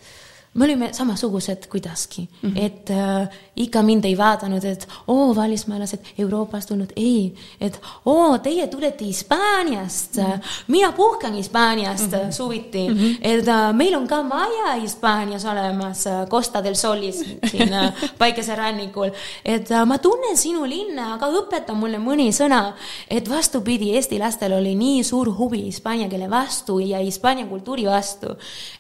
me 0.54 0.66
olime 0.66 0.94
samasugused 0.94 1.68
kuidagi 1.70 2.30
mm, 2.42 2.50
-hmm. 2.50 2.66
et 2.66 2.90
äh, 2.90 3.30
ikka 3.56 3.82
mind 3.82 4.06
ei 4.06 4.18
vaadanud, 4.18 4.64
et 4.64 4.88
oo, 5.08 5.36
välismaalased 5.36 6.00
Euroopast 6.18 6.68
tulnud, 6.68 6.92
ei, 6.96 7.36
et 7.62 7.82
oo, 8.06 8.38
teie 8.38 8.68
tulete 8.68 9.06
Hispaaniast 9.06 10.18
mm, 10.18 10.24
-hmm. 10.24 10.40
mina 10.68 10.92
puhkan 10.92 11.34
Hispaaniast 11.34 12.12
mm 12.12 12.18
-hmm. 12.18 12.32
suviti 12.32 12.90
mm, 12.90 12.96
-hmm. 12.96 13.18
et 13.22 13.48
äh, 13.48 13.74
meil 13.74 13.96
on 13.96 14.08
ka 14.08 14.24
maja 14.24 14.74
Hispaanias 14.82 15.46
olemas 15.46 16.08
äh, 16.08 16.28
Costa 16.28 16.64
del 16.64 16.76
Solis 16.76 17.26
siin 17.52 17.74
äh, 17.74 17.94
päikeserannikul, 18.20 19.10
et 19.46 19.72
äh, 19.72 19.86
ma 19.86 19.98
tunnen 19.98 20.38
sinu 20.38 20.70
linna, 20.70 21.14
aga 21.14 21.28
õpeta 21.28 21.74
mulle 21.74 21.98
mõni 21.98 22.30
sõna, 22.32 22.74
et 23.10 23.30
vastupidi, 23.30 23.96
Eesti 23.96 24.20
lastel 24.20 24.54
oli 24.54 24.76
nii 24.76 25.04
suur 25.04 25.38
huvi 25.38 25.64
hispaania 25.64 26.10
keele 26.10 26.30
vastu 26.30 26.80
ja 26.80 27.00
hispaania 27.00 27.46
kultuuri 27.46 27.86
vastu, 27.86 28.28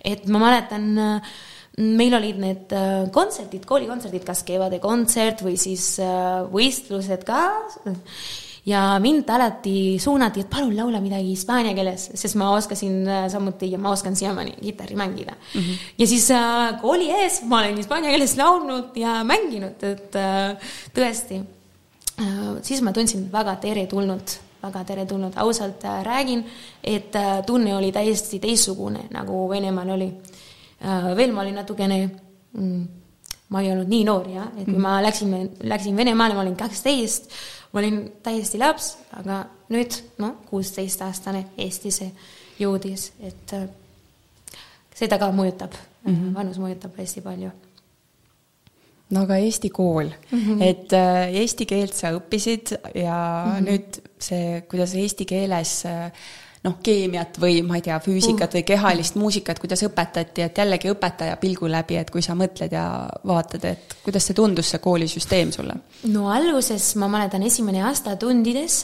et 0.03 0.27
ma 0.27 0.39
mäletan 0.39 0.97
äh, 0.97 1.21
meil 1.81 2.13
olid 2.13 2.37
need 2.41 2.73
äh, 2.75 3.07
kontserdid, 3.13 3.65
koolikontserdid, 3.65 4.25
kas 4.27 4.43
kevade 4.45 4.77
kontsert 4.81 5.41
või 5.45 5.55
siis 5.57 5.95
äh, 6.03 6.43
võistlused 6.51 7.23
ka. 7.25 7.39
ja 8.69 8.83
mind 9.01 9.29
alati 9.33 9.97
suunati, 9.99 10.43
et 10.43 10.51
palun 10.53 10.75
laula 10.77 11.01
midagi 11.03 11.33
hispaania 11.33 11.73
keeles, 11.75 12.11
sest 12.13 12.37
ma 12.37 12.51
oskasin 12.53 13.01
äh, 13.07 13.25
samuti 13.31 13.71
ja 13.71 13.81
ma 13.81 13.91
oskan 13.91 14.15
siiamaani 14.15 14.53
kitarri 14.61 14.95
mängida 14.95 15.33
mm. 15.33 15.59
-hmm. 15.59 15.89
ja 15.97 16.07
siis 16.07 16.29
kooli 16.81 17.09
ees 17.09 17.41
ma 17.49 17.59
olen 17.59 17.77
hispaania 17.77 18.13
keeles 18.13 18.37
laulnud 18.37 18.95
ja 18.95 19.23
mänginud, 19.23 19.83
et 19.83 20.15
tõesti. 20.93 21.41
siis 22.61 22.81
ma 22.81 22.93
tundsin 22.93 23.31
väga 23.31 23.55
teretulnud 23.55 24.39
väga 24.63 24.83
teretulnud, 24.83 25.33
ausalt 25.35 25.83
räägin, 26.03 26.45
et 26.83 27.11
tunne 27.45 27.75
oli 27.75 27.91
täiesti 27.91 28.39
teistsugune, 28.39 29.09
nagu 29.11 29.49
Venemaal 29.49 29.89
oli 29.89 30.13
veel 31.15 31.31
ma 31.31 31.41
olin 31.41 31.55
natukene 31.55 31.97
mm, 32.05 32.83
ma 33.53 33.61
ei 33.61 33.71
olnud 33.71 33.89
nii 33.91 34.05
noor 34.07 34.29
jah, 34.33 34.47
et 34.57 34.65
kui 34.65 34.79
ma 34.79 34.97
mhm. 34.97 35.03
läksin, 35.05 35.33
läksin 35.69 35.97
Venemaale, 35.97 36.37
ma 36.37 36.43
olin 36.45 36.57
kaksteist, 36.57 37.29
ma 37.73 37.83
olin 37.83 37.99
täiesti 38.25 38.61
laps, 38.61 38.93
aga 39.19 39.43
nüüd 39.73 39.97
noh, 40.21 40.39
kuuseteistaastane 40.49 41.45
Eestisse 41.61 42.09
jõudis, 42.59 43.11
et 43.23 43.53
äh, 43.57 43.67
seda 44.93 45.19
ka 45.21 45.29
mõjutab 45.33 45.75
mm, 45.75 46.13
-hmm. 46.13 46.33
vanus 46.37 46.59
mõjutab 46.61 46.97
hästi 46.97 47.21
palju. 47.25 47.51
no 49.13 49.21
aga 49.27 49.37
Eesti 49.37 49.69
kool 49.69 50.09
mm, 50.09 50.39
-hmm. 50.39 50.61
et 50.61 50.93
äh, 50.93 51.35
eesti 51.41 51.65
keelt 51.65 51.93
sa 51.93 52.13
õppisid 52.13 52.73
ja 52.95 53.17
mm 53.45 53.51
-hmm. 53.51 53.69
nüüd 53.69 54.01
see, 54.19 54.61
kuidas 54.69 54.95
eesti 54.95 55.25
keeles 55.25 55.85
äh, 55.85 56.11
noh, 56.63 56.77
keemiat 56.83 57.37
või 57.41 57.57
ma 57.65 57.77
ei 57.77 57.83
tea, 57.83 57.97
füüsikat 58.03 58.53
uh. 58.53 58.57
või 58.57 58.63
kehalist 58.67 59.17
muusikat, 59.19 59.59
kuidas 59.59 59.83
õpetati, 59.83 60.45
et 60.45 60.59
jällegi 60.61 60.91
õpetaja 60.93 61.35
pilgu 61.41 61.67
läbi, 61.71 61.97
et 61.99 62.11
kui 62.13 62.23
sa 62.23 62.37
mõtled 62.39 62.71
ja 62.73 62.85
vaatad, 63.27 63.65
et 63.67 63.95
kuidas 64.05 64.29
see 64.29 64.37
tundus, 64.37 64.69
see 64.71 64.81
koolisüsteem 64.83 65.51
sulle? 65.55 65.75
no 66.13 66.29
alguses 66.31 66.93
ma 67.01 67.09
mäletan, 67.11 67.43
esimene 67.47 67.83
aasta 67.87 68.15
tundides 68.19 68.81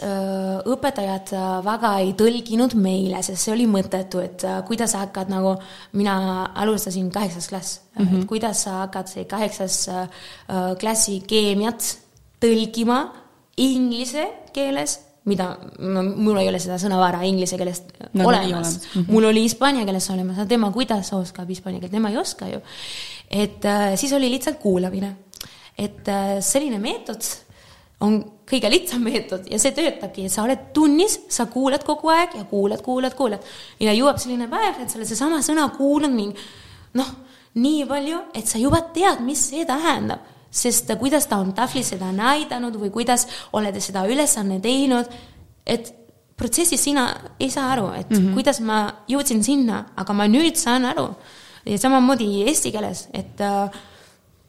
õpetajad 0.69 1.33
väga 1.65 1.93
ei 2.03 2.13
tõlginud 2.19 2.75
meile, 2.79 3.23
sest 3.23 3.45
see 3.45 3.55
oli 3.55 3.67
mõttetu, 3.71 4.23
et 4.23 4.45
kuidas 4.67 4.95
sa 4.95 5.05
hakkad 5.05 5.31
nagu, 5.31 5.55
mina 5.95 6.19
alustasin 6.59 7.07
kaheksas 7.15 7.47
klass 7.51 7.79
mm, 7.95 8.05
-hmm. 8.05 8.21
et 8.21 8.27
kuidas 8.27 8.63
sa 8.67 8.81
hakkad 8.83 9.07
see 9.07 9.25
kaheksas 9.25 9.81
klassi 10.79 11.21
keemiat 11.27 11.95
tõlgima 12.43 13.05
inglise 13.59 14.27
keeles 14.53 14.99
mida, 15.29 15.49
mul 15.79 16.39
ei 16.41 16.49
ole 16.51 16.59
seda 16.61 16.79
sõnavara 16.81 17.21
inglise 17.27 17.57
keelest 17.59 17.91
no, 18.13 18.27
olemas 18.27 18.75
mm. 18.77 18.89
-hmm. 18.93 19.11
mul 19.13 19.29
oli 19.29 19.45
hispaania 19.45 19.85
keeles 19.87 20.09
olemas, 20.13 20.37
aga 20.37 20.49
tema, 20.49 20.71
kuidas 20.75 21.13
oskab 21.13 21.49
hispaania 21.49 21.83
keelt, 21.83 21.93
tema 21.93 22.09
ei 22.09 22.17
oska 22.17 22.47
ju. 22.47 22.61
et 23.29 23.65
äh, 23.65 23.93
siis 23.95 24.13
oli 24.13 24.31
lihtsalt 24.31 24.59
kuulamine. 24.59 25.15
et 25.77 26.07
äh, 26.07 26.39
selline 26.39 26.79
meetod 26.79 27.23
on 28.01 28.19
kõige 28.49 28.69
lihtsam 28.71 29.03
meetod 29.03 29.47
ja 29.51 29.59
see 29.59 29.71
töötabki, 29.75 30.25
et 30.25 30.33
sa 30.33 30.43
oled 30.43 30.71
tunnis, 30.73 31.19
sa 31.29 31.45
kuulad 31.51 31.83
kogu 31.85 32.09
aeg 32.13 32.35
ja 32.39 32.43
kuulad, 32.49 32.81
kuulad, 32.81 33.15
kuulad. 33.15 33.43
ja 33.79 33.93
jõuab 33.93 34.17
selline 34.17 34.47
päev, 34.47 34.81
et 34.81 34.89
sa 34.89 34.99
oled 34.99 35.07
seesama 35.09 35.41
sõna 35.45 35.67
kuulnud 35.75 36.15
ning 36.15 36.37
noh, 36.97 37.13
nii 37.59 37.85
palju, 37.89 38.21
et 38.33 38.47
sa 38.47 38.61
juba 38.61 38.81
tead, 38.95 39.21
mis 39.25 39.49
see 39.51 39.65
tähendab 39.67 40.25
sest 40.51 40.91
kuidas 40.99 41.27
ta 41.29 41.37
on 41.37 41.53
tahvlis 41.53 41.91
seda 41.93 42.11
näidanud 42.11 42.75
või 42.81 42.89
kuidas 42.93 43.27
olete 43.53 43.79
seda 43.79 44.05
ülesanne 44.09 44.59
teinud, 44.59 45.09
et 45.65 45.93
protsessis 46.37 46.83
sina 46.83 47.09
ei 47.39 47.49
saa 47.51 47.71
aru, 47.73 47.91
et 47.93 48.09
mm 48.09 48.17
-hmm. 48.17 48.33
kuidas 48.33 48.59
ma 48.59 48.79
jõudsin 49.07 49.43
sinna, 49.43 49.85
aga 49.95 50.13
ma 50.13 50.27
nüüd 50.27 50.55
saan 50.55 50.85
aru. 50.85 51.09
ja 51.65 51.77
samamoodi 51.77 52.43
eesti 52.47 52.71
keeles, 52.71 53.09
et 53.13 53.41
äh, 53.41 53.69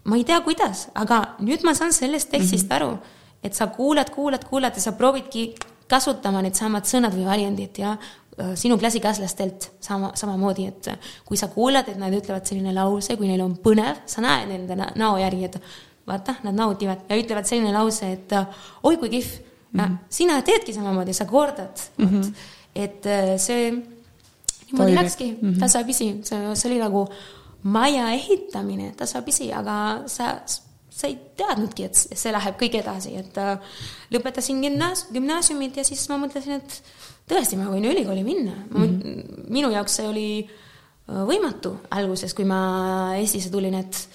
ma 0.04 0.16
ei 0.16 0.24
tea, 0.24 0.40
kuidas, 0.40 0.88
aga 0.94 1.34
nüüd 1.40 1.64
ma 1.64 1.74
saan 1.74 1.92
sellest 1.92 2.30
tekstist 2.30 2.68
mm 2.68 2.70
-hmm. 2.70 2.76
aru, 2.76 2.98
et 3.42 3.54
sa 3.54 3.66
kuulad, 3.66 4.10
kuulad, 4.10 4.44
kuulad 4.44 4.72
ja 4.74 4.80
sa 4.80 4.92
proovidki 4.92 5.54
kasutama 5.88 6.42
need 6.42 6.54
samad 6.54 6.84
sõnad 6.84 7.12
või 7.12 7.26
väljendid 7.26 7.78
ja 7.78 7.96
Äh, 8.40 8.54
sinu 8.54 8.78
klassikaaslastelt 8.78 9.72
sama, 9.80 10.12
samamoodi, 10.14 10.66
et 10.66 10.88
kui 11.26 11.36
sa 11.36 11.48
kuulad, 11.50 11.88
et 11.90 11.98
nad 11.98 12.14
ütlevad 12.14 12.46
selline 12.46 12.72
lause, 12.72 13.16
kui 13.18 13.28
neil 13.28 13.42
on 13.44 13.56
põnev, 13.60 13.98
sa 14.08 14.22
näed 14.24 14.48
nende 14.48 14.76
näo 14.78 15.16
järgi, 15.20 15.48
et 15.48 15.58
vaata, 16.06 16.34
nad 16.42 16.54
nautivad 16.54 17.06
ja 17.08 17.16
ütlevad 17.16 17.48
selline 17.48 17.72
lause, 17.72 18.12
et 18.12 18.32
oi 18.82 18.96
kui 18.96 19.10
kihv 19.10 19.30
mm. 19.72 19.80
-hmm. 19.80 19.96
sina 20.08 20.42
teedki 20.42 20.72
samamoodi, 20.72 21.12
sa 21.12 21.24
kordad 21.24 21.76
mm, 21.96 22.06
-hmm. 22.06 22.32
et 22.74 23.06
äh, 23.06 23.36
see 23.38 23.70
niimoodi 24.72 24.94
läkski 24.94 25.38
mm 25.42 25.52
-hmm. 25.52 25.60
tasapisi, 25.60 26.20
see, 26.22 26.54
see 26.54 26.70
oli 26.70 26.80
nagu 26.80 27.08
maja 27.62 28.10
ehitamine 28.10 28.92
tasapisi, 28.96 29.52
aga 29.52 30.02
sa, 30.06 30.40
sa 30.90 31.06
ei 31.06 31.18
teadnudki, 31.36 31.84
et 31.84 31.94
see 31.94 32.32
läheb 32.32 32.56
kõik 32.60 32.78
edasi, 32.80 33.16
et 33.16 33.38
äh, 33.38 33.58
lõpetasin 34.10 34.62
gümnaas-, 34.64 35.06
gümnaasiumit 35.12 35.76
ja 35.76 35.84
siis 35.84 36.08
ma 36.08 36.18
mõtlesin, 36.18 36.52
et 36.52 36.82
tõesti, 37.28 37.56
ma 37.56 37.70
võin 37.70 37.84
ülikooli 37.84 38.24
minna 38.24 38.52
mm. 38.70 38.82
-hmm. 38.82 39.44
minu 39.48 39.70
jaoks 39.70 39.96
see 39.96 40.08
oli 40.08 40.48
äh, 41.08 41.22
võimatu 41.26 41.76
alguses, 41.90 42.34
kui 42.34 42.44
ma 42.44 43.12
Eestisse 43.16 43.50
tulin, 43.50 43.74
et 43.74 44.08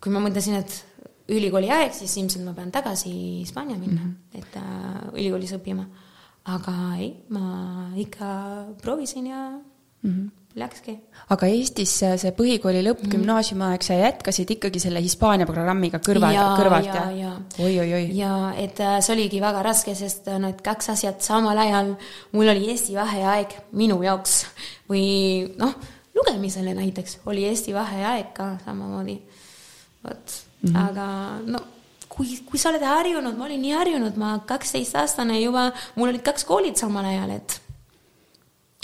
kui 0.00 0.12
ma 0.12 0.20
mõtlesin, 0.20 0.54
et 0.54 0.84
ülikooli 1.28 1.70
aeg, 1.70 1.92
siis 1.92 2.16
ilmselt 2.16 2.44
ma 2.46 2.54
pean 2.56 2.70
tagasi 2.72 3.12
Hispaania 3.12 3.78
minna 3.78 4.00
mm, 4.00 4.14
-hmm. 4.32 4.38
et 4.38 4.56
äh, 4.56 5.14
ülikoolis 5.14 5.52
õppima. 5.58 5.86
aga 6.48 6.74
ei, 6.96 7.12
ma 7.28 7.90
ikka 7.96 8.28
proovisin 8.82 9.26
ja 9.26 9.50
mm 10.02 10.10
-hmm 10.10 10.30
läkski. 10.58 10.94
aga 11.34 11.48
Eestis 11.52 11.92
see 12.00 12.32
põhikooli 12.36 12.80
lõpp 12.86 13.02
mm., 13.04 13.12
gümnaasiumiaeg, 13.14 13.84
sa 13.84 13.98
jätkasid 13.98 14.50
ikkagi 14.56 14.80
selle 14.82 15.02
Hispaania 15.04 15.46
programmiga 15.48 16.00
kõrval, 16.04 16.38
kõrvalt 16.58 16.88
ja, 16.90 17.04
ja.? 17.16 17.34
oi-oi-oi. 17.58 18.08
ja 18.16 18.32
et 18.58 18.80
äh, 18.84 18.98
see 19.04 19.14
oligi 19.16 19.42
väga 19.44 19.62
raske, 19.66 19.94
sest 19.98 20.28
äh, 20.32 20.40
need 20.42 20.62
kaks 20.64 20.92
asjat 20.94 21.22
samal 21.24 21.58
ajal, 21.58 21.94
mul 22.32 22.52
oli 22.54 22.72
Eesti 22.72 22.96
vaheaeg 22.98 23.54
minu 23.78 24.00
jaoks 24.06 24.40
või 24.90 25.06
noh, 25.60 25.76
lugemisele 26.18 26.74
näiteks 26.78 27.20
oli 27.30 27.46
Eesti 27.50 27.76
vaheaeg 27.76 28.34
ka 28.36 28.54
samamoodi. 28.64 29.20
vot 30.04 30.38
mm, 30.62 30.70
-hmm. 30.70 30.88
aga 30.88 31.06
no 31.46 31.58
kui, 32.08 32.38
kui 32.48 32.58
sa 32.58 32.72
oled 32.72 32.82
harjunud, 32.82 33.36
ma 33.38 33.44
olin 33.44 33.60
nii 33.62 33.74
harjunud, 33.78 34.16
ma 34.16 34.38
kaksteistaastane 34.46 35.38
juba, 35.40 35.70
mul 35.94 36.08
olid 36.10 36.24
kaks 36.26 36.44
koolid 36.44 36.76
samal 36.80 37.04
ajal, 37.04 37.30
et 37.30 37.60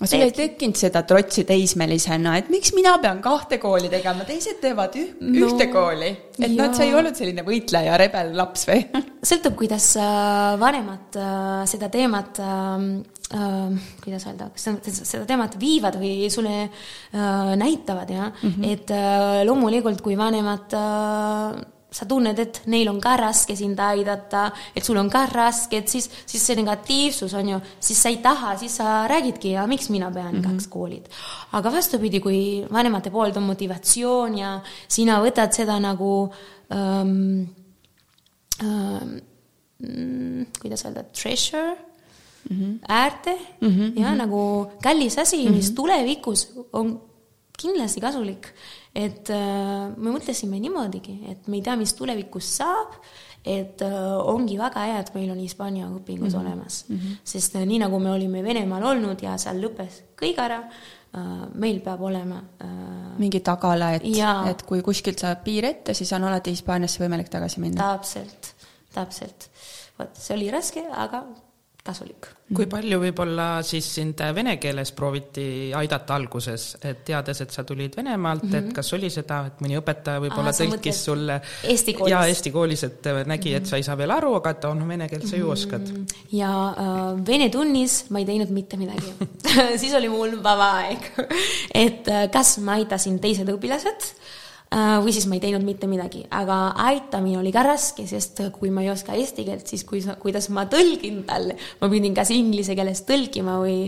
sul 0.02 0.24
ei 0.24 0.32
tekkinud 0.34 0.74
seda 0.78 1.04
trotsi 1.06 1.44
teismelisena, 1.46 2.32
et 2.40 2.48
miks 2.50 2.72
mina 2.74 2.96
pean 3.02 3.20
kahte 3.22 3.60
kooli 3.62 3.86
tegema, 3.92 4.26
teised 4.26 4.58
teevad 4.62 4.96
üh 4.98 5.12
no, 5.22 5.46
ühte 5.46 5.68
kooli. 5.70 6.08
et 6.34 6.50
noh, 6.50 6.66
et 6.66 6.74
sa 6.74 6.82
ei 6.82 6.96
olnud 6.98 7.14
selline 7.14 7.44
võitleja, 7.46 7.94
rebellaps 8.02 8.66
või? 8.70 8.82
sõltub, 9.30 9.54
kuidas 9.60 9.92
äh, 10.02 10.56
vanemad 10.58 11.18
äh, 11.20 11.60
seda 11.70 11.90
teemat 11.94 12.42
äh, 12.42 12.88
kuidas 14.02 14.26
öelda, 14.30 14.50
kas 14.56 14.66
seda 15.06 15.22
teemat 15.30 15.54
viivad 15.62 15.96
või 15.98 16.26
sulle 16.30 16.66
näitavad, 17.58 18.10
jah 18.10 18.28
mm. 18.34 18.50
-hmm. 18.50 18.74
et 18.74 19.46
loomulikult, 19.48 20.02
kui 20.04 20.18
vanemad 20.18 20.74
sa 21.94 22.06
tunned, 22.10 22.38
et 22.42 22.60
neil 22.70 22.88
on 22.90 22.98
ka 23.02 23.14
raske 23.20 23.54
sind 23.56 23.78
aidata, 23.78 24.48
et 24.74 24.82
sul 24.84 24.98
on 24.98 25.10
ka 25.10 25.24
raske, 25.30 25.78
et 25.78 25.90
siis, 25.90 26.08
siis 26.26 26.42
see 26.42 26.58
negatiivsus 26.58 27.34
on 27.38 27.52
ju, 27.52 27.60
siis 27.78 28.00
sa 28.02 28.10
ei 28.10 28.18
taha, 28.24 28.56
siis 28.58 28.74
sa 28.80 29.04
räägidki 29.10 29.54
ja 29.54 29.66
miks 29.70 29.90
mina 29.94 30.10
pean 30.10 30.34
mm 30.34 30.40
-hmm. 30.40 30.50
kaks 30.50 30.66
koolid. 30.66 31.06
aga 31.52 31.72
vastupidi, 31.72 32.20
kui 32.20 32.66
vanemate 32.72 33.10
poolt 33.10 33.36
on 33.36 33.42
motivatsioon 33.42 34.38
ja 34.38 34.60
sina 34.88 35.20
võtad 35.22 35.52
seda 35.52 35.78
nagu 35.78 36.32
ähm, 36.72 37.46
ähm, 38.62 39.18
kuidas 40.60 40.84
öelda, 40.84 41.02
treasure 41.02 41.76
mm 42.50 42.56
-hmm. 42.56 42.78
äärde 42.88 43.38
mm 43.60 43.68
-hmm. 43.68 44.00
ja 44.00 44.14
nagu 44.14 44.70
kallis 44.82 45.18
asi 45.18 45.36
mm, 45.36 45.48
-hmm. 45.48 45.56
mis 45.56 45.68
mhm. 45.68 45.74
tulevikus 45.74 46.52
on 46.72 47.00
kindlasti 47.58 48.00
kasulik 48.00 48.46
et 48.94 49.30
äh, 49.34 49.90
me 49.96 50.14
mõtlesime 50.14 50.60
niimoodigi, 50.62 51.18
et 51.32 51.48
me 51.50 51.58
ei 51.58 51.64
tea, 51.66 51.76
mis 51.78 51.94
tulevikus 51.98 52.48
saab, 52.60 52.98
et 53.44 53.82
äh, 53.84 53.94
ongi 54.30 54.56
väga 54.58 54.84
hea, 54.88 54.98
et 55.02 55.14
meil 55.16 55.32
on 55.34 55.40
Hispaania 55.42 55.88
õpingud 55.90 56.30
mm 56.30 56.34
-hmm. 56.34 56.40
olemas 56.40 56.84
mm, 56.88 56.96
-hmm. 56.96 57.16
sest 57.24 57.56
äh, 57.56 57.66
nii 57.66 57.78
nagu 57.82 57.98
me 57.98 58.10
olime 58.10 58.42
Venemaal 58.44 58.82
olnud 58.92 59.22
ja 59.22 59.36
seal 59.38 59.60
lõppes 59.60 60.02
kõik 60.20 60.38
ära 60.38 60.62
meil 61.54 61.78
peab 61.80 62.00
olema 62.02 62.42
mingi 63.18 63.40
tagala, 63.40 63.92
et, 63.92 64.02
et 64.50 64.62
kui 64.62 64.82
kuskilt 64.82 65.18
saab 65.18 65.44
piir 65.44 65.64
ette, 65.64 65.94
siis 65.94 66.12
on 66.12 66.24
alati 66.24 66.50
Hispaaniasse 66.50 67.04
võimalik 67.04 67.28
tagasi 67.28 67.60
minna. 67.60 67.92
täpselt, 67.92 68.54
täpselt. 68.94 69.50
vot 69.98 70.10
see 70.18 70.36
oli 70.36 70.50
raske, 70.50 70.82
aga 70.90 71.22
kasulik. 71.84 72.26
kui 72.54 72.66
palju 72.70 72.98
võib-olla 73.00 73.46
siis 73.66 73.86
sind 73.96 74.20
vene 74.36 74.54
keeles 74.60 74.92
prooviti 74.96 75.44
aidata 75.76 76.14
alguses, 76.16 76.66
et 76.80 77.02
teades, 77.08 77.40
et 77.44 77.52
sa 77.52 77.64
tulid 77.64 77.96
Venemaalt 77.96 78.42
mm, 78.42 78.50
-hmm. 78.50 78.58
et 78.58 78.64
mhm. 78.64 78.74
kas 78.76 78.92
oli 78.96 79.10
seda, 79.10 79.40
et 79.50 79.60
mõni 79.64 79.76
õpetaja 79.80 80.22
võib-olla 80.24 80.52
tõlkis 80.56 81.02
sulle 81.08 81.40
Eesti 81.62 81.94
koolis. 81.94 82.12
jaa, 82.12 82.26
Eesti 82.26 82.52
koolis, 82.54 82.84
et 82.84 83.08
nägi, 83.26 83.54
et 83.54 83.66
sa 83.66 83.76
ei 83.76 83.82
saa 83.82 83.96
veel 83.98 84.10
aru, 84.10 84.34
aga 84.40 84.50
et 84.50 84.64
noh, 84.64 84.88
vene 84.88 85.08
keelt 85.08 85.26
sa 85.28 85.36
ju 85.36 85.50
oskad. 85.50 85.82
Mhm. 85.82 86.06
ja 86.32 86.52
äh, 86.70 87.26
vene 87.26 87.50
tunnis 87.50 88.04
ma 88.10 88.18
ei 88.18 88.24
teinud 88.24 88.50
mitte 88.50 88.76
midagi 88.76 89.12
siis 89.82 89.94
oli 89.94 90.08
mul 90.08 90.40
vaba 90.42 90.70
aeg 90.84 91.12
et 91.84 92.08
äh, 92.08 92.30
kas 92.30 92.58
ma 92.58 92.80
aitasin 92.80 93.20
teised 93.20 93.48
õpilased 93.48 94.14
Äh, 94.14 94.43
Äh, 94.72 94.96
või 95.04 95.12
siis 95.14 95.26
ma 95.30 95.36
ei 95.36 95.42
teinud 95.42 95.62
mitte 95.62 95.86
midagi, 95.86 96.24
aga 96.34 96.72
aitamine 96.88 97.38
oli 97.38 97.52
ka 97.54 97.62
raske, 97.62 98.08
sest 98.10 98.40
kui 98.56 98.72
ma 98.74 98.82
ei 98.82 98.88
oska 98.90 99.14
eesti 99.14 99.44
keelt, 99.46 99.68
siis 99.70 99.84
kui, 99.86 100.00
kuidas 100.22 100.48
ma 100.56 100.64
tõlgin 100.70 101.20
talle, 101.28 101.54
ma 101.78 101.90
pidin 101.92 102.16
kas 102.16 102.32
inglise 102.34 102.74
keeles 102.74 103.04
tõlkima 103.06 103.58
või 103.60 103.84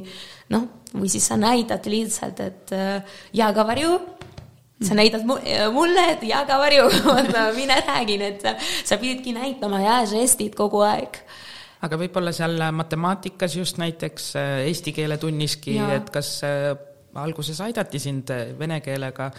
noh, 0.55 0.68
või 0.93 1.11
siis 1.11 1.27
sa 1.27 1.41
näitad 1.41 1.89
lihtsalt, 1.91 2.43
et 2.45 2.74
äh, 2.77 3.18
ja 3.35 3.49
kavarju, 3.57 3.97
sa 4.79 4.93
mm. 4.93 5.01
näitad 5.01 5.27
äh, 5.27 5.66
mulle, 5.74 6.07
et 6.12 6.27
ja 6.29 6.45
kavarju, 6.47 6.87
mina 7.59 7.81
räägin, 7.89 8.22
et 8.29 8.47
sa 8.87 9.01
pididki 9.01 9.35
näitama 9.35 9.83
ja 9.83 10.01
žestid 10.07 10.55
kogu 10.55 10.85
aeg. 10.87 11.18
Aga 11.83 11.99
võib-olla 11.99 12.31
seal 12.37 12.62
matemaatikas 12.72 13.59
just 13.59 13.81
näiteks 13.83 14.37
eesti 14.68 14.95
keele 14.95 15.18
tunniski, 15.18 15.81
et 15.99 16.14
kas 16.14 16.37
alguses 17.23 17.61
aidati 17.64 18.01
sind 18.03 18.33
vene 18.59 18.81
keelega 18.85 19.31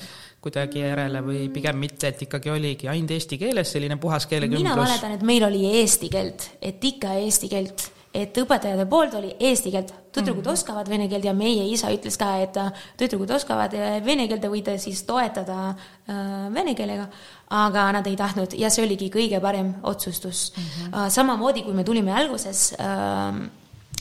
kuidagi 0.41 0.83
järele 0.83 1.21
või 1.25 1.43
pigem 1.53 1.77
mitte, 1.81 2.11
et 2.11 2.23
ikkagi 2.27 2.51
oligi 2.53 2.89
ainult 2.91 3.13
eesti 3.17 3.39
keeles 3.41 3.71
selline 3.73 3.97
puhas 4.01 4.27
keelekümblus? 4.29 4.63
mina 4.63 4.79
mäletan, 4.79 5.17
et 5.17 5.27
meil 5.27 5.45
oli 5.47 5.65
eesti 5.81 6.09
keelt, 6.13 6.49
et 6.61 6.83
ikka 6.83 7.17
eesti 7.23 7.49
keelt, 7.51 7.87
et 8.17 8.37
õpetajate 8.41 8.85
poolt 8.89 9.17
oli 9.19 9.33
eesti 9.49 9.73
keelt, 9.73 9.93
tüdrukud 10.17 10.45
mm 10.47 10.53
oskavad 10.57 10.87
vene 10.89 11.05
keelt 11.09 11.25
ja 11.27 11.33
meie 11.37 11.65
isa 11.69 11.91
ütles 11.93 12.15
ka, 12.17 12.29
et 12.41 12.55
äh, 12.57 12.85
tüdrukud 12.97 13.33
oskavad 13.35 13.73
äh, 13.77 13.97
vene 14.05 14.25
keelt, 14.29 14.41
te 14.41 14.49
võite 14.49 14.77
siis 14.81 15.03
toetada 15.05 15.75
vene 16.07 16.73
keelega, 16.75 17.09
aga 17.51 17.89
nad 17.91 18.07
ei 18.07 18.15
tahtnud 18.15 18.53
ja 18.55 18.69
see 18.71 18.85
oligi 18.85 19.09
kõige 19.11 19.41
parem 19.43 19.73
otsustus 19.83 20.53
mm. 20.55 20.63
-hmm. 20.63 21.09
Samamoodi, 21.11 21.63
kui 21.63 21.73
me 21.73 21.83
tulime 21.83 22.13
alguses 22.13 22.73
uh, 22.79 23.35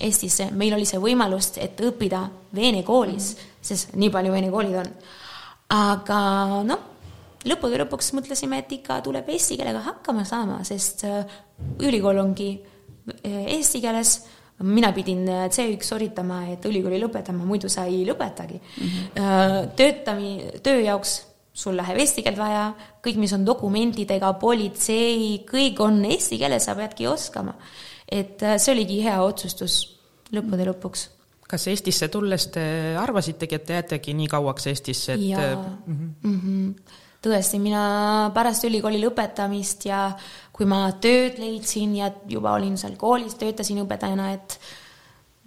Eestisse, 0.00 0.50
meil 0.52 0.74
oli 0.76 0.84
see 0.84 1.00
võimalus, 1.00 1.54
et 1.56 1.80
õppida 1.80 2.26
vene 2.54 2.82
koolis 2.84 3.34
mm, 3.34 3.40
-hmm. 3.40 3.55
Sest 3.66 3.96
nii 3.98 4.10
palju 4.14 4.32
vene 4.32 4.50
koolid 4.54 4.80
on 4.82 4.92
aga 5.72 6.20
noh, 6.66 6.86
lõppude 7.46 7.80
lõpuks 7.82 8.12
mõtlesime, 8.16 8.60
et 8.62 8.72
ikka 8.78 9.00
tuleb 9.04 9.28
eesti 9.34 9.58
keelega 9.58 9.82
hakkama 9.86 10.24
saama, 10.28 10.62
sest 10.66 11.04
äh, 11.08 11.36
ülikool 11.82 12.20
ongi 12.22 12.50
äh, 12.56 13.46
eesti 13.56 13.82
keeles, 13.82 14.18
mina 14.66 14.92
pidin 14.96 15.24
äh, 15.28 15.46
C1 15.52 15.82
sooritama, 15.86 16.44
et 16.54 16.66
ülikooli 16.68 17.00
lõpetama, 17.02 17.46
muidu 17.46 17.70
sa 17.72 17.86
ei 17.90 18.04
lõpetagi 18.08 18.60
mm. 18.60 18.92
-hmm. 18.92 19.72
töötami-, 19.78 20.60
töö 20.62 20.80
jaoks 20.84 21.18
sul 21.56 21.76
läheb 21.76 21.98
eesti 21.98 22.22
keelt 22.22 22.38
vaja, 22.38 22.68
kõik, 23.04 23.16
mis 23.16 23.32
on 23.32 23.44
dokumentidega, 23.46 24.34
politsei, 24.40 25.42
kõik 25.48 25.80
on 25.80 26.04
eesti 26.04 26.38
keeles, 26.38 26.64
sa 26.64 26.74
peadki 26.76 27.06
oskama. 27.08 27.54
et 28.06 28.38
see 28.58 28.72
oligi 28.72 29.02
hea 29.02 29.18
otsustus 29.22 29.96
lõppude 30.30 30.66
lõpuks 30.68 31.15
kas 31.48 31.66
Eestisse 31.70 32.08
tulles 32.12 32.48
te 32.54 32.62
arvasitegi, 32.98 33.58
et 33.58 33.66
te 33.66 33.76
jäätegi 33.78 34.14
nii 34.18 34.30
kauaks 34.30 34.66
Eestisse, 34.72 35.14
et 35.14 35.26
jaa 35.28 35.54
mm, 35.54 35.94
-hmm. 35.94 36.08
Mm 36.22 36.40
-hmm. 36.40 36.96
tõesti, 37.22 37.58
mina 37.58 38.30
pärast 38.34 38.64
ülikooli 38.64 39.00
lõpetamist 39.02 39.86
ja 39.88 40.10
kui 40.52 40.66
ma 40.66 40.92
tööd 40.92 41.38
leidsin 41.38 41.96
ja 41.96 42.10
juba 42.28 42.52
olin 42.52 42.78
seal 42.78 42.96
koolis, 42.96 43.34
töötasin 43.34 43.82
õpetajana, 43.84 44.32
et 44.34 44.58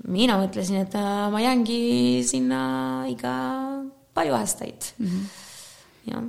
mina 0.08 0.38
mõtlesin, 0.40 0.82
et 0.82 0.96
äh, 0.96 1.32
ma 1.32 1.42
jäängi 1.42 2.24
sinna 2.24 3.06
ikka 3.08 3.32
palju 4.14 4.34
aastaid 4.34 4.94
mm. 4.98 5.08
-hmm. 5.08 6.12
jah 6.12 6.24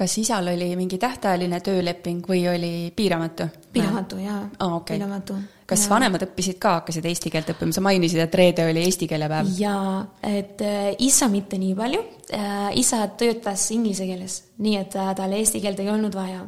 kas 0.00 0.18
isal 0.18 0.48
oli 0.48 0.76
mingi 0.76 0.98
tähtajaline 0.98 1.60
tööleping 1.60 2.24
või 2.28 2.46
oli 2.48 2.92
piiramatu? 2.96 3.48
piiramatu 3.72 4.16
jaa 4.16 4.48
oh,, 4.60 4.76
okay. 4.76 4.96
piiramatu 4.96 5.34
kas 5.70 5.84
ja. 5.86 5.92
vanemad 5.92 6.24
õppisid 6.26 6.58
ka, 6.62 6.76
hakkasid 6.80 7.06
eesti 7.10 7.30
keelt 7.32 7.52
õppima, 7.52 7.74
sa 7.74 7.82
mainisid, 7.84 8.20
et 8.24 8.34
reede 8.40 8.66
oli 8.66 8.82
eesti 8.86 9.08
keele 9.10 9.28
päev. 9.30 9.52
jaa, 9.60 9.94
et 10.26 10.64
äh, 10.66 10.90
isa 11.06 11.30
mitte 11.32 11.58
nii 11.60 11.76
palju 11.78 12.02
äh,, 12.36 12.70
isa 12.80 13.02
töötas 13.20 13.68
inglise 13.74 14.08
keeles, 14.08 14.40
nii 14.64 14.76
et 14.80 14.98
äh, 14.98 15.12
tal 15.18 15.36
eesti 15.38 15.62
keelt 15.62 15.80
ei 15.82 15.90
olnud 15.92 16.16
vaja. 16.18 16.42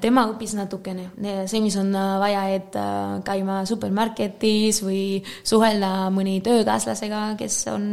tema 0.00 0.26
õppis 0.32 0.56
natukene, 0.58 1.10
see, 1.50 1.60
mis 1.64 1.76
on 1.80 1.92
vaja, 1.94 2.48
et 2.56 2.76
käima 3.24 3.62
supermarketis 3.68 4.82
või 4.84 5.04
suhelda 5.46 6.10
mõni 6.14 6.40
töökaaslasega, 6.44 7.26
kes 7.40 7.62
on 7.72 7.88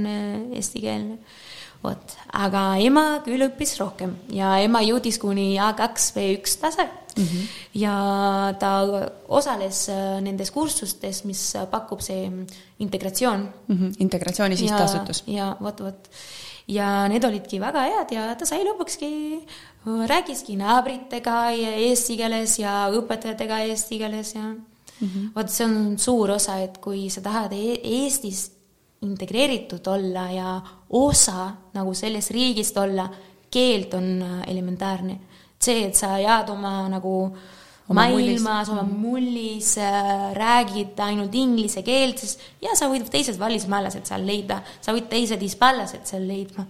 eestikeelne 0.55 1.19
vot, 1.81 2.15
aga 2.37 2.63
ema 2.81 3.05
küll 3.25 3.41
õppis 3.47 3.75
rohkem 3.81 4.13
ja 4.33 4.53
ema 4.61 4.83
jõudis 4.85 5.17
kuni 5.21 5.55
A2, 5.57 6.11
B1 6.15 6.59
tase 6.61 6.85
mm. 7.17 7.23
-hmm. 7.23 7.47
ja 7.73 7.95
ta 8.59 8.71
osales 9.27 9.89
äh, 9.89 10.21
nendes 10.21 10.51
kursustes, 10.51 11.23
mis 11.23 11.53
pakub 11.71 12.01
see 12.01 12.31
integratsioon 12.79 13.49
mm. 13.67 13.77
-hmm. 13.77 13.95
integratsiooni 13.99 14.57
sihtasutus. 14.57 15.23
ja 15.27 15.55
vot, 15.61 15.79
vot. 15.79 16.09
ja 16.67 17.07
need 17.07 17.23
olidki 17.23 17.59
väga 17.59 17.81
head 17.81 18.11
ja 18.11 18.35
ta 18.35 18.45
sai 18.45 18.63
lõpukski, 18.63 19.11
rääkiski 20.07 20.55
naabritega 20.55 21.51
eesti 21.51 22.17
keeles 22.17 22.59
ja 22.59 22.89
õpetajatega 22.89 23.59
eesti 23.67 23.97
keeles 23.97 24.35
ja 24.35 24.41
mm 24.41 25.07
-hmm. 25.07 25.29
vot 25.35 25.49
see 25.49 25.65
on 25.65 25.99
suur 25.99 26.31
osa, 26.31 26.57
et 26.57 26.77
kui 26.77 27.09
sa 27.09 27.21
tahad 27.21 27.53
e 27.53 27.79
Eestis 27.83 28.51
integreeritud 29.01 29.87
olla 29.87 30.31
ja 30.31 30.61
osa 30.89 31.51
nagu 31.73 31.93
sellest 31.93 32.31
riigist 32.31 32.77
olla, 32.77 33.09
keeld 33.51 33.93
on 33.93 34.21
äh, 34.21 34.41
elementaarne. 34.47 35.19
See, 35.63 35.87
et 35.89 35.97
sa 35.97 36.15
jääd 36.21 36.49
oma 36.53 36.75
nagu 36.91 37.15
oma 37.91 38.05
maailmas, 38.07 38.69
oma 38.71 38.83
mhm. 38.85 38.97
mullis 39.03 39.75
äh,, 39.81 40.31
räägid 40.37 40.99
ainult 41.03 41.35
inglise 41.35 41.83
keelt, 41.83 42.21
siis 42.21 42.37
ja 42.63 42.75
sa 42.77 42.89
võid 42.91 43.09
teised 43.11 43.39
välismaalased 43.39 44.07
seal 44.07 44.25
leida, 44.27 44.61
sa 44.81 44.95
võid 44.95 45.09
teised 45.11 45.41
hispaanlased 45.41 46.07
seal 46.07 46.25
leidma. 46.27 46.67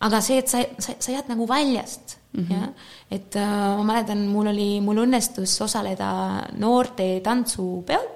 aga 0.00 0.20
see, 0.22 0.38
et 0.42 0.50
sa, 0.50 0.62
sa, 0.78 0.94
sa 0.98 1.14
jääd 1.14 1.30
nagu 1.30 1.46
väljast 1.48 2.18
mm, 2.32 2.44
-hmm. 2.44 2.54
jah. 2.54 2.68
et 3.10 3.36
äh, 3.36 3.56
ma 3.78 3.84
mäletan, 3.92 4.26
mul 4.26 4.52
oli, 4.54 4.70
mul 4.80 5.04
õnnestus 5.06 5.60
osaleda 5.62 6.10
noorte 6.58 7.20
tantsupeol 7.24 8.06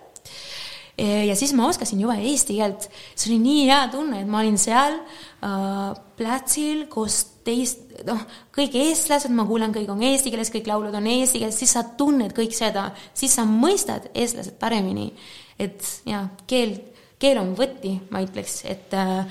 ja 1.02 1.36
siis 1.38 1.52
ma 1.56 1.66
oskasin 1.68 2.00
juba 2.00 2.16
eesti 2.20 2.56
keelt. 2.60 2.88
see 3.14 3.32
oli 3.32 3.42
nii 3.42 3.66
hea 3.70 3.82
tunne, 3.92 4.22
et 4.22 4.30
ma 4.30 4.40
olin 4.42 4.58
seal 4.60 4.98
äh, 4.98 5.92
platsil 6.18 6.86
koos 6.92 7.22
teist, 7.46 7.80
noh, 8.06 8.22
kõik 8.54 8.76
eestlased, 8.78 9.32
ma 9.34 9.46
kuulen, 9.48 9.74
kõik 9.74 9.90
on 9.90 10.02
eesti 10.06 10.30
keeles, 10.30 10.52
kõik 10.54 10.70
laulud 10.70 10.94
on 10.94 11.08
eesti 11.10 11.42
keeles, 11.42 11.58
siis 11.58 11.74
sa 11.74 11.84
tunned 11.98 12.34
kõik 12.36 12.54
seda, 12.54 12.90
siis 13.18 13.34
sa 13.34 13.46
mõistad 13.48 14.10
eestlased 14.14 14.58
paremini. 14.62 15.12
et 15.58 15.82
jah, 16.08 16.30
keel, 16.46 16.78
keel 17.18 17.38
on 17.38 17.54
võti, 17.58 17.98
ma 18.10 18.22
ütleks, 18.24 18.62
et 18.70 18.94
äh, 18.94 19.26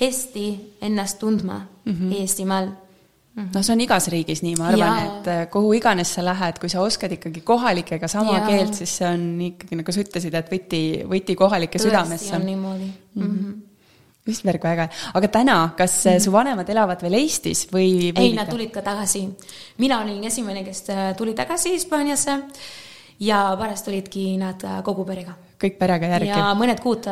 hästi 0.00 0.46
ennast 0.82 1.18
tundma 1.18 1.66
mm 1.84 1.92
-hmm. 1.92 2.20
Eestimaal 2.20 2.68
no 3.34 3.62
see 3.62 3.74
on 3.74 3.82
igas 3.82 4.06
riigis 4.12 4.42
nii, 4.44 4.54
ma 4.60 4.70
arvan, 4.70 4.98
et 5.04 5.28
äh, 5.30 5.42
kuhu 5.50 5.72
iganes 5.78 6.12
sa 6.16 6.22
lähed, 6.24 6.60
kui 6.62 6.70
sa 6.70 6.84
oskad 6.84 7.16
ikkagi 7.16 7.42
kohalikega 7.46 8.08
sama 8.10 8.38
ja. 8.38 8.46
keelt, 8.46 8.78
siis 8.78 8.96
see 9.00 9.08
on 9.08 9.24
ikkagi, 9.48 9.78
nagu 9.80 9.94
sa 9.94 10.04
ütlesid, 10.04 10.36
et 10.38 10.52
võti, 10.52 10.82
võti 11.10 11.36
kohalike 11.38 11.80
südamesse. 11.82 12.34
on 12.36 12.46
niimoodi 12.50 12.90
mm. 12.90 13.22
-hmm 13.22 13.62
Üsberg, 14.24 14.62
väga 14.64 14.86
hea. 14.86 15.10
aga 15.18 15.28
täna, 15.28 15.56
kas 15.76 15.98
mm 16.04 16.10
-hmm. 16.10 16.20
su 16.24 16.32
vanemad 16.32 16.68
elavad 16.68 17.02
veel 17.02 17.14
Eestis 17.18 17.66
või, 17.68 18.12
või? 18.16 18.22
ei, 18.22 18.32
nad 18.32 18.48
tulid 18.48 18.70
ka 18.72 18.80
tagasi. 18.82 19.28
mina 19.78 20.00
olin 20.00 20.24
esimene, 20.24 20.64
kes 20.64 20.88
äh, 20.88 21.16
tuli 21.16 21.34
tagasi 21.34 21.72
Hispaaniasse 21.72 22.38
ja 23.20 23.56
pärast 23.58 23.84
tulidki 23.84 24.36
nad 24.36 24.64
kogu 24.84 25.04
perega. 25.04 25.34
kõik 25.60 25.76
perega 25.78 26.06
järgi? 26.06 26.28
ja 26.28 26.54
mõned 26.54 26.80
kuud 26.80 27.04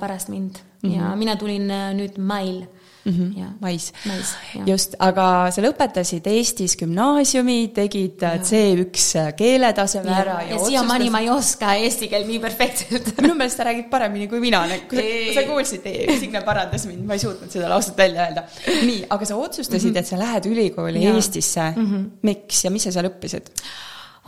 pärast 0.00 0.28
mind 0.28 0.58
mm 0.82 0.90
-hmm. 0.90 0.96
ja 0.96 1.16
mina 1.16 1.36
tulin 1.36 1.66
nüüd 1.68 2.18
mail 2.18 2.66
mm. 3.04 3.12
-hmm. 3.12 3.52
mais, 3.60 3.92
mais, 4.06 4.34
just, 4.66 4.94
aga 4.98 5.50
sa 5.54 5.62
lõpetasid 5.64 6.26
Eestis 6.30 6.76
gümnaasiumi, 6.80 7.58
tegid 7.74 8.22
äh, 8.22 8.38
C1 8.40 9.32
keeletaseme 9.36 10.14
ära 10.14 10.40
ja, 10.42 10.54
ja 10.54 10.64
siiamaani 10.64 11.10
ma 11.10 11.22
ei 11.24 11.30
oska 11.30 11.74
eesti 11.74 12.08
keelt 12.08 12.28
nii 12.28 12.40
perfektselt 12.42 13.12
minu 13.22 13.34
meelest 13.34 13.60
sa 13.60 13.68
räägid 13.68 13.90
paremini 13.90 14.28
kui 14.28 14.40
mina, 14.40 14.64
sa 15.34 15.46
kuulsid, 15.48 15.86
Signe 16.20 16.42
parandas 16.46 16.86
mind, 16.86 17.06
ma 17.06 17.16
ei 17.16 17.22
suutnud 17.22 17.50
seda 17.50 17.68
lauset 17.72 17.96
välja 17.96 18.26
öelda. 18.26 18.44
nii, 18.66 19.04
aga 19.10 19.24
sa 19.24 19.36
otsustasid 19.36 19.90
mm, 19.90 19.94
-hmm. 19.94 19.98
et 19.98 20.06
sa 20.06 20.18
lähed 20.18 20.50
ülikooli 20.50 21.04
ja. 21.04 21.14
Eestisse 21.14 21.72
mm. 21.76 21.86
-hmm. 21.86 22.10
miks 22.22 22.64
ja 22.64 22.70
mis 22.70 22.82
sa 22.88 22.92
seal 22.92 23.08
õppisid? 23.10 23.52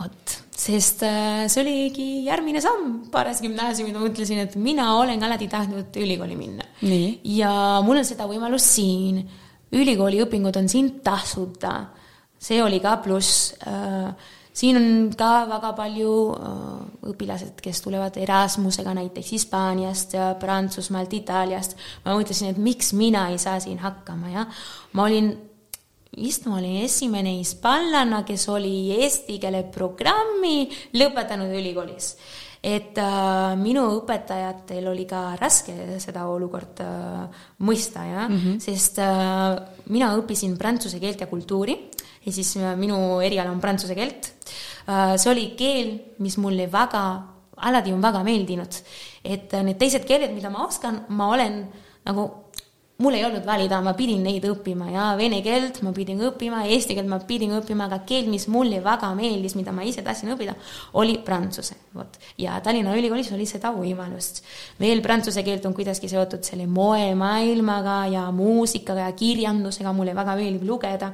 vot, 0.01 0.42
sest 0.63 1.03
äh, 1.07 1.47
see 1.51 1.63
oligi 1.63 2.09
järgmine 2.27 2.63
samm 2.63 3.07
pärast 3.13 3.43
gümnaasiumi, 3.45 3.95
ma 3.95 4.03
mõtlesin, 4.05 4.43
et 4.45 4.55
mina 4.61 4.93
olen 5.01 5.23
alati 5.27 5.49
tahtnud 5.51 5.97
ülikooli 5.99 6.37
minna. 6.39 6.67
ja 6.83 7.55
mul 7.85 8.03
on 8.03 8.07
seda 8.07 8.29
võimalust 8.31 8.77
siin. 8.77 9.23
ülikooli 9.73 10.21
õpingud 10.23 10.59
on 10.61 10.69
siin 10.69 10.95
tasuta. 11.05 11.89
see 12.39 12.63
oli 12.63 12.81
ka 12.83 12.97
pluss. 13.03 13.55
Äh, 13.67 14.15
siin 14.53 14.77
on 14.77 14.89
ka 15.19 15.47
väga 15.49 15.73
palju 15.79 16.17
äh, 16.37 16.57
õpilased, 17.11 17.59
kes 17.63 17.83
tulevad 17.83 18.19
Erasmusega 18.21 18.95
näiteks 18.95 19.33
Hispaaniast, 19.33 20.15
Prantsusmaalt, 20.41 21.13
Itaaliast. 21.13 21.77
ma 22.05 22.15
mõtlesin, 22.15 22.53
et 22.53 22.59
miks 22.59 22.93
mina 22.93 23.31
ei 23.33 23.39
saa 23.43 23.59
siin 23.61 23.83
hakkama, 23.83 24.31
jah. 24.37 24.63
ma 24.93 25.11
olin 25.11 25.35
vist 26.17 26.47
ma 26.47 26.59
olin 26.59 26.83
esimene 26.85 27.39
hispaanlane, 27.39 28.23
kes 28.29 28.47
oli 28.53 28.93
eesti 29.01 29.39
keele 29.41 29.65
programmi 29.73 30.69
lõpetanud 30.99 31.53
ülikoolis. 31.57 32.17
et 32.63 32.99
äh, 33.01 33.57
minu 33.59 33.83
õpetajatel 33.97 34.85
oli 34.87 35.03
ka 35.11 35.35
raske 35.41 35.99
seda 35.99 36.29
olukorda 36.31 36.85
äh, 37.25 37.41
mõista, 37.59 38.05
jah 38.07 38.29
mm, 38.29 38.37
-hmm. 38.39 38.61
sest 38.61 38.99
äh, 39.03 39.57
mina 39.91 40.13
õppisin 40.15 40.57
prantsuse 40.59 41.01
keelt 41.01 41.21
ja 41.21 41.27
kultuuri 41.27 41.75
ja 42.25 42.33
siis 42.33 42.57
äh, 42.57 42.77
minu 42.77 43.21
eriala 43.21 43.51
on 43.51 43.61
prantsuse 43.61 43.95
keelt 43.95 44.31
äh,. 44.87 45.17
see 45.17 45.31
oli 45.33 45.47
keel, 45.57 45.99
mis 46.19 46.37
mulle 46.39 46.69
väga, 46.73 47.03
alati 47.57 47.93
on 47.93 48.03
väga 48.03 48.23
meeldinud, 48.23 48.79
et 49.25 49.53
äh, 49.55 49.63
need 49.63 49.79
teised 49.79 50.07
keeled, 50.07 50.33
mida 50.35 50.51
ma 50.51 50.67
oskan, 50.67 51.05
ma 51.09 51.33
olen 51.35 51.67
nagu 52.05 52.42
mul 53.03 53.17
ei 53.19 53.25
olnud 53.27 53.45
valida, 53.47 53.81
ma 53.85 53.93
pidin 53.99 54.23
neid 54.25 54.45
õppima 54.47 54.89
ja 54.93 55.09
vene 55.19 55.41
keelt 55.45 55.81
ma 55.85 55.93
pidin 55.97 56.21
õppima, 56.29 56.63
eesti 56.71 56.97
keelt 56.97 57.11
ma 57.11 57.19
pidin 57.27 57.55
õppima, 57.59 57.89
aga 57.91 58.01
keel, 58.09 58.29
mis 58.33 58.47
mulle 58.53 58.79
väga 58.85 59.11
meeldis, 59.19 59.57
mida 59.59 59.75
ma 59.75 59.85
ise 59.87 60.05
tahtsin 60.07 60.33
õppida, 60.35 60.55
oli 61.01 61.19
prantsuse, 61.27 61.77
vot. 61.97 62.19
ja 62.41 62.59
Tallinna 62.65 62.95
Ülikoolis 62.99 63.33
oli 63.35 63.47
seda 63.49 63.75
võimalust. 63.77 64.43
veel 64.81 65.03
prantsuse 65.05 65.45
keelt 65.47 65.67
on 65.67 65.75
kuidagi 65.77 66.11
seotud 66.11 66.45
selle 66.47 66.67
moemaailmaga 66.71 67.99
ja 68.13 68.27
muusikaga 68.35 69.09
ja 69.09 69.17
kirjandusega, 69.19 69.93
mulle 69.93 70.15
väga 70.15 70.37
meeldib 70.39 70.69
lugeda. 70.69 71.13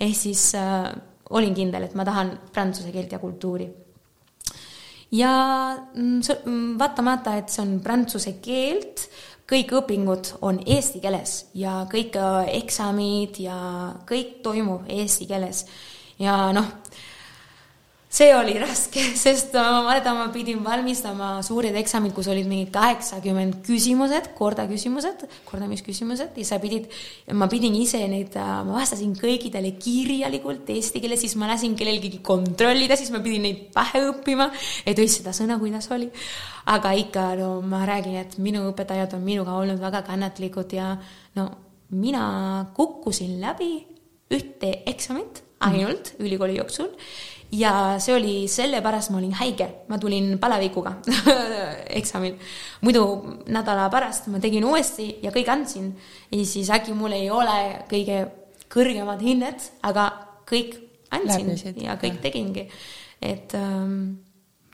ehk 0.00 0.16
siis 0.16 0.50
äh, 0.58 0.90
olin 1.30 1.54
kindel, 1.54 1.88
et 1.88 1.94
ma 1.94 2.04
tahan 2.08 2.32
prantsuse 2.52 2.92
keelt 2.92 3.12
ja 3.12 3.18
kultuuri 3.18 3.68
ja 5.12 5.32
mm, 5.94 6.20
mm, 6.44 6.78
vaatamata, 6.78 7.36
et 7.38 7.52
see 7.52 7.64
on 7.64 7.78
prantsuse 7.84 8.34
keelt, 8.44 9.08
kõik 9.48 9.72
õpingud 9.80 10.32
on 10.44 10.60
eesti 10.66 11.00
keeles 11.00 11.38
ja 11.56 11.82
kõik 11.90 12.18
äh, 12.20 12.50
eksamid 12.60 13.40
ja 13.40 13.58
kõik 14.08 14.40
toimub 14.44 14.88
eesti 14.92 15.28
keeles. 15.30 15.64
ja 16.18 16.52
noh, 16.52 16.66
see 18.08 18.30
oli 18.32 18.54
raske, 18.56 19.02
sest 19.24 19.52
ma 19.52 19.82
mäletan, 19.84 20.16
ma 20.16 20.28
pidin 20.32 20.62
valmistama 20.64 21.42
suured 21.44 21.76
eksamid, 21.76 22.14
kus 22.16 22.30
olid 22.32 22.48
mingid 22.48 22.70
kaheksakümmend 22.72 23.60
küsimused, 23.66 24.30
kordaküsimused, 24.38 25.26
kordamisküsimused 25.48 26.38
ja 26.40 26.46
sa 26.48 26.60
pidid, 26.62 26.88
ma 27.36 27.50
pidin 27.52 27.76
ise 27.76 28.00
neid, 28.08 28.36
ma 28.38 28.78
vastasin 28.78 29.12
kõikidele 29.18 29.74
kirjalikult 29.80 30.70
eesti 30.72 31.04
keeles, 31.04 31.20
siis 31.24 31.36
ma 31.40 31.50
lasin 31.52 31.76
kellelgi 31.78 32.22
kontrollida, 32.24 32.96
siis 32.96 33.12
ma 33.12 33.20
pidin 33.24 33.44
neid 33.44 33.66
pähe 33.76 34.06
õppima, 34.08 34.48
et 34.88 34.98
õis 34.98 35.20
seda 35.20 35.36
sõna, 35.36 35.60
kuidas 35.60 35.90
oli. 35.92 36.08
aga 36.68 36.92
ikka, 37.00 37.30
no 37.40 37.58
ma 37.64 37.84
räägin, 37.88 38.18
et 38.20 38.38
minu 38.44 38.66
õpetajad 38.72 39.14
on 39.16 39.22
minuga 39.24 39.54
olnud 39.56 39.80
väga 39.80 40.02
kannatlikud 40.08 40.72
ja 40.76 40.94
no 41.36 41.50
mina 41.96 42.66
kukkusin 42.76 43.38
läbi 43.40 43.72
ühte 44.32 44.72
eksamit 44.86 45.42
ainult 45.64 46.12
mm. 46.12 46.26
ülikooli 46.26 46.58
jooksul 46.58 46.92
ja 47.52 47.72
see 48.02 48.14
oli 48.14 48.34
sellepärast, 48.50 49.10
ma 49.10 49.18
olin 49.20 49.32
haige, 49.38 49.68
ma 49.88 49.98
tulin 49.98 50.36
palavikuga 50.38 50.98
eksamil. 52.00 52.36
muidu 52.80 53.04
nädala 53.48 53.88
pärast 53.90 54.28
ma 54.28 54.40
tegin 54.40 54.64
uuesti 54.68 55.16
ja 55.22 55.32
kõik 55.32 55.48
andsin 55.52 55.92
ja 56.32 56.44
siis 56.44 56.70
äkki 56.70 56.92
mul 56.96 57.16
ei 57.16 57.30
ole 57.30 57.84
kõige 57.90 58.26
kõrgemad 58.68 59.22
hinned, 59.24 59.64
aga 59.82 60.10
kõik 60.48 60.76
andsin 61.10 61.48
Läbisid, 61.48 61.80
ja 61.80 61.96
kõik 62.00 62.20
tegingi, 62.20 62.66
et 63.22 63.54
ähm,. 63.56 64.18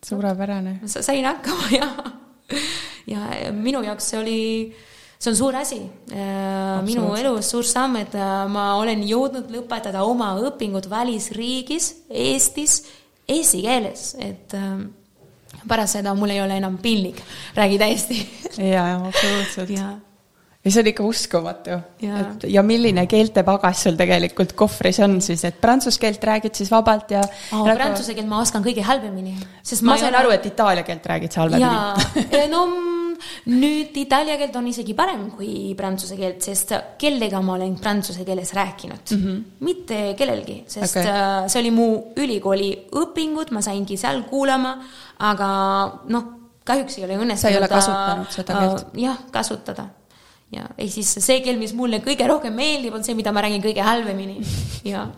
suurepärane. 0.05 0.81
sain 0.87 1.25
hakkama 1.25 1.71
ja, 1.79 3.23
ja 3.45 3.53
minu 3.53 3.83
jaoks 3.87 4.11
see 4.11 4.19
oli 4.19 4.41
see 5.19 5.31
on 5.31 5.37
suur 5.39 5.57
asi. 5.57 5.81
Äh, 6.13 6.83
minu 6.87 7.09
elus 7.19 7.53
suur 7.55 7.67
samm, 7.67 7.99
et 8.03 8.15
äh, 8.19 8.45
ma 8.53 8.75
olen 8.81 9.05
jõudnud 9.07 9.51
lõpetada 9.55 10.05
oma 10.07 10.35
õpingud 10.51 10.89
välisriigis, 10.91 11.91
Eestis, 12.11 12.83
eesti 13.31 13.63
keeles, 13.65 14.13
et 14.21 14.57
äh, 14.59 14.73
pärast 15.69 15.99
seda 15.99 16.15
mul 16.19 16.35
ei 16.35 16.43
ole 16.45 16.59
enam 16.61 16.79
piinlik 16.83 17.23
räägida 17.57 17.89
eesti. 17.93 18.19
jaa, 18.75 18.99
absoluutselt. 18.99 19.73
ja 20.65 20.73
see 20.73 20.81
on 20.81 20.91
ikka 20.93 21.07
uskumatu. 21.09 21.79
et 22.05 22.47
ja 22.53 22.63
milline 22.67 23.07
keeltepagas 23.09 23.85
sul 23.87 23.97
tegelikult 24.01 24.53
kohvris 24.59 25.01
on 25.05 25.21
siis, 25.25 25.45
et 25.49 25.61
prantsuse 25.61 26.01
keelt 26.01 26.25
räägid 26.25 26.57
siis 26.57 26.73
vabalt 26.73 27.17
ja 27.17 27.23
oh,? 27.53 27.65
Prantsuse 27.65 28.17
keelt 28.17 28.29
ma 28.29 28.43
oskan 28.45 28.65
kõige 28.65 28.85
halvemini. 28.85 29.39
ma 29.83 29.97
sain 29.97 30.13
ole... 30.13 30.21
aru, 30.21 30.37
et 30.37 30.53
itaalia 30.53 30.85
keelt 30.85 31.07
räägid 31.15 31.33
sa 31.33 31.47
halvemini. 31.47 32.49
no 32.55 32.67
nüüd 33.51 33.97
itaalia 34.05 34.37
keelt 34.41 34.57
on 34.61 34.69
isegi 34.71 34.95
parem 34.99 35.27
kui 35.35 35.73
prantsuse 35.79 36.19
keelt, 36.19 36.43
sest 36.45 36.75
kellega 37.01 37.41
ma 37.45 37.57
olen 37.59 37.77
prantsuse 37.81 38.25
keeles 38.27 38.55
rääkinud 38.57 39.15
mm, 39.17 39.25
-hmm. 39.25 39.43
mitte 39.61 40.01
kellelgi, 40.19 40.63
sest 40.67 40.97
okay. 40.97 41.11
Äh, 41.11 41.49
see 41.49 41.61
oli 41.61 41.75
mu 41.75 41.89
ülikooli 42.17 42.71
õpingud, 42.93 43.53
ma 43.53 43.63
saingi 43.63 43.97
seal 44.01 44.23
kuulama, 44.31 44.79
aga 45.19 45.51
noh, 46.09 46.25
kahjuks 46.65 46.99
ei 46.99 47.05
ole 47.05 47.19
õnnestunud. 47.19 47.43
sa 47.43 47.53
ei 47.53 47.61
ole 47.61 47.69
kasutanud 47.69 48.31
seda 48.31 48.59
keelt 48.61 48.87
uh,? 48.89 49.01
jah, 49.01 49.19
kasutada 49.31 49.89
ja 50.55 50.69
ehk 50.79 50.93
siis 50.93 51.11
see 51.25 51.41
keel, 51.45 51.59
mis 51.61 51.75
mulle 51.77 52.01
kõige 52.05 52.27
rohkem 52.29 52.55
meeldib, 52.55 52.95
on 52.95 53.05
see, 53.07 53.17
mida 53.19 53.33
ma 53.35 53.43
räägin 53.45 53.63
kõige 53.65 53.85
halvemini 53.85 54.41
ja 54.93 55.09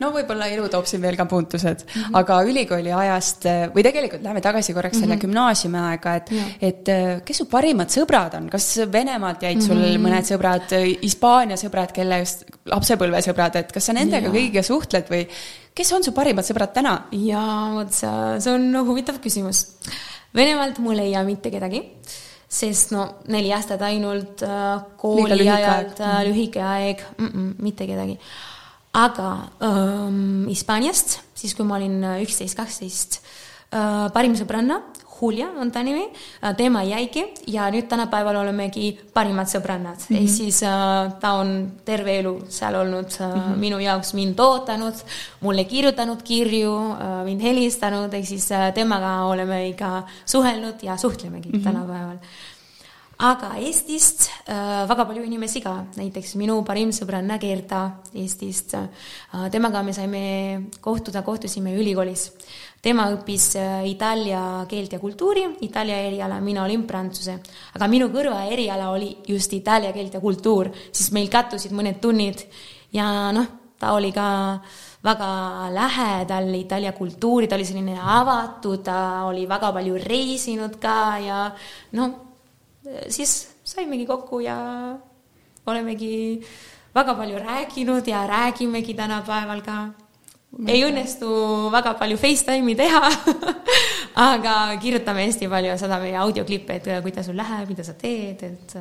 no 0.00 0.10
võib-olla 0.14 0.48
elu 0.52 0.68
toob 0.72 0.86
siin 0.88 1.02
veel 1.02 1.16
ka 1.18 1.26
puutused 1.30 1.84
mm, 1.84 1.90
-hmm. 1.92 2.16
aga 2.20 2.38
ülikooli 2.48 2.92
ajast 2.92 3.46
või 3.74 3.84
tegelikult 3.86 4.22
läheme 4.22 4.40
tagasi 4.44 4.74
korraks 4.74 4.96
mm 4.96 4.98
-hmm. 4.98 5.04
selle 5.04 5.16
mhm. 5.16 5.22
gümnaasiumi 5.26 5.78
aega, 5.78 6.14
et, 6.20 6.32
et 6.70 6.88
äh, 6.88 7.22
kes 7.24 7.42
su 7.42 7.48
parimad 7.50 7.92
sõbrad 7.92 8.36
on, 8.38 8.48
kas 8.52 8.68
Venemaalt 8.92 9.42
jäid 9.42 9.60
sul 9.60 9.76
mm 9.76 9.84
-hmm. 9.84 10.06
mõned 10.06 10.28
sõbrad, 10.28 10.76
Hispaania 11.02 11.56
sõbrad, 11.56 11.92
kellest, 11.92 12.44
lapsepõlvesõbrad, 12.66 13.56
et 13.56 13.72
kas 13.72 13.86
sa 13.86 13.92
nendega 13.92 14.26
ja. 14.26 14.32
kõigiga 14.32 14.62
suhtled 14.62 15.10
või 15.10 15.26
kes 15.74 15.92
on 15.92 16.04
su 16.04 16.12
parimad 16.12 16.44
sõbrad 16.44 16.72
täna? 16.72 16.96
jaa, 17.12 17.74
vot 17.74 17.92
see, 17.92 18.52
on 18.52 18.76
huvitav 18.86 19.20
küsimus. 19.20 19.66
Venemaalt 20.34 20.78
mul 20.78 20.98
ei 20.98 21.10
jää 21.12 21.24
mitte 21.24 21.50
kedagi 21.50 21.82
sest 22.52 22.92
no 22.92 23.06
neli 23.32 23.52
aastat 23.54 23.82
ainult 23.88 24.44
äh, 24.44 24.82
kooli 25.00 25.48
ajalt 25.48 26.00
äh,, 26.04 26.18
lühike 26.28 26.60
aeg 26.60 27.04
mm, 27.16 27.28
-mm, 27.28 27.52
mitte 27.64 27.86
kedagi. 27.88 28.18
Aga 28.92 29.28
ähm, 29.64 30.48
Hispaaniast, 30.48 31.20
siis 31.34 31.54
kui 31.56 31.64
ma 31.64 31.78
olin 31.80 32.02
äh, 32.04 32.22
üksteist, 32.26 32.56
kaksteist 32.58 33.20
äh,, 33.72 34.08
parim 34.12 34.36
sõbranna 34.38 34.82
Julia 35.22 35.46
on 35.60 35.70
ta 35.70 35.82
nimi, 35.86 36.02
tema 36.58 36.82
jäigi 36.82 37.22
ja 37.46 37.68
nüüd 37.70 37.86
tänapäeval 37.90 38.40
olemegi 38.40 38.90
parimad 39.14 39.46
sõbrannad 39.46 40.00
mm, 40.00 40.08
-hmm. 40.08 40.22
ehk 40.22 40.30
siis 40.34 40.62
äh, 40.66 41.12
ta 41.20 41.32
on 41.38 41.52
terve 41.84 42.18
elu 42.18 42.34
seal 42.48 42.74
olnud 42.74 43.10
äh, 43.20 43.28
mm 43.28 43.40
-hmm. 43.40 43.56
minu 43.56 43.78
jaoks 43.78 44.14
mind 44.14 44.40
ootanud, 44.40 44.94
mulle 45.40 45.64
kirjutanud 45.64 46.22
kirju 46.22 46.74
äh,, 46.74 47.24
mind 47.24 47.42
helistanud, 47.42 48.14
ehk 48.14 48.26
siis 48.26 48.50
äh, 48.52 48.72
temaga 48.74 49.24
oleme 49.24 49.68
ikka 49.68 50.02
suhelnud 50.26 50.82
ja 50.82 50.96
suhtlemegi 50.96 51.48
mm 51.48 51.60
-hmm. 51.60 51.64
tänapäeval 51.64 52.18
aga 53.22 53.52
Eestist 53.62 54.26
äh, 54.50 54.82
väga 54.90 55.04
palju 55.06 55.22
inimesi 55.22 55.60
ka, 55.62 55.76
näiteks 55.94 56.34
minu 56.40 56.56
parim 56.66 56.90
sõbranna 56.94 57.38
Gerda 57.38 57.82
Eestist. 58.18 58.74
Äh,. 58.74 59.46
temaga 59.54 59.82
me 59.86 59.94
saime 59.94 60.22
kohtuda, 60.82 61.22
kohtusime 61.22 61.76
ülikoolis. 61.78 62.30
Tema 62.82 63.06
õppis 63.14 63.52
äh, 63.60 63.84
itaalia 63.92 64.64
keelt 64.70 64.96
ja 64.96 64.98
kultuuri, 64.98 65.44
itaalia 65.68 66.00
eriala, 66.08 66.40
mina 66.42 66.64
olin 66.64 66.82
prantsuse. 66.86 67.38
aga 67.74 67.88
minu 67.88 68.10
kõrva 68.10 68.42
eriala 68.50 68.90
oli 68.90 69.14
just 69.28 69.52
itaalia 69.54 69.92
keelt 69.92 70.18
ja 70.18 70.20
kultuur, 70.20 70.72
siis 70.90 71.12
meil 71.14 71.30
kattusid 71.30 71.70
mõned 71.70 72.02
tunnid. 72.02 72.42
Ja 72.92 73.30
noh, 73.32 73.46
ta 73.78 73.94
oli 73.94 74.10
ka 74.12 74.26
väga 75.02 75.30
lähedal 75.74 76.50
Itaalia 76.54 76.92
kultuuri, 76.92 77.46
ta 77.46 77.56
oli 77.56 77.64
selline 77.66 77.96
avatud, 77.98 78.82
ta 78.82 79.24
oli 79.30 79.46
väga 79.50 79.72
palju 79.74 79.96
reisinud 79.98 80.76
ka 80.82 80.98
ja 81.22 81.40
no 81.98 82.10
siis 83.08 83.48
saimegi 83.64 84.06
kokku 84.06 84.40
ja 84.40 84.56
olemegi 85.66 86.42
väga 86.94 87.14
palju 87.14 87.38
rääkinud 87.38 88.06
ja 88.06 88.26
räägimegi 88.26 88.94
tänapäeval 88.94 89.62
ka 89.62 89.76
ei 90.68 90.82
õnnestu 90.84 91.28
väga 91.72 91.94
palju 92.00 92.18
Facetime'i 92.20 92.74
teha 92.76 93.02
aga 94.30 94.56
kirjutame 94.82 95.24
hästi 95.26 95.48
palju 95.48 95.72
ja 95.72 95.78
saadame 95.80 96.12
audioklippe, 96.24 96.76
et 96.76 96.90
kuidas 97.04 97.26
sul 97.26 97.38
läheb, 97.40 97.70
mida 97.72 97.84
sa 97.86 97.94
teed, 97.96 98.42
et 98.42 98.76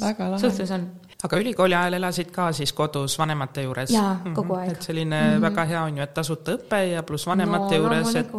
väga 0.00 0.30
lahe. 0.32 0.40
suhtlus 0.42 0.74
on. 0.74 0.88
Aga 1.22 1.40
ülikooli 1.42 1.76
ajal 1.76 1.98
elasid 1.98 2.30
ka 2.34 2.48
siis 2.56 2.72
kodus 2.76 3.18
vanemate 3.20 3.64
juures? 3.66 3.92
jaa, 3.92 4.14
kogu 4.34 4.56
aeg. 4.58 4.72
et 4.72 4.82
selline 4.82 5.20
mm 5.20 5.36
-hmm. 5.36 5.42
väga 5.42 5.64
hea 5.64 5.82
on 5.82 5.96
ju, 5.96 6.02
et 6.02 6.14
tasuta 6.14 6.56
õpe 6.56 6.80
ja 6.92 7.02
pluss 7.02 7.26
vanemate 7.26 7.78
no, 7.78 7.82
juures, 7.84 8.14
et 8.14 8.32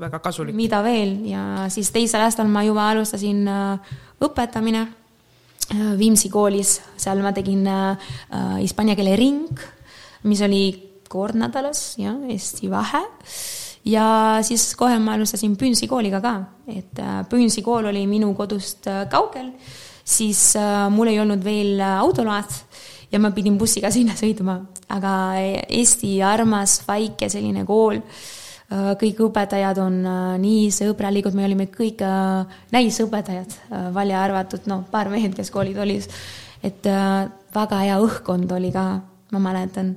väga 0.00 0.18
kasulik. 0.18 0.54
mida 0.54 0.82
veel 0.82 1.26
ja 1.26 1.66
siis 1.68 1.90
teisel 1.90 2.20
aastal 2.20 2.46
ma 2.46 2.62
juba 2.62 2.90
alustasin 2.90 3.48
äh, 3.48 3.78
õpetamine 4.20 4.86
äh, 5.74 5.98
Viimsi 5.98 6.28
koolis, 6.28 6.80
seal 6.96 7.22
ma 7.22 7.32
tegin 7.32 7.66
äh, 7.66 7.96
hispaania 8.60 8.96
keele 8.96 9.16
ring, 9.16 9.60
mis 10.22 10.40
oli 10.42 10.92
kord 11.12 11.36
nädalas, 11.36 11.96
jah, 12.00 12.16
hästi 12.28 12.70
vähe. 12.70 13.02
ja 13.84 14.38
siis 14.46 14.72
kohe 14.78 14.98
ma 15.02 15.16
alustasin 15.18 15.56
Püünsi 15.58 15.88
kooliga 15.90 16.20
ka, 16.24 16.34
et 16.70 16.98
äh, 16.98 17.22
Püünsi 17.28 17.64
kool 17.64 17.90
oli 17.90 18.06
minu 18.06 18.32
kodust 18.38 18.86
äh, 18.86 19.04
kaugel, 19.10 19.52
siis 20.12 20.52
äh, 20.58 20.86
mul 20.92 21.12
ei 21.12 21.18
olnud 21.22 21.42
veel 21.44 21.80
autoload 21.80 22.54
ja 23.12 23.20
ma 23.22 23.32
pidin 23.34 23.58
bussiga 23.60 23.90
sinna 23.94 24.16
sõitma, 24.18 24.60
aga 24.92 25.16
Eesti 25.68 26.14
armas, 26.26 26.80
väike 26.88 27.30
selline 27.32 27.66
kool 27.68 28.00
kõik 28.72 29.18
õpetajad 29.20 29.76
on 29.82 29.98
nii 30.40 30.70
sõbralikud, 30.72 31.34
me 31.36 31.44
olime 31.44 31.66
kõik 31.68 32.00
näisõpetajad, 32.72 33.52
välja 33.92 34.22
arvatud 34.24 34.64
noh, 34.70 34.86
paar 34.88 35.10
mehed, 35.12 35.34
kes 35.36 35.50
koolid 35.52 35.76
olid. 35.76 36.06
et 36.64 36.88
väga 37.52 37.82
hea 37.82 37.98
õhkkond 38.00 38.54
oli 38.56 38.70
ka, 38.72 38.86
ma 39.36 39.42
mäletan 39.44 39.92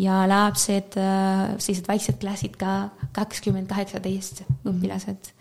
ja 0.00 0.24
lapsed, 0.28 0.96
äh, 0.98 1.54
sellised 1.58 1.88
väiksed 1.88 2.18
klassid 2.20 2.58
ka, 2.58 2.90
kakskümmend 3.14 3.68
kaheksateist 3.70 4.44
õpilased. 4.66 5.32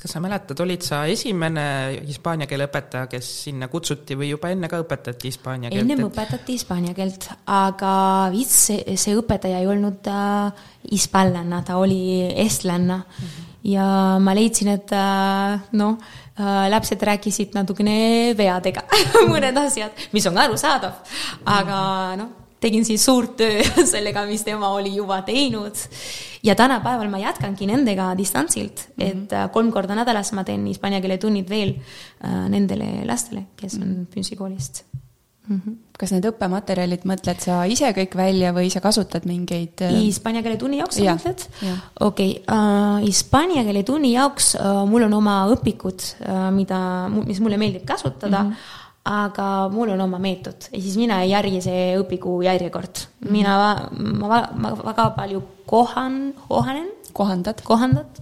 Kas 0.00 0.14
sa 0.14 0.20
mäletad, 0.22 0.60
olid 0.64 0.84
sa 0.84 1.02
esimene 1.10 1.64
hispaania 2.06 2.48
keele 2.48 2.66
õpetaja, 2.68 3.08
kes 3.10 3.26
sinna 3.44 3.68
kutsuti 3.72 4.16
või 4.16 4.30
juba 4.30 4.50
enne 4.52 4.70
ka 4.70 4.80
õpetati 4.80 5.28
hispaania 5.28 5.70
keelt? 5.72 5.84
ennem 5.84 6.06
õpetati 6.06 6.56
hispaania 6.56 6.94
keelt, 6.96 7.28
aga 7.50 7.92
vist 8.32 8.56
see, 8.56 8.96
see 9.00 9.16
õpetaja 9.18 9.60
ei 9.60 9.68
olnud 9.68 10.08
äh, 10.10 10.64
hispaanlanna, 10.88 11.62
ta 11.66 11.76
oli 11.82 12.00
eestlanna 12.30 13.02
mm. 13.02 13.28
-hmm. 13.28 13.54
ja 13.74 13.86
ma 14.24 14.34
leidsin, 14.36 14.72
et 14.78 14.92
äh, 14.96 15.60
noh 15.76 15.98
äh,, 16.00 16.66
lapsed 16.72 17.02
rääkisid 17.10 17.56
natukene 17.58 18.34
veadega 18.38 18.86
mõned 19.32 19.64
asjad, 19.66 20.06
mis 20.12 20.26
on 20.26 20.38
arusaadav, 20.38 21.16
aga 21.44 21.80
noh 22.20 22.39
tegin 22.60 22.84
siis 22.84 23.04
suurt 23.04 23.36
töö 23.40 23.62
sellega, 23.92 24.24
mis 24.28 24.44
tema 24.46 24.72
oli 24.76 24.94
juba 24.96 25.22
teinud. 25.26 25.76
ja 26.42 26.54
tänapäeval 26.54 27.10
ma 27.12 27.18
jätkangi 27.18 27.66
nendega 27.66 28.14
distantsilt 28.18 28.80
-hmm. 28.88 29.04
et 29.04 29.32
äh, 29.32 29.50
kolm 29.52 29.72
korda 29.72 29.94
nädalas 29.94 30.32
ma 30.32 30.44
teen 30.44 30.66
hispaania 30.66 31.00
keele 31.00 31.18
tunnid 31.18 31.48
veel 31.48 31.74
äh, 32.24 32.48
nendele 32.48 33.04
lastele, 33.06 33.46
kes 33.56 33.74
on 33.74 33.88
mhm. 33.88 34.06
Pünsikoolist 34.14 34.84
mm. 35.48 35.60
-hmm. 35.66 35.76
kas 35.98 36.12
need 36.12 36.24
õppematerjalid 36.24 37.04
mõtled 37.04 37.40
sa 37.44 37.64
ise 37.64 37.92
kõik 37.92 38.16
välja 38.16 38.52
või 38.52 38.70
sa 38.70 38.80
kasutad 38.80 39.24
mingeid? 39.24 39.80
Äh, 39.82 39.96
hispaania 40.06 40.42
keele 40.42 40.56
tunni 40.56 40.78
jaoks 40.78 40.96
sa 40.96 41.14
mõtled? 41.14 41.46
okei, 42.00 42.42
hispaania 43.04 43.64
keele 43.64 43.82
tunni 43.82 44.12
jaoks 44.12 44.54
uh, 44.54 44.84
mul 44.88 45.08
on 45.08 45.14
oma 45.14 45.46
õpikud 45.54 46.00
uh,, 46.20 46.50
mida, 46.54 47.08
mis 47.24 47.40
mulle 47.40 47.56
meeldib 47.56 47.84
kasutada 47.84 48.44
mm. 48.44 48.50
-hmm 48.50 48.78
aga 49.08 49.46
mul 49.72 49.94
on 49.94 50.00
oma 50.04 50.18
meetod 50.20 50.68
ja 50.68 50.80
siis 50.80 50.96
mina 51.00 51.22
ei 51.24 51.32
järgi 51.32 51.62
see 51.64 51.84
õpiku 52.00 52.40
järjekord 52.44 53.06
mina, 53.32 53.56
ma, 53.96 54.42
ma 54.52 54.72
väga 54.76 55.10
palju 55.16 55.42
kohan, 55.70 56.34
kohanen. 56.48 56.90
kohandad. 57.16 57.62
kohandad 57.64 58.20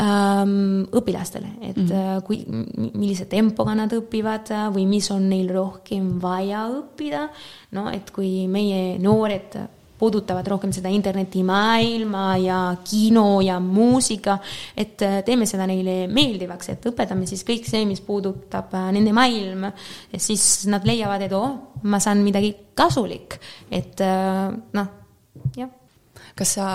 ähm, 0.00 0.84
õpilastele, 0.94 1.50
et 1.62 1.82
mm 1.82 2.22
kui, 2.24 2.38
millise 2.46 3.26
tempoga 3.28 3.74
nad 3.76 3.92
õpivad 3.92 4.52
või 4.72 4.86
mis 4.88 5.10
on 5.12 5.26
neil 5.28 5.50
rohkem 5.52 6.14
vaja 6.22 6.64
õppida. 6.72 7.26
no 7.74 7.88
et 7.90 8.10
kui 8.14 8.46
meie 8.48 8.98
noored 9.02 9.58
puudutavad 9.98 10.46
rohkem 10.46 10.72
seda 10.74 10.90
internetimaailma 10.92 12.24
ja 12.42 12.58
kino 12.84 13.40
ja 13.44 13.60
muusika, 13.62 14.38
et 14.76 15.02
äh, 15.02 15.20
teeme 15.26 15.46
seda 15.46 15.68
neile 15.70 16.04
meeldivaks, 16.12 16.72
et 16.74 16.90
õpetame 16.90 17.28
siis 17.30 17.44
kõik 17.46 17.68
see, 17.68 17.84
mis 17.88 18.02
puudutab 18.04 18.74
äh, 18.74 18.90
nende 18.96 19.14
maailma, 19.16 19.72
siis 20.16 20.66
nad 20.72 20.86
leiavad, 20.88 21.24
et 21.26 21.36
oo 21.36 21.46
oh,, 21.46 21.54
ma 21.90 22.02
saan 22.02 22.24
midagi 22.26 22.54
kasulik, 22.74 23.38
et 23.70 24.02
äh, 24.04 24.50
noh, 24.74 24.92
jah 25.58 25.72
kas 26.34 26.56
sa, 26.56 26.66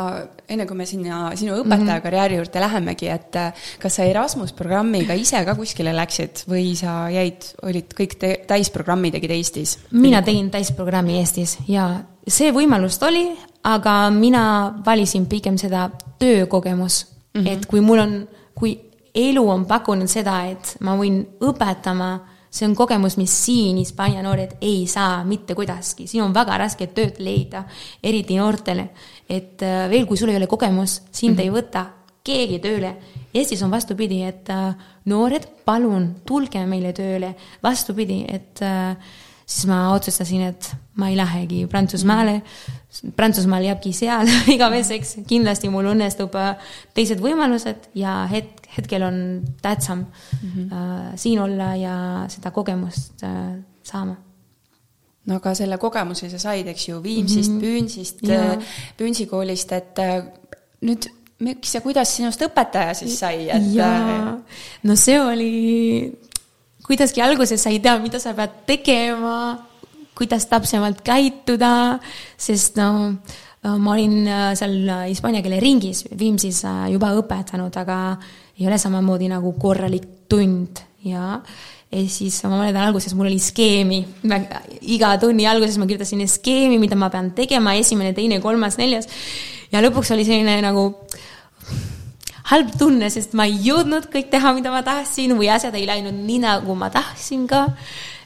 enne 0.47 0.63
kui 0.67 0.77
me 0.79 0.85
sinna 0.87 1.33
sinu 1.35 1.57
õpetajakarjääri 1.59 2.37
mhm. 2.37 2.39
juurde 2.39 2.61
lähemegi, 2.63 3.09
et 3.11 3.37
kas 3.81 3.97
sa 3.99 4.05
Erasmus 4.07 4.53
programmiga 4.55 5.17
ise 5.19 5.41
ka 5.43 5.55
kuskile 5.57 5.91
läksid 5.95 6.45
või 6.47 6.71
sa 6.79 7.01
jäid, 7.11 7.49
olid 7.67 7.91
kõik 7.97 8.15
täisprogrammi 8.47 9.11
tegid 9.15 9.35
Eestis? 9.35 9.75
mina 9.91 10.23
tegin 10.23 10.47
täisprogrammi 10.53 11.19
Eestis 11.19 11.57
ja 11.67 11.89
see 12.29 12.51
võimalust 12.55 13.03
oli, 13.03 13.27
aga 13.67 14.09
mina 14.13 14.43
valisin 14.85 15.25
pigem 15.29 15.57
seda 15.57 15.89
töökogemus 16.19 17.05
mm, 17.05 17.41
-hmm. 17.41 17.51
et 17.51 17.65
kui 17.65 17.81
mul 17.81 17.99
on, 17.99 18.27
kui 18.55 18.77
elu 19.15 19.49
on 19.49 19.65
pakkunud 19.65 20.07
seda, 20.07 20.43
et 20.51 20.75
ma 20.85 20.95
võin 20.97 21.21
õpetama, 21.41 22.09
see 22.49 22.67
on 22.67 22.75
kogemus, 22.75 23.17
mis 23.17 23.33
siin 23.45 23.77
Hispaania 23.77 24.23
noored 24.25 24.57
ei 24.61 24.87
saa 24.87 25.23
mitte 25.23 25.55
kuidagi, 25.55 26.07
siin 26.07 26.23
on 26.23 26.33
väga 26.33 26.57
raske 26.57 26.87
tööd 26.87 27.19
leida, 27.19 27.63
eriti 28.03 28.37
noortele. 28.37 28.89
et 29.29 29.61
äh, 29.61 29.89
veel, 29.89 30.05
kui 30.05 30.17
sul 30.17 30.29
ei 30.29 30.37
ole 30.37 30.47
kogemus, 30.47 31.01
sind 31.11 31.33
mm 31.33 31.37
-hmm. 31.37 31.41
ei 31.43 31.49
võta 31.49 31.85
keegi 32.23 32.59
tööle. 32.59 32.95
Eestis 33.33 33.61
on 33.61 33.71
vastupidi, 33.71 34.23
et 34.23 34.49
äh, 34.49 34.75
noored, 35.05 35.47
palun 35.65 36.15
tulge 36.25 36.65
meile 36.65 36.93
tööle, 36.93 37.35
vastupidi, 37.63 38.25
et 38.27 38.61
äh, 38.61 38.95
siis 39.49 39.65
ma 39.69 39.79
otsustasin, 39.95 40.43
et 40.51 40.69
ma 41.01 41.09
ei 41.09 41.17
lähegi 41.17 41.63
Prantsusmaale. 41.71 42.41
Prantsusmaal 43.17 43.65
jääbki 43.65 43.93
seal 43.97 44.29
igaveseks, 44.55 45.17
kindlasti 45.29 45.71
mul 45.73 45.91
õnnestub 45.95 46.37
äh, 46.37 46.71
teised 46.93 47.21
võimalused 47.23 47.91
ja 47.97 48.21
hetk, 48.29 48.69
hetkel 48.77 49.03
on 49.07 49.19
tähtsam 49.61 50.05
mm 50.05 50.49
-hmm. 50.55 51.17
siin 51.17 51.39
olla 51.41 51.75
ja 51.75 51.95
seda 52.29 52.51
kogemust 52.51 53.23
äh, 53.23 53.57
saama 53.83 54.15
no 55.29 55.35
aga 55.35 55.53
selle 55.57 55.77
kogemuse 55.77 56.29
sa 56.31 56.41
said, 56.41 56.67
eks 56.67 56.87
ju, 56.89 57.03
Viimsist 57.03 57.51
mm, 57.51 57.57
-hmm. 57.57 57.61
Püünsist, 57.61 58.23
äh, 58.29 58.57
Püünsi 58.97 59.27
et 59.75 59.99
äh, 59.99 60.23
nüüd 60.81 61.09
miks 61.39 61.75
ja 61.75 61.81
kuidas 61.81 62.15
sinust 62.15 62.41
õpetaja 62.41 62.93
siis 62.93 63.19
sai, 63.19 63.49
et? 63.49 63.63
no 64.83 64.95
see 64.95 65.19
oli 65.21 66.19
kuidagi 66.89 67.21
alguses 67.21 67.61
sa 67.61 67.69
ei 67.69 67.79
tea, 67.83 67.99
mida 68.01 68.17
sa 68.21 68.33
pead 68.33 68.63
tegema, 68.65 69.35
kuidas 70.17 70.47
täpsemalt 70.49 71.03
käituda, 71.05 71.99
sest 72.37 72.79
no 72.81 72.89
ma 73.59 73.91
olin 73.91 74.23
äh, 74.27 74.51
seal 74.55 74.87
äh, 74.87 75.07
hispaania 75.09 75.43
keele 75.43 75.59
ringis 75.59 76.05
Viimsis 76.19 76.63
äh, 76.63 76.87
juba 76.93 77.11
õpetanud, 77.19 77.75
aga 77.81 77.97
ei 78.59 78.67
ole 78.67 78.77
samamoodi 78.79 79.27
nagu 79.31 79.51
korralik 79.59 80.07
tund 80.31 80.79
ja 81.03 81.41
ja 81.89 82.03
siis 82.07 82.37
ma 82.45 82.53
mäletan 82.59 82.85
alguses 82.85 83.15
mul 83.17 83.27
oli 83.27 83.39
skeemi, 83.41 83.99
iga 84.93 85.15
tunni 85.21 85.47
alguses 85.49 85.79
ma 85.81 85.87
kirjutasin 85.89 86.21
skeemi, 86.29 86.77
mida 86.77 86.95
ma 86.95 87.09
pean 87.09 87.31
tegema, 87.33 87.73
esimene, 87.73 88.13
teine, 88.13 88.37
kolmas, 88.43 88.77
neljas. 88.77 89.09
ja 89.73 89.81
lõpuks 89.81 90.13
oli 90.13 90.25
selline 90.27 90.59
nagu 90.61 90.91
halb 92.49 92.71
tunne, 92.79 93.09
sest 93.13 93.35
ma 93.37 93.45
ei 93.49 93.57
jõudnud 93.67 94.09
kõik 94.11 94.29
teha, 94.31 94.53
mida 94.57 94.71
ma 94.73 94.81
tahtsin 94.85 95.35
või 95.37 95.51
asjad 95.53 95.75
ei 95.77 95.87
läinud 95.89 96.15
nii, 96.17 96.39
nagu 96.45 96.75
ma 96.77 96.89
tahtsin 96.93 97.45
ka. 97.49 97.67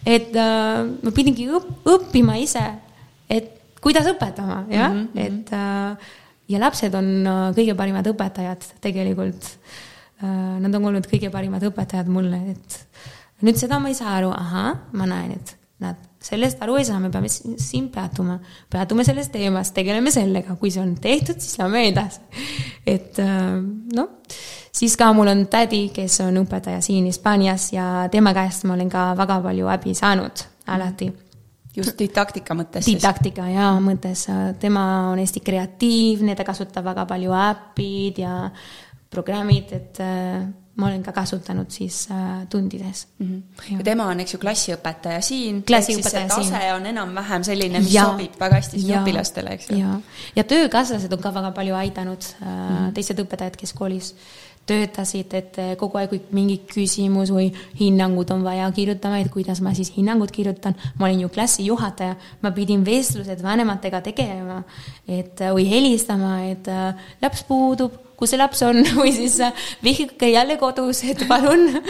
et 0.06 0.36
äh, 0.36 0.84
ma 1.04 1.14
pidingi 1.16 1.48
õpp, 1.52 1.88
õppima 1.96 2.38
ise, 2.42 2.64
et 3.32 3.52
kuidas 3.84 4.08
õpetama, 4.08 4.66
jah 4.72 4.92
mm, 4.92 5.08
-hmm. 5.14 5.26
et 5.26 5.54
äh, 5.54 6.14
ja 6.54 6.60
lapsed 6.60 6.96
on 6.96 7.10
äh, 7.28 7.50
kõige 7.58 7.76
parimad 7.76 8.08
õpetajad 8.08 8.80
tegelikult 8.82 9.44
äh,. 10.24 10.60
Nad 10.64 10.72
on 10.76 10.86
olnud 10.88 11.08
kõige 11.12 11.28
parimad 11.32 11.64
õpetajad 11.68 12.08
mulle, 12.08 12.38
et 12.54 12.78
nüüd 13.44 13.58
seda 13.60 13.80
ma 13.80 13.90
ei 13.92 13.98
saa 13.98 14.14
aru, 14.22 14.30
ahah, 14.32 14.78
ma 14.96 15.08
näen, 15.10 15.34
et 15.36 15.58
nad 15.84 16.00
sellest 16.24 16.62
aru 16.64 16.78
ei 16.80 16.86
saa, 16.88 17.00
me 17.04 17.12
peame 17.12 17.30
siin 17.30 17.90
peatuma, 17.94 18.38
peatume 18.72 19.06
selles 19.08 19.30
teemas, 19.34 19.74
tegeleme 19.76 20.12
sellega, 20.14 20.56
kui 20.60 20.72
see 20.74 20.84
on 20.84 20.96
tehtud, 21.02 21.42
siis 21.44 21.58
lähme 21.60 21.88
edasi. 21.90 22.22
et 22.88 23.20
äh, 23.20 23.58
noh, 23.96 24.14
siis 24.74 24.96
ka 25.00 25.12
mul 25.16 25.32
on 25.34 25.46
tädi, 25.52 25.86
kes 25.96 26.22
on 26.26 26.40
õpetaja 26.44 26.82
siin 26.86 27.10
Hispaanias 27.10 27.72
ja 27.76 28.08
tema 28.12 28.34
käest 28.36 28.66
ma 28.68 28.78
olen 28.78 28.90
ka 28.92 29.12
väga 29.20 29.42
palju 29.44 29.70
abi 29.74 29.94
saanud 29.98 30.48
alati. 30.68 31.12
just 31.76 32.00
didaktika 32.00 32.56
mõttes 32.56 32.88
didaktika 32.88 33.50
jaa, 33.50 33.76
mõttes, 33.84 34.28
tema 34.60 34.86
on 35.12 35.20
hästi 35.20 35.44
kreatiivne, 35.44 36.36
ta 36.36 36.46
kasutab 36.48 36.86
väga 36.86 37.06
palju 37.10 37.34
äpid 37.36 38.24
ja 38.24 38.36
programmid, 39.14 39.72
et 39.76 40.00
äh, 40.02 40.44
ma 40.76 40.88
olen 40.88 41.04
ka 41.06 41.12
kasutanud 41.14 41.70
siis 41.70 42.08
äh, 42.12 42.48
tundides 42.50 43.08
mm. 43.20 43.28
-hmm. 43.28 43.78
ja 43.78 43.84
tema 43.84 44.08
on, 44.10 44.20
eks 44.20 44.34
ju, 44.34 44.40
klassiõpetaja 44.42 45.22
siin. 45.22 45.64
klassiõpetaja 45.64 46.30
siin. 46.34 46.52
tase 46.52 46.74
on 46.74 46.86
enam-vähem 46.86 47.44
selline, 47.44 47.80
mis 47.80 47.94
ja, 47.94 48.08
sobib 48.10 48.40
väga 48.40 48.56
hästi 48.62 48.82
sinu 48.82 48.96
õpilastele, 49.02 49.54
eks 49.54 49.70
ju. 49.70 49.78
ja, 49.78 50.00
ja 50.36 50.44
töökaaslased 50.44 51.14
on 51.14 51.22
ka 51.22 51.34
väga 51.34 51.52
palju 51.52 51.76
aidanud 51.76 52.24
äh, 52.24 52.48
mm, 52.48 52.78
-hmm. 52.78 52.94
teised 52.94 53.22
õpetajad, 53.26 53.60
kes 53.60 53.74
koolis 53.74 54.16
töötasid, 54.70 55.34
et 55.36 55.58
äh, 55.60 55.74
kogu 55.80 56.00
aeg, 56.00 56.14
kui 56.14 56.22
mingi 56.36 56.60
küsimus 56.70 57.34
või 57.36 57.50
hinnangud 57.80 58.32
on 58.36 58.46
vaja 58.46 58.70
kirjutama, 58.76 59.20
et 59.20 59.32
kuidas 59.34 59.60
ma 59.64 59.74
siis 59.76 59.92
hinnangut 59.96 60.32
kirjutan. 60.32 60.76
ma 61.00 61.08
olin 61.08 61.26
ju 61.26 61.30
klassijuhataja, 61.30 62.16
ma 62.42 62.52
pidin 62.52 62.86
vestlused 62.86 63.44
vanematega 63.44 64.02
tegema, 64.02 64.64
et 65.08 65.42
äh, 65.42 65.52
või 65.56 65.68
helistama, 65.70 66.38
et 66.52 66.68
äh, 66.72 66.94
laps 67.22 67.44
puudub 67.48 68.00
kus 68.18 68.32
see 68.32 68.40
laps 68.40 68.62
on 68.64 68.84
või 69.02 69.12
siis 69.16 69.40
vihke 69.84 70.30
jälle 70.32 70.58
kodus, 70.62 71.04
et 71.04 71.26
palun 71.28 71.82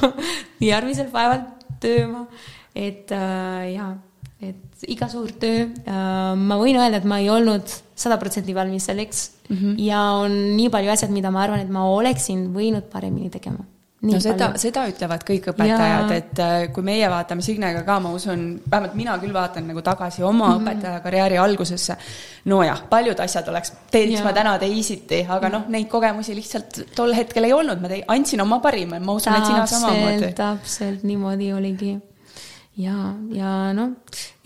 järgmisel 0.70 1.10
päeval 1.10 1.42
tööma. 1.82 2.26
et 2.74 3.10
äh, 3.10 3.72
jaa, 3.74 3.94
et 4.40 4.86
iga 4.88 5.08
suur 5.12 5.32
töö 5.40 5.66
äh,, 5.66 6.36
ma 6.36 6.56
võin 6.60 6.78
öelda, 6.80 7.00
et 7.00 7.08
ma 7.08 7.20
ei 7.20 7.28
olnud 7.32 7.68
sada 8.00 8.16
protsenti 8.20 8.54
valmis 8.56 8.88
selleks. 8.88 9.26
Mm 9.50 9.56
-hmm. 9.56 9.74
ja 9.84 10.00
on 10.22 10.56
nii 10.56 10.70
palju 10.70 10.90
asjad, 10.90 11.10
mida 11.10 11.30
ma 11.30 11.42
arvan, 11.42 11.60
et 11.60 11.68
ma 11.68 11.84
oleksin 11.90 12.48
võinud 12.54 12.88
paremini 12.92 13.30
tegema. 13.30 13.66
Nii 14.00 14.14
no 14.16 14.18
seda, 14.24 14.46
seda 14.56 14.86
ütlevad 14.88 15.24
kõik 15.28 15.50
õpetajad, 15.52 16.12
et 16.16 16.38
äh, 16.40 16.54
kui 16.72 16.82
meie 16.82 17.08
vaatame 17.12 17.42
Signega 17.44 17.82
ka, 17.84 17.98
ma 18.00 18.14
usun, 18.16 18.46
vähemalt 18.64 18.94
mina 18.96 19.18
küll 19.20 19.34
vaatan 19.36 19.66
nagu 19.68 19.82
tagasi 19.84 20.22
oma 20.22 20.46
mm 20.48 20.54
-hmm. 20.54 20.62
õpetajakarjääri 20.62 21.38
algusesse. 21.38 21.96
nojah, 22.44 22.82
paljud 22.88 23.20
asjad 23.20 23.48
oleks, 23.48 23.72
teeks 23.90 24.24
ma 24.24 24.32
täna 24.32 24.58
teisiti, 24.58 25.26
aga 25.28 25.48
noh, 25.48 25.68
neid 25.68 25.88
kogemusi 25.88 26.34
lihtsalt 26.34 26.80
tol 26.96 27.12
hetkel 27.12 27.44
ei 27.44 27.52
olnud, 27.52 27.80
ma 27.80 27.88
tei-, 27.88 28.04
andsin 28.06 28.40
oma 28.40 28.58
parima, 28.58 28.98
ma 29.00 29.12
usun, 29.12 29.34
et 29.34 29.44
sina 29.44 29.66
samamoodi. 29.66 30.32
täpselt, 30.32 31.02
niimoodi 31.02 31.52
oligi 31.52 31.98
ja, 32.78 32.96
ja 33.34 33.50
noh, 33.76 33.96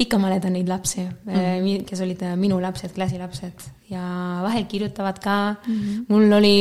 ikka 0.00 0.18
mäletan 0.18 0.54
neid 0.56 0.68
lapsi 0.68 1.04
mm, 1.04 1.84
kes 1.88 2.00
olid 2.04 2.22
äh, 2.24 2.36
minu 2.40 2.60
lapsed, 2.62 2.94
klassilapsed 2.96 3.66
ja 3.90 4.04
vahel 4.44 4.64
kirjutavad 4.70 5.18
ka 5.22 5.56
mm. 5.66 5.74
-hmm. 5.74 6.06
mul 6.08 6.32
oli 6.32 6.54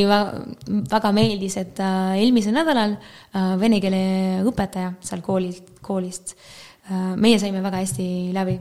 väga 0.90 1.12
meeldis, 1.12 1.56
et 1.56 1.80
äh, 1.80 2.18
eelmisel 2.20 2.52
nädalal 2.54 2.96
vene 3.60 3.80
keele 3.80 4.44
õpetaja 4.44 4.92
seal 5.00 5.22
koolilt, 5.22 5.80
koolist, 5.82 6.36
meie 7.16 7.38
saime 7.38 7.62
väga 7.62 7.80
hästi 7.80 8.30
läbi 8.32 8.60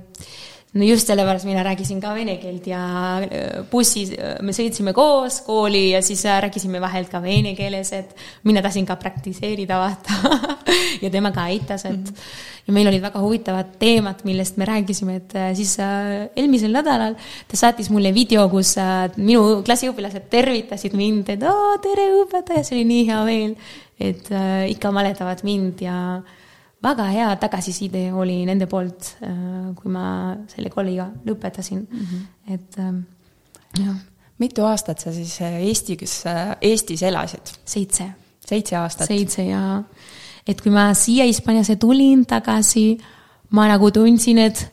no 0.73 0.85
just 0.85 1.07
sellepärast 1.07 1.45
mina 1.45 1.63
rääkisin 1.65 1.99
ka 2.01 2.13
vene 2.15 2.37
keelt 2.41 2.65
ja 2.67 2.81
äh, 3.21 3.61
bussis 3.69 4.13
äh, 4.15 4.39
me 4.41 4.55
sõitsime 4.55 4.93
koos 4.97 5.41
kooli 5.45 5.91
ja 5.91 6.01
siis 6.05 6.23
äh, 6.25 6.39
rääkisime 6.47 6.81
vahel 6.81 7.05
ka 7.11 7.21
vene 7.21 7.53
keeles, 7.57 7.93
et 7.93 8.15
mina 8.47 8.63
tahtsin 8.65 8.87
ka 8.89 8.97
praktiseerida, 9.01 9.77
vaata 9.77 10.41
ja 11.03 11.13
tema 11.13 11.31
ka 11.35 11.45
aitas, 11.51 11.85
et 11.85 11.93
mm 11.93 12.03
-hmm. 12.03 12.33
ja 12.67 12.73
meil 12.73 12.89
olid 12.89 13.05
väga 13.05 13.21
huvitavad 13.21 13.77
teemad, 13.79 14.25
millest 14.25 14.57
me 14.57 14.65
rääkisime, 14.65 15.15
et 15.15 15.33
siis 15.53 15.77
eelmisel 16.35 16.71
nädalal 16.71 17.15
ta 17.47 17.57
saatis 17.57 17.89
mulle 17.89 18.13
video, 18.13 18.49
kus 18.49 18.75
minu 19.17 19.63
klassiõpilased 19.63 20.29
tervitasid 20.29 20.93
mind, 20.93 21.29
et 21.29 21.43
oo, 21.43 21.77
tere 21.77 22.09
õpetaja, 22.23 22.63
see 22.63 22.79
oli 22.79 22.85
nii 22.85 23.07
hea 23.07 23.23
meel, 23.25 23.55
et 23.99 24.29
ikka 24.69 24.91
mäletavad 24.91 25.43
mind 25.43 25.81
ja 25.81 26.21
väga 26.83 27.05
hea 27.11 27.29
tagasiside 27.41 28.03
oli 28.13 28.41
nende 28.47 28.67
poolt, 28.71 29.13
äh, 29.23 29.71
kui 29.77 29.91
ma 29.91 30.33
selle 30.51 30.71
kooliga 30.73 31.09
lõpetasin 31.27 31.83
mm, 31.83 32.09
-hmm. 32.09 32.53
et 32.55 32.79
ähm, 32.79 32.99
jah. 33.79 33.95
mitu 34.39 34.65
aastat 34.67 34.99
sa 34.99 35.13
siis 35.13 35.39
äh, 35.41 35.61
Eestis, 35.69 36.25
äh, 36.27 36.55
Eestis 36.61 37.03
elasid? 37.03 37.55
seitse. 37.65 38.09
seitse 38.45 38.75
aastat? 38.75 39.07
seitse 39.07 39.43
jaa. 39.47 39.83
et 40.47 40.61
kui 40.61 40.71
ma 40.71 40.93
siia 40.93 41.25
Hispaaniasse 41.25 41.75
tulin 41.75 42.25
tagasi, 42.25 42.97
ma 43.49 43.67
nagu 43.67 43.91
tundsin, 43.91 44.37
et 44.37 44.71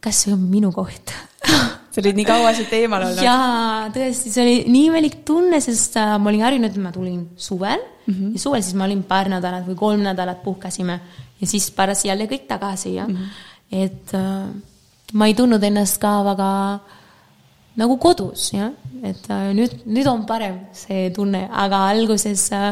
kas 0.00 0.22
see 0.22 0.32
on 0.32 0.40
minu 0.40 0.72
koht 0.72 1.12
sa 1.92 2.00
olid 2.00 2.16
nii 2.16 2.28
kaua 2.28 2.52
siit 2.56 2.72
eemal 2.72 3.06
olnud? 3.06 3.24
jaa, 3.24 3.88
tõesti, 3.94 4.32
see 4.32 4.44
oli 4.44 4.56
nii 4.72 4.84
imelik 4.90 5.18
tunne, 5.28 5.60
sest 5.60 5.98
ma 6.00 6.30
olin 6.32 6.46
harjunud, 6.46 6.72
et 6.72 6.80
ma 6.82 6.92
tulin 6.94 7.20
suvel 7.36 7.80
mm 7.80 8.14
-hmm. 8.14 8.32
ja 8.32 8.44
suvel 8.46 8.62
siis 8.62 8.74
ma 8.78 8.88
olin 8.88 9.02
paar 9.02 9.28
nädalat 9.28 9.66
või 9.68 9.78
kolm 9.78 10.02
nädalat 10.02 10.42
puhkasime 10.42 11.00
ja 11.40 11.46
siis 11.46 11.70
pärast 11.70 12.04
jälle 12.04 12.26
kõik 12.30 12.46
tagasi 12.48 12.94
ja 12.94 13.06
mm 13.08 13.16
-hmm. 13.16 13.84
et 13.84 14.14
äh, 14.14 14.48
ma 15.12 15.26
ei 15.26 15.34
tundnud 15.34 15.62
ennast 15.62 16.00
ka 16.00 16.24
väga 16.24 16.50
nagu 17.78 17.96
kodus, 18.00 18.50
jah, 18.52 18.72
et 19.02 19.28
äh, 19.32 19.50
nüüd, 19.56 19.74
nüüd 19.88 20.08
on 20.10 20.26
parem 20.28 20.58
see 20.76 21.08
tunne, 21.14 21.46
aga 21.48 21.80
alguses 21.90 22.44
äh, 22.54 22.68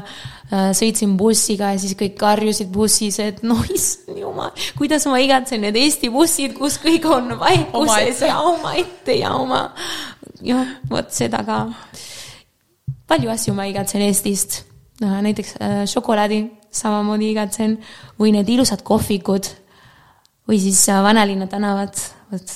äh, 0.51 0.70
sõitsin 0.76 1.16
bussiga 1.20 1.72
ja 1.74 1.80
siis 1.80 1.96
kõik 1.98 2.18
karjusid 2.20 2.70
bussis, 2.74 3.18
et 3.22 3.42
no 3.48 3.59
issand 3.72 4.20
jumal, 4.20 4.53
kuidas 4.78 5.07
ma 5.11 5.20
igatsen 5.22 5.64
need 5.64 5.78
Eesti 5.80 6.12
bussid, 6.12 6.55
kus 6.59 6.78
kõik 6.82 7.09
on 7.11 7.34
vaikuses 7.40 8.24
ja 8.28 8.38
omaette 8.44 9.20
ja 9.22 9.34
oma, 9.38 9.66
jah, 10.44 10.76
vot 10.90 11.12
seda 11.16 11.44
ka. 11.46 11.62
palju 13.11 13.32
asju 13.32 13.57
ma 13.57 13.66
igatsen 13.70 14.05
Eestist, 14.07 14.62
näiteks 15.01 15.57
äh, 15.59 15.82
šokolaadi 15.90 16.44
samamoodi 16.70 17.32
igatsen, 17.32 17.78
või 18.20 18.34
need 18.34 18.48
ilusad 18.53 18.84
kohvikud 18.86 19.48
või 20.48 20.61
siis 20.62 20.82
äh, 20.90 21.03
vanalinna 21.03 21.46
tänavad, 21.51 21.98
vot 22.32 22.55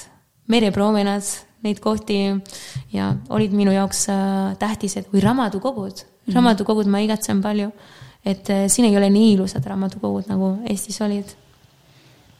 merepromenad, 0.51 1.25
neid 1.65 1.81
kohti 1.85 2.19
ja 2.93 3.13
olid 3.29 3.53
minu 3.57 3.75
jaoks 3.75 4.07
äh, 4.13 4.57
tähtised 4.61 5.11
või 5.13 5.23
raamatukogud 5.25 5.93
mm, 5.93 6.09
-hmm. 6.09 6.35
raamatukogud 6.35 6.91
ma 6.91 7.03
igatsen 7.05 7.43
palju, 7.43 7.71
et 8.25 8.51
äh, 8.51 8.67
siin 8.69 8.89
ei 8.91 8.97
ole 8.97 9.11
nii 9.11 9.33
ilusad 9.37 9.67
raamatukogud, 9.67 10.29
nagu 10.29 10.57
Eestis 10.71 11.01
olid 11.01 11.37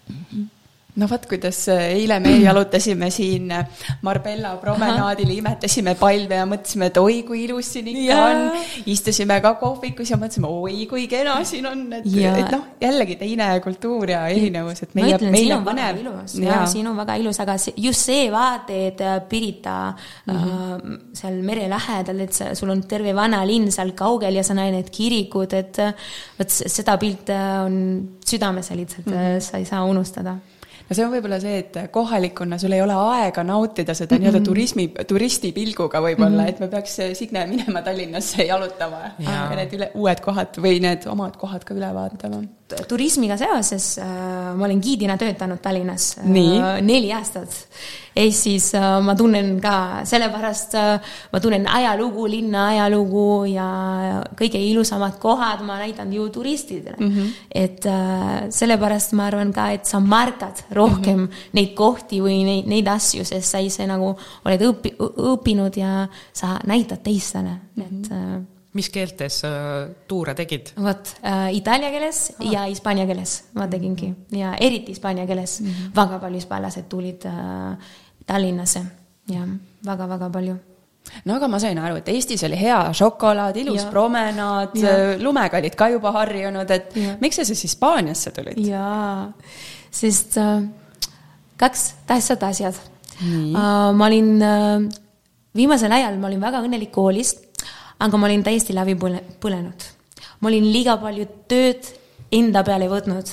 mm. 0.09 0.25
-hmm 0.33 0.54
no 1.01 1.09
vot, 1.11 1.25
kuidas 1.27 1.59
äh, 1.73 1.89
eile 1.97 2.21
me 2.23 2.37
jalutasime 2.47 3.09
siin 3.15 3.51
äh, 3.55 3.65
Marbella 4.07 4.55
promenaadil, 4.63 5.33
imetasime 5.35 5.97
palve 5.99 6.39
ja 6.39 6.47
mõtlesime, 6.49 6.91
et 6.93 7.01
oi, 7.01 7.17
kui 7.27 7.45
ilus 7.49 7.73
siin 7.75 7.91
ikka 7.91 8.05
ja. 8.07 8.21
on. 8.29 8.61
istusime 8.93 9.41
ka 9.43 9.57
kohvikus 9.61 10.13
ja 10.15 10.19
mõtlesime, 10.21 10.51
oi, 10.51 10.85
kui 10.91 11.09
kena 11.11 11.41
siin 11.49 11.67
on, 11.71 11.83
et, 11.99 12.07
et 12.07 12.55
noh, 12.55 12.69
jällegi 12.83 13.19
teine 13.25 13.51
kultuur 13.65 14.15
ja 14.15 14.23
erinevus, 14.31 14.85
et 14.87 14.95
meie, 14.99 15.19
meil 15.35 15.57
on 15.57 15.67
põnev. 15.67 16.01
ja 16.45 16.63
siin 16.71 16.89
on 16.91 16.99
väga 17.03 17.19
ilus, 17.23 17.43
aga 17.43 17.59
just 17.59 18.07
see 18.07 18.31
vaade, 18.35 18.81
et 18.93 19.03
äh, 19.03 19.19
Pirita 19.29 19.77
mm 19.91 20.35
-hmm. 20.35 20.95
äh, 20.95 20.99
seal 21.19 21.43
mere 21.43 21.69
lähedal, 21.71 22.21
et 22.21 22.33
sa, 22.33 22.55
sul 22.55 22.71
on 22.71 22.83
terve 22.87 23.15
vanalinn 23.15 23.73
seal 23.73 23.93
kaugel 23.99 24.39
ja 24.39 24.47
sa 24.47 24.55
näed 24.55 24.75
need 24.75 24.91
kirikud, 24.91 25.53
et 25.55 25.77
vot 26.39 26.51
seda 26.51 26.97
pilte 26.99 27.37
on 27.65 27.75
südamesse 28.25 28.77
lihtsalt 28.77 29.07
mm, 29.07 29.13
-hmm. 29.13 29.41
sa 29.41 29.59
ei 29.59 29.65
saa 29.65 29.85
unustada 29.85 30.37
no 30.89 30.97
see 30.97 31.05
on 31.05 31.13
võib-olla 31.15 31.39
see, 31.43 31.61
et 31.63 31.79
kohalikuna 31.93 32.59
sul 32.61 32.75
ei 32.77 32.83
ole 32.85 32.97
aega 33.17 33.45
nautida 33.47 33.95
seda 33.95 34.15
mm 34.15 34.19
-hmm. 34.19 34.25
nii-öelda 34.25 34.45
turismi, 34.49 34.89
turistipilguga 35.09 36.01
võib-olla 36.01 36.43
mm, 36.43 36.45
-hmm. 36.45 36.49
et 36.49 36.61
me 36.61 36.69
peaks, 36.69 36.99
Signe, 37.21 37.47
minema 37.47 37.83
Tallinnasse 37.83 38.45
jalutama 38.45 39.01
ja, 39.19 39.39
ja 39.51 39.57
need 39.57 39.79
üle, 39.79 39.91
uued 39.95 40.21
kohad 40.25 40.61
või 40.61 40.81
need 40.85 41.07
omad 41.11 41.37
kohad 41.41 41.65
ka 41.65 41.75
üle 41.75 41.95
vaatama. 41.95 42.43
Turismiga 42.89 43.37
seoses 43.39 43.99
äh, 43.99 44.07
ma 44.57 44.67
olen 44.67 44.81
giidina 44.83 45.17
töötanud 45.21 45.61
Tallinnas 45.63 46.15
äh, 46.21 46.31
neli 46.85 47.13
aastat 47.15 47.55
ehk 48.15 48.35
siis 48.37 48.69
äh, 48.79 48.87
ma 49.03 49.17
tunnen 49.19 49.57
ka, 49.63 50.05
sellepärast 50.07 50.77
ma 51.33 51.41
tunnen 51.43 51.67
ajalugu, 51.71 52.29
linna 52.31 52.69
ajalugu 52.73 53.27
ja 53.51 53.67
kõige 54.39 54.61
ilusamad 54.63 55.19
kohad 55.23 55.65
ma 55.67 55.81
näitan 55.83 56.13
ju 56.13 56.29
turistidele 56.35 56.97
mm. 56.99 57.11
-hmm. 57.11 57.33
et 57.51 57.89
sellepärast 58.55 59.13
ma 59.19 59.27
arvan 59.27 59.53
ka, 59.53 59.71
et 59.75 59.87
sa 59.87 60.01
märkad 60.01 60.65
rohkem 60.71 61.19
mm 61.19 61.27
-hmm. 61.27 61.53
neid 61.53 61.75
kohti 61.75 62.21
või 62.21 62.45
neid, 62.45 62.67
neid 62.67 62.89
asju, 62.89 63.25
sest 63.25 63.51
sa 63.51 63.59
ise 63.59 63.87
nagu 63.87 64.15
oled 64.45 64.61
õpi-, 64.61 64.97
õppinud 65.35 65.77
ja 65.77 66.09
sa 66.33 66.59
näitad 66.65 67.03
teistele 67.03 67.59
mm, 67.77 67.83
-hmm. 67.83 68.05
et 68.05 68.54
mis 68.75 68.91
keeltes 68.91 69.41
sa 69.45 69.53
tuure 70.09 70.35
tegid? 70.35 70.75
vot 70.77 71.15
äh, 71.23 71.49
itaalia 71.59 71.93
keeles 71.95 72.27
ah. 72.35 72.45
ja 72.53 72.67
hispaania 72.67 73.07
keeles 73.07 73.37
ma 73.55 73.69
tegingi 73.71 74.13
ja 74.35 74.55
eriti 74.61 74.95
hispaania 74.95 75.27
keeles 75.27 75.61
mm 75.61 75.71
-hmm. 75.71 75.97
väga 75.97 76.19
palju 76.19 76.43
hispaanlased 76.43 76.89
tulid 76.89 77.27
äh, 77.27 77.77
Tallinnasse 78.27 78.85
ja 79.29 79.47
väga-väga 79.87 80.31
palju 80.31 80.57
no 81.25 81.37
aga 81.37 81.49
ma 81.49 81.59
sain 81.59 81.79
aru, 81.79 81.97
et 82.01 82.09
Eestis 82.09 82.43
oli 82.45 82.57
hea 82.59 82.79
šokolaad, 82.97 83.57
ilus 83.57 83.83
ja. 83.83 83.91
promenaad, 83.91 84.77
lumega 85.21 85.61
olid 85.61 85.77
ka 85.79 85.89
juba 85.89 86.13
harjunud, 86.13 86.71
et 86.71 86.97
ja. 86.97 87.17
miks 87.21 87.37
sa 87.37 87.45
siis 87.45 87.63
Hispaaniasse 87.69 88.31
tulid? 88.31 88.59
jaa, 88.59 89.33
sest 89.91 90.39
äh, 90.39 90.65
kaks 91.57 91.95
tähtsat 92.07 92.43
asjad. 92.43 92.75
Uh, 93.15 93.93
ma 93.95 94.09
olin 94.09 94.31
uh, 94.43 94.83
viimasel 95.55 95.93
ajal, 95.95 96.17
ma 96.19 96.27
olin 96.27 96.41
väga 96.43 96.65
õnnelik 96.65 96.91
koolis 96.91 97.37
aga 98.05 98.21
ma 98.21 98.29
olin 98.29 98.45
täiesti 98.45 98.77
läbi 98.77 98.97
põle, 99.01 99.23
põlenud. 99.41 99.87
ma 100.41 100.51
olin 100.51 100.67
liiga 100.73 100.97
palju 101.01 101.27
tööd 101.49 101.87
enda 102.35 102.65
peale 102.67 102.89
võtnud. 102.91 103.31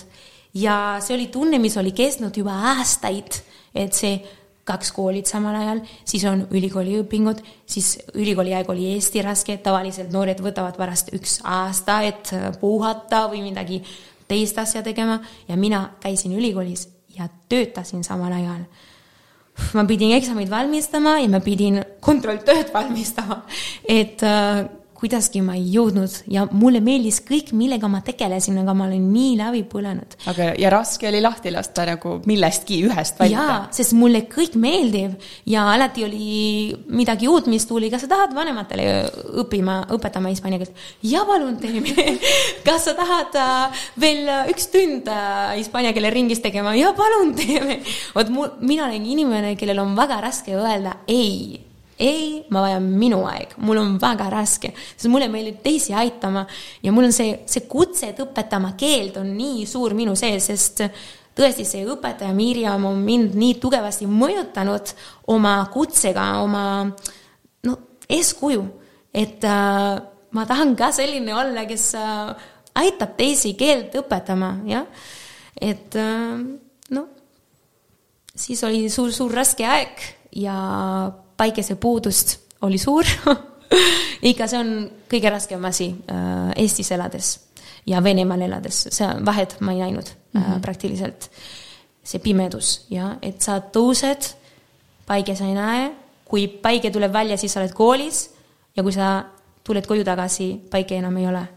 Ja 0.53 0.99
see 1.03 1.15
oli 1.15 1.29
tunne, 1.31 1.59
mis 1.63 1.77
oli 1.79 1.93
kestnud 1.95 2.35
juba 2.37 2.55
aastaid, 2.73 3.39
et 3.75 3.95
see 3.95 4.19
kaks 4.67 4.91
koolit 4.93 5.27
samal 5.27 5.55
ajal, 5.57 5.81
siis 6.07 6.23
on 6.29 6.43
ülikooli 6.53 6.99
õpingud, 7.01 7.39
siis 7.65 7.95
ülikooli 8.13 8.53
aeg 8.55 8.69
oli 8.69 8.91
Eesti 8.93 9.23
raske, 9.25 9.57
tavaliselt 9.63 10.11
noored 10.13 10.43
võtavad 10.43 10.77
pärast 10.77 11.11
üks 11.15 11.39
aasta, 11.47 12.01
et 12.07 12.31
puhata 12.61 13.25
või 13.31 13.41
midagi 13.47 13.81
teist 14.29 14.59
asja 14.61 14.83
tegema. 14.85 15.19
Ja 15.47 15.57
mina 15.59 15.87
käisin 16.03 16.35
ülikoolis 16.37 16.87
ja 17.17 17.27
töötasin 17.49 18.05
samal 18.07 18.35
ajal 18.37 18.63
ma 19.73 19.85
pidin 19.87 20.15
eksameid 20.15 20.49
valmistama 20.51 21.17
ja 21.21 21.29
ma 21.31 21.41
pidin 21.43 21.81
kontrolltööd 22.03 22.71
valmistama, 22.73 23.41
et 23.87 24.23
äh, 24.23 24.65
kuidagi 25.01 25.41
ma 25.41 25.55
ei 25.57 25.65
jõudnud 25.73 26.13
ja 26.29 26.43
mulle 26.53 26.81
meeldis 26.83 27.21
kõik, 27.25 27.51
millega 27.57 27.89
ma 27.89 28.03
tegelesin, 28.05 28.59
aga 28.61 28.75
ma 28.77 28.85
olin 28.85 29.07
nii 29.09 29.31
läbi 29.39 29.63
põlenud. 29.69 30.13
aga, 30.29 30.51
ja 30.61 30.69
raske 30.73 31.07
oli 31.09 31.21
lahti 31.23 31.53
lasta 31.53 31.87
nagu 31.89 32.19
millestki 32.29 32.81
ühest 32.85 33.17
valida? 33.19 33.45
jaa, 33.47 33.55
sest 33.73 33.95
mulle 33.97 34.23
kõik 34.29 34.57
meeldib 34.61 35.15
ja 35.49 35.65
alati 35.73 36.05
oli 36.05 36.27
midagi 36.93 37.29
uut, 37.31 37.49
mis 37.51 37.65
tuli, 37.65 37.89
kas 37.93 38.05
sa 38.05 38.11
tahad 38.11 38.35
vanematele 38.37 38.85
õppima, 39.41 39.79
õpetama 39.97 40.33
hispaania 40.33 40.61
keelt? 40.61 40.85
jaa, 41.01 41.25
palun 41.25 41.57
teeme 41.61 41.95
kas 42.67 42.85
sa 42.85 42.93
tahad 42.97 43.41
äh, 43.41 43.81
veel 44.05 44.29
üks 44.53 44.69
tund 44.73 45.09
äh, 45.09 45.57
hispaania 45.57 45.95
keele 45.97 46.13
ringis 46.13 46.45
tegema? 46.45 46.75
jaa, 46.77 46.93
palun 46.97 47.33
teeme. 47.41 47.81
vot 48.13 48.29
mu, 48.29 48.47
mina 48.61 48.85
olen 48.85 49.11
inimene, 49.17 49.57
kellel 49.57 49.81
on 49.81 49.97
väga 49.97 50.21
raske 50.29 50.53
öelda 50.53 50.99
ei 51.09 51.70
ei, 52.01 52.41
ma 52.49 52.65
vajan 52.65 52.85
minu 52.97 53.21
aeg, 53.29 53.55
mul 53.61 53.79
on 53.81 53.95
väga 54.01 54.29
raske, 54.33 54.73
sest 54.95 55.09
mulle 55.11 55.29
meeldib 55.31 55.61
teisi 55.63 55.93
aitama 55.97 56.45
ja 56.83 56.93
mul 56.93 57.09
on 57.09 57.15
see, 57.15 57.41
see 57.49 57.67
kutse, 57.69 58.11
et 58.11 58.21
õpetama 58.23 58.73
keelt 58.79 59.19
on 59.21 59.29
nii 59.37 59.65
suur 59.69 59.95
minu 59.97 60.15
sees, 60.19 60.49
sest 60.49 60.85
tõesti, 61.37 61.65
see 61.67 61.85
õpetaja 61.87 62.33
Mirjam 62.35 62.85
on 62.89 63.01
mind 63.05 63.35
nii 63.39 63.57
tugevasti 63.61 64.07
mõjutanud 64.09 64.93
oma 65.31 65.55
kutsega, 65.73 66.25
oma 66.43 66.63
no 67.67 67.77
eeskuju, 68.11 68.65
et 69.13 69.45
äh, 69.47 70.01
ma 70.31 70.47
tahan 70.47 70.75
ka 70.79 70.91
selline 70.95 71.35
olla, 71.35 71.65
kes 71.69 71.91
äh, 71.99 72.33
aitab 72.81 73.15
teisi 73.19 73.53
keelt 73.59 73.95
õpetama, 74.01 74.53
jah. 74.69 74.87
et 75.59 75.95
äh, 75.99 76.39
noh, 76.95 77.09
siis 78.35 78.63
oli 78.67 78.87
suur-suur 78.91 79.33
raske 79.35 79.67
aeg 79.67 80.03
ja 80.39 80.57
päikesepuudust 81.41 82.37
oli 82.61 82.77
suur. 82.77 83.07
Ikka 84.31 84.47
see 84.47 84.59
on 84.61 84.73
kõige 85.09 85.31
raskem 85.33 85.63
asi 85.65 85.89
äh, 86.11 86.51
Eestis 86.61 86.91
elades 86.93 87.31
ja 87.89 88.03
Venemaal 88.03 88.43
elades, 88.45 88.83
see 88.93 89.07
vahet 89.25 89.55
ma 89.65 89.73
ei 89.73 89.81
näinud 89.81 90.11
mm 90.33 90.41
-hmm. 90.41 90.61
praktiliselt. 90.61 91.31
see 92.03 92.19
pimedus 92.19 92.85
ja 92.89 93.15
et 93.21 93.41
sa 93.41 93.59
tõused, 93.59 94.33
päike 95.05 95.35
sa 95.35 95.45
ei 95.45 95.53
näe, 95.53 95.91
kui 96.25 96.47
päike 96.47 96.89
tuleb 96.91 97.13
välja, 97.13 97.37
siis 97.37 97.53
sa 97.53 97.59
oled 97.59 97.73
koolis 97.73 98.31
ja 98.75 98.83
kui 98.83 98.91
sa 98.91 99.23
tuled 99.63 99.85
koju 99.85 100.03
tagasi, 100.03 100.61
päike 100.71 100.97
enam 100.97 101.17
ei 101.17 101.27
ole. 101.27 101.47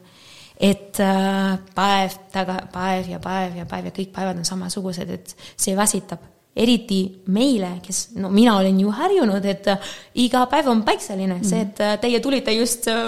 Et 0.60 1.00
äh, 1.00 1.58
päev 1.74 2.10
taga, 2.32 2.58
päev 2.72 3.08
ja 3.08 3.18
päev 3.18 3.56
ja 3.56 3.66
päev 3.66 3.84
ja 3.84 3.90
kõik 3.90 4.12
päevad 4.12 4.38
on 4.38 4.44
samasugused, 4.44 5.10
et 5.10 5.36
see 5.56 5.76
väsitab 5.76 6.20
eriti 6.54 7.00
meile, 7.34 7.80
kes, 7.82 8.12
no 8.22 8.30
mina 8.30 8.54
olen 8.60 8.76
ju 8.78 8.92
harjunud, 8.94 9.46
et 9.50 9.66
äh, 9.72 9.88
iga 10.22 10.44
päev 10.50 10.70
on 10.70 10.84
päikseline 10.86 11.40
mm., 11.40 11.48
see, 11.48 11.64
et 11.66 11.82
äh, 11.82 11.96
teie 12.02 12.20
tulite 12.22 12.54
just 12.54 12.86
äh, 12.90 13.02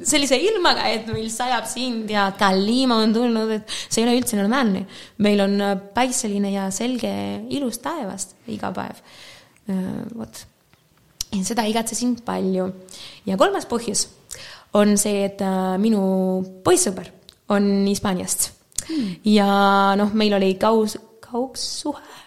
sellise 0.00 0.38
ilmaga, 0.40 0.88
et 0.88 1.10
meil 1.12 1.28
sajab 1.32 1.68
sind 1.68 2.10
ja 2.12 2.30
Kalima 2.38 3.02
on 3.04 3.12
tulnud, 3.12 3.52
et 3.58 3.76
see 3.84 4.00
ei 4.00 4.08
ole 4.08 4.16
üldse 4.22 4.40
normaalne. 4.40 4.86
meil 5.20 5.44
on 5.44 5.60
päikseline 5.94 6.54
ja 6.54 6.70
selge 6.72 7.12
ilus 7.52 7.80
taevast 7.84 8.36
iga 8.52 8.72
päev. 8.76 9.04
vot, 10.16 10.44
seda 11.42 11.64
igatsesin 11.68 12.16
palju. 12.24 12.70
ja 13.26 13.36
kolmas 13.36 13.68
põhjus 13.68 14.06
on 14.76 14.96
see, 15.00 15.26
et 15.28 15.42
minu 15.82 16.00
poissõber 16.64 17.10
on 17.52 17.84
Hispaaniast 17.88 18.52
mm. 18.88 19.10
ja 19.32 19.50
noh, 19.98 20.14
meil 20.16 20.38
oli 20.38 20.54
kaus, 20.60 20.96
kaugsuhe 21.24 22.24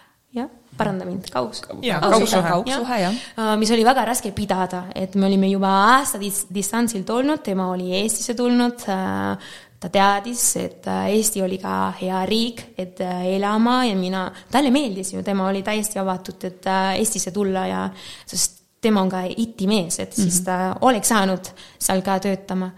paranda 0.80 1.06
mind, 1.06 1.30
kaus. 1.32 1.62
kaugsuhe, 1.68 2.42
kaugsuhe, 2.48 3.00
jah. 3.04 3.16
Äh, 3.38 3.54
mis 3.60 3.72
oli 3.74 3.86
väga 3.86 4.04
raske 4.08 4.32
pidada, 4.36 4.84
et 4.96 5.16
me 5.16 5.28
olime 5.28 5.50
juba 5.50 5.72
aasta 5.94 6.20
dis-, 6.20 6.46
distantsil 6.52 7.04
olnud, 7.08 7.42
tema 7.46 7.70
oli 7.72 7.92
Eestisse 8.00 8.34
tulnud, 8.38 8.86
äh, 8.90 9.50
ta 9.80 9.90
teadis, 9.92 10.44
et 10.60 10.88
äh, 10.90 11.10
Eesti 11.16 11.42
oli 11.44 11.58
ka 11.62 11.74
hea 12.00 12.22
riik, 12.28 12.64
et 12.80 13.00
elama 13.00 13.82
ja 13.88 13.98
mina, 13.98 14.24
talle 14.52 14.72
meeldis 14.74 15.14
ju, 15.14 15.24
tema 15.26 15.48
oli 15.48 15.62
täiesti 15.66 16.00
avatud, 16.02 16.48
et 16.48 16.72
Eestisse 16.96 17.34
tulla 17.36 17.66
ja 17.68 17.84
sest 18.26 18.58
tema 18.80 19.04
on 19.04 19.12
ka 19.12 19.26
itimees, 19.28 20.00
et 20.00 20.12
siis 20.16 20.40
mm 20.40 20.40
-hmm. 20.40 20.44
ta 20.44 20.86
oleks 20.88 21.08
saanud 21.08 21.52
seal 21.78 22.02
ka 22.02 22.18
töötama. 22.18 22.70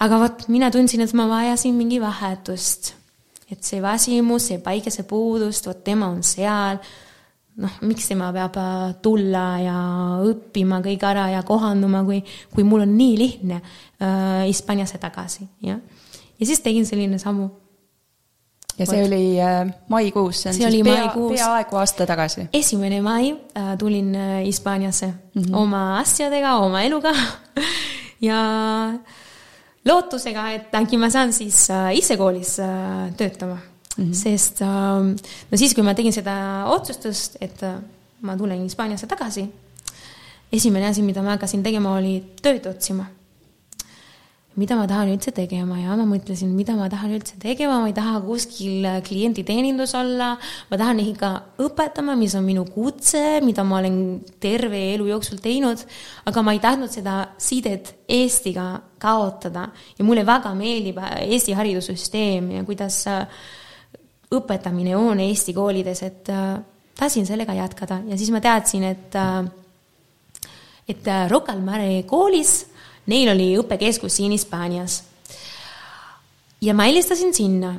aga 0.00 0.18
vot, 0.18 0.48
mina 0.48 0.70
tundsin, 0.70 1.00
et 1.00 1.12
ma 1.12 1.28
vajasin 1.28 1.74
mingi 1.74 2.00
vahetust 2.00 2.94
et 3.50 3.66
see 3.66 3.82
väsimus, 3.82 4.48
see 4.50 4.62
päikesepuudus, 4.62 5.64
vot 5.66 5.84
tema 5.84 6.10
on 6.12 6.22
seal, 6.26 6.78
noh, 7.60 7.78
miks 7.86 8.08
tema 8.10 8.30
peab 8.34 8.58
äh, 8.60 8.82
tulla 9.04 9.44
ja 9.62 9.78
õppima 10.26 10.80
kõik 10.84 11.06
ära 11.06 11.28
ja 11.34 11.44
kohanduma, 11.46 12.02
kui, 12.08 12.20
kui 12.54 12.66
mul 12.66 12.84
on 12.86 12.94
nii 12.96 13.16
lihtne 13.20 13.60
äh, 13.60 14.44
Hispaaniasse 14.48 15.00
tagasi, 15.02 15.46
jah. 15.66 15.80
ja 16.40 16.48
siis 16.48 16.62
tegin 16.64 16.88
selline 16.88 17.20
sammu. 17.22 17.48
ja 18.78 18.86
see 18.86 19.00
Vot. 19.00 19.06
oli 19.08 19.24
äh, 19.44 19.62
maikuus, 19.92 20.42
see 20.42 20.52
on 20.52 20.58
see 20.58 20.74
siis 20.76 20.86
pea, 20.88 21.08
peaaegu 21.14 21.80
aasta 21.80 22.08
tagasi? 22.08 22.48
esimene 22.52 23.00
mai 23.04 23.32
äh, 23.32 23.74
tulin 23.78 24.14
äh, 24.14 24.36
Hispaaniasse 24.44 25.06
mm 25.06 25.42
-hmm. 25.42 25.56
oma 25.56 25.98
asjadega, 25.98 26.56
oma 26.56 26.82
eluga 26.82 27.12
ja 28.28 28.40
äh, 28.94 29.00
lootusega, 29.84 30.46
et 30.56 30.74
äkki 30.76 30.98
ma 31.00 31.10
saan 31.12 31.32
siis 31.32 31.64
äh, 31.72 31.92
ise 31.98 32.16
koolis 32.20 32.58
äh, 32.60 33.10
töötama 33.16 33.58
mm. 33.96 34.04
-hmm. 34.04 34.14
sest 34.14 34.62
ähm, 34.62 35.16
no 35.50 35.58
siis, 35.58 35.74
kui 35.74 35.82
ma 35.82 35.94
tegin 35.94 36.12
seda 36.12 36.66
otsustust, 36.66 37.36
et 37.40 37.62
äh, 37.62 37.78
ma 38.20 38.36
tulen 38.36 38.62
Hispaaniasse 38.62 39.06
tagasi, 39.06 39.48
esimene 40.52 40.86
asi, 40.86 41.02
mida 41.02 41.22
ma 41.22 41.36
hakkasin 41.36 41.62
tegema, 41.62 41.96
oli 41.96 42.20
tööd 42.42 42.66
otsima. 42.66 43.06
Mida 44.58 44.74
ma 44.74 44.82
tahan 44.90 45.12
üldse 45.12 45.30
tegema? 45.30 45.76
Ja 45.78 45.94
ma 45.94 46.04
mõtlesin, 46.10 46.50
mida 46.52 46.74
ma 46.74 46.88
tahan 46.90 47.12
üldse 47.14 47.36
tegema, 47.38 47.76
ma 47.80 47.86
ei 47.86 47.94
taha 47.94 48.18
kuskil 48.24 48.88
klienditeenindus 49.06 49.94
olla, 49.94 50.32
ma 50.68 50.78
tahan 50.80 50.98
ikka 51.04 51.30
õpetama, 51.62 52.16
mis 52.18 52.34
on 52.34 52.44
minu 52.44 52.64
kutse, 52.66 53.38
mida 53.46 53.62
ma 53.64 53.78
olen 53.78 54.00
terve 54.42 54.80
elu 54.96 55.06
jooksul 55.12 55.38
teinud, 55.40 55.84
aga 56.26 56.42
ma 56.42 56.56
ei 56.56 56.60
tahtnud 56.66 56.90
seda 56.90 57.14
sidet 57.38 57.94
Eestiga 58.10 58.74
kaotada. 58.98 59.68
Ja 59.96 60.04
mulle 60.04 60.26
väga 60.26 60.50
meeldib 60.58 60.98
Eesti 60.98 61.54
haridussüsteem 61.54 62.50
ja 62.58 62.66
kuidas 62.66 63.04
õpetamine 64.30 64.96
on 64.96 65.20
Eesti 65.20 65.52
koolides, 65.54 66.02
et 66.06 66.28
tahtsin 66.98 67.26
sellega 67.26 67.54
jätkata 67.56 68.00
ja 68.06 68.18
siis 68.18 68.30
ma 68.30 68.40
teadsin, 68.40 68.84
et 68.84 69.16
et 70.90 71.08
Rocca 71.30 71.52
al 71.52 71.62
Mare 71.62 72.02
koolis 72.06 72.70
Neil 73.10 73.30
oli 73.32 73.48
õppekeskus 73.58 74.20
siin 74.20 74.34
Hispaanias. 74.34 75.02
ja 76.60 76.74
ma 76.74 76.86
helistasin 76.86 77.34
sinna 77.34 77.74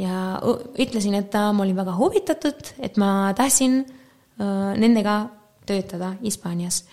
ja 0.00 0.40
ütlesin, 0.80 1.14
et 1.14 1.34
ma 1.34 1.62
olin 1.62 1.76
väga 1.76 1.94
huvitatud, 1.96 2.72
et 2.80 2.96
ma 2.96 3.32
tahtsin 3.36 3.82
äh, 3.82 4.72
nendega 4.80 5.28
töötada 5.66 6.14
Hispaanias. 6.22 6.84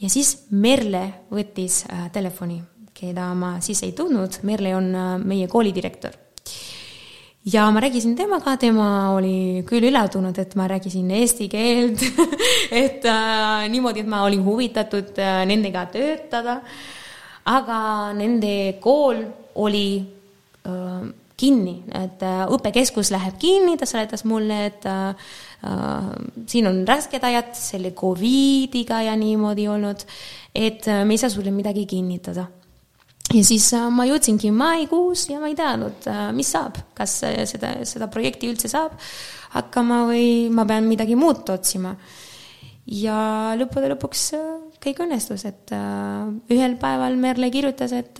ja 0.00 0.08
siis 0.08 0.46
Merle 0.50 1.04
võttis 1.30 1.84
äh, 1.86 2.10
telefoni, 2.12 2.62
keda 2.94 3.34
ma 3.34 3.60
siis 3.60 3.82
ei 3.82 3.92
tundnud, 3.92 4.40
Merle 4.42 4.76
on 4.76 4.94
äh, 4.94 5.14
meie 5.22 5.48
koolidirektor 5.48 6.16
ja 7.44 7.66
ma 7.74 7.80
rääkisin 7.82 8.16
temaga, 8.16 8.56
tema 8.56 8.88
oli 9.16 9.64
küll 9.66 9.88
üllatunud, 9.90 10.38
et 10.38 10.54
ma 10.54 10.68
rääkisin 10.70 11.10
eesti 11.10 11.48
keelt 11.50 12.02
et 12.84 13.04
äh, 13.04 13.68
niimoodi, 13.72 14.04
et 14.04 14.10
ma 14.10 14.24
olin 14.26 14.44
huvitatud 14.44 15.18
äh, 15.18 15.44
nendega 15.50 15.86
töötada 15.92 16.60
aga 17.48 18.12
nende 18.14 18.78
kool 18.82 19.24
oli 19.58 19.86
äh, 20.66 21.02
kinni, 21.36 21.76
et 21.90 22.22
äh, 22.22 22.44
õppekeskus 22.54 23.10
läheb 23.14 23.38
kinni, 23.42 23.76
ta 23.78 23.88
seletas 23.88 24.24
mulle, 24.28 24.58
et 24.70 24.86
äh, 24.86 25.14
äh, 25.66 26.10
siin 26.46 26.70
on 26.70 26.82
rasked 26.88 27.24
ajad 27.24 27.52
selle 27.58 27.92
Covidiga 27.98 29.02
ja 29.02 29.16
niimoodi 29.18 29.66
olnud, 29.68 30.06
et 30.54 30.86
äh, 30.86 31.02
me 31.04 31.16
ei 31.16 31.22
saa 31.22 31.32
sulle 31.32 31.54
midagi 31.54 31.86
kinnitada. 31.90 32.46
Ja 33.32 33.42
siis 33.46 33.68
äh, 33.76 33.86
ma 33.92 34.06
jõudsingi 34.08 34.52
maikuus 34.54 35.26
ja 35.30 35.40
ma 35.42 35.50
ei 35.50 35.56
teadnud 35.58 36.08
äh,, 36.10 36.26
mis 36.36 36.52
saab, 36.52 36.78
kas 36.96 37.18
äh, 37.28 37.42
seda, 37.48 37.74
seda 37.88 38.08
projekti 38.12 38.50
üldse 38.52 38.70
saab 38.72 38.96
hakkama 39.54 40.04
või 40.10 40.26
ma 40.52 40.66
pean 40.68 40.88
midagi 40.88 41.16
muud 41.18 41.48
otsima. 41.52 41.94
ja 42.88 43.16
lõppude 43.58 43.92
lõpuks 43.92 44.22
kõik 44.82 45.02
õnnestus, 45.04 45.44
et 45.46 45.70
ühel 46.50 46.78
päeval 46.80 47.14
Merle 47.20 47.50
kirjutas, 47.52 47.92
et 47.94 48.18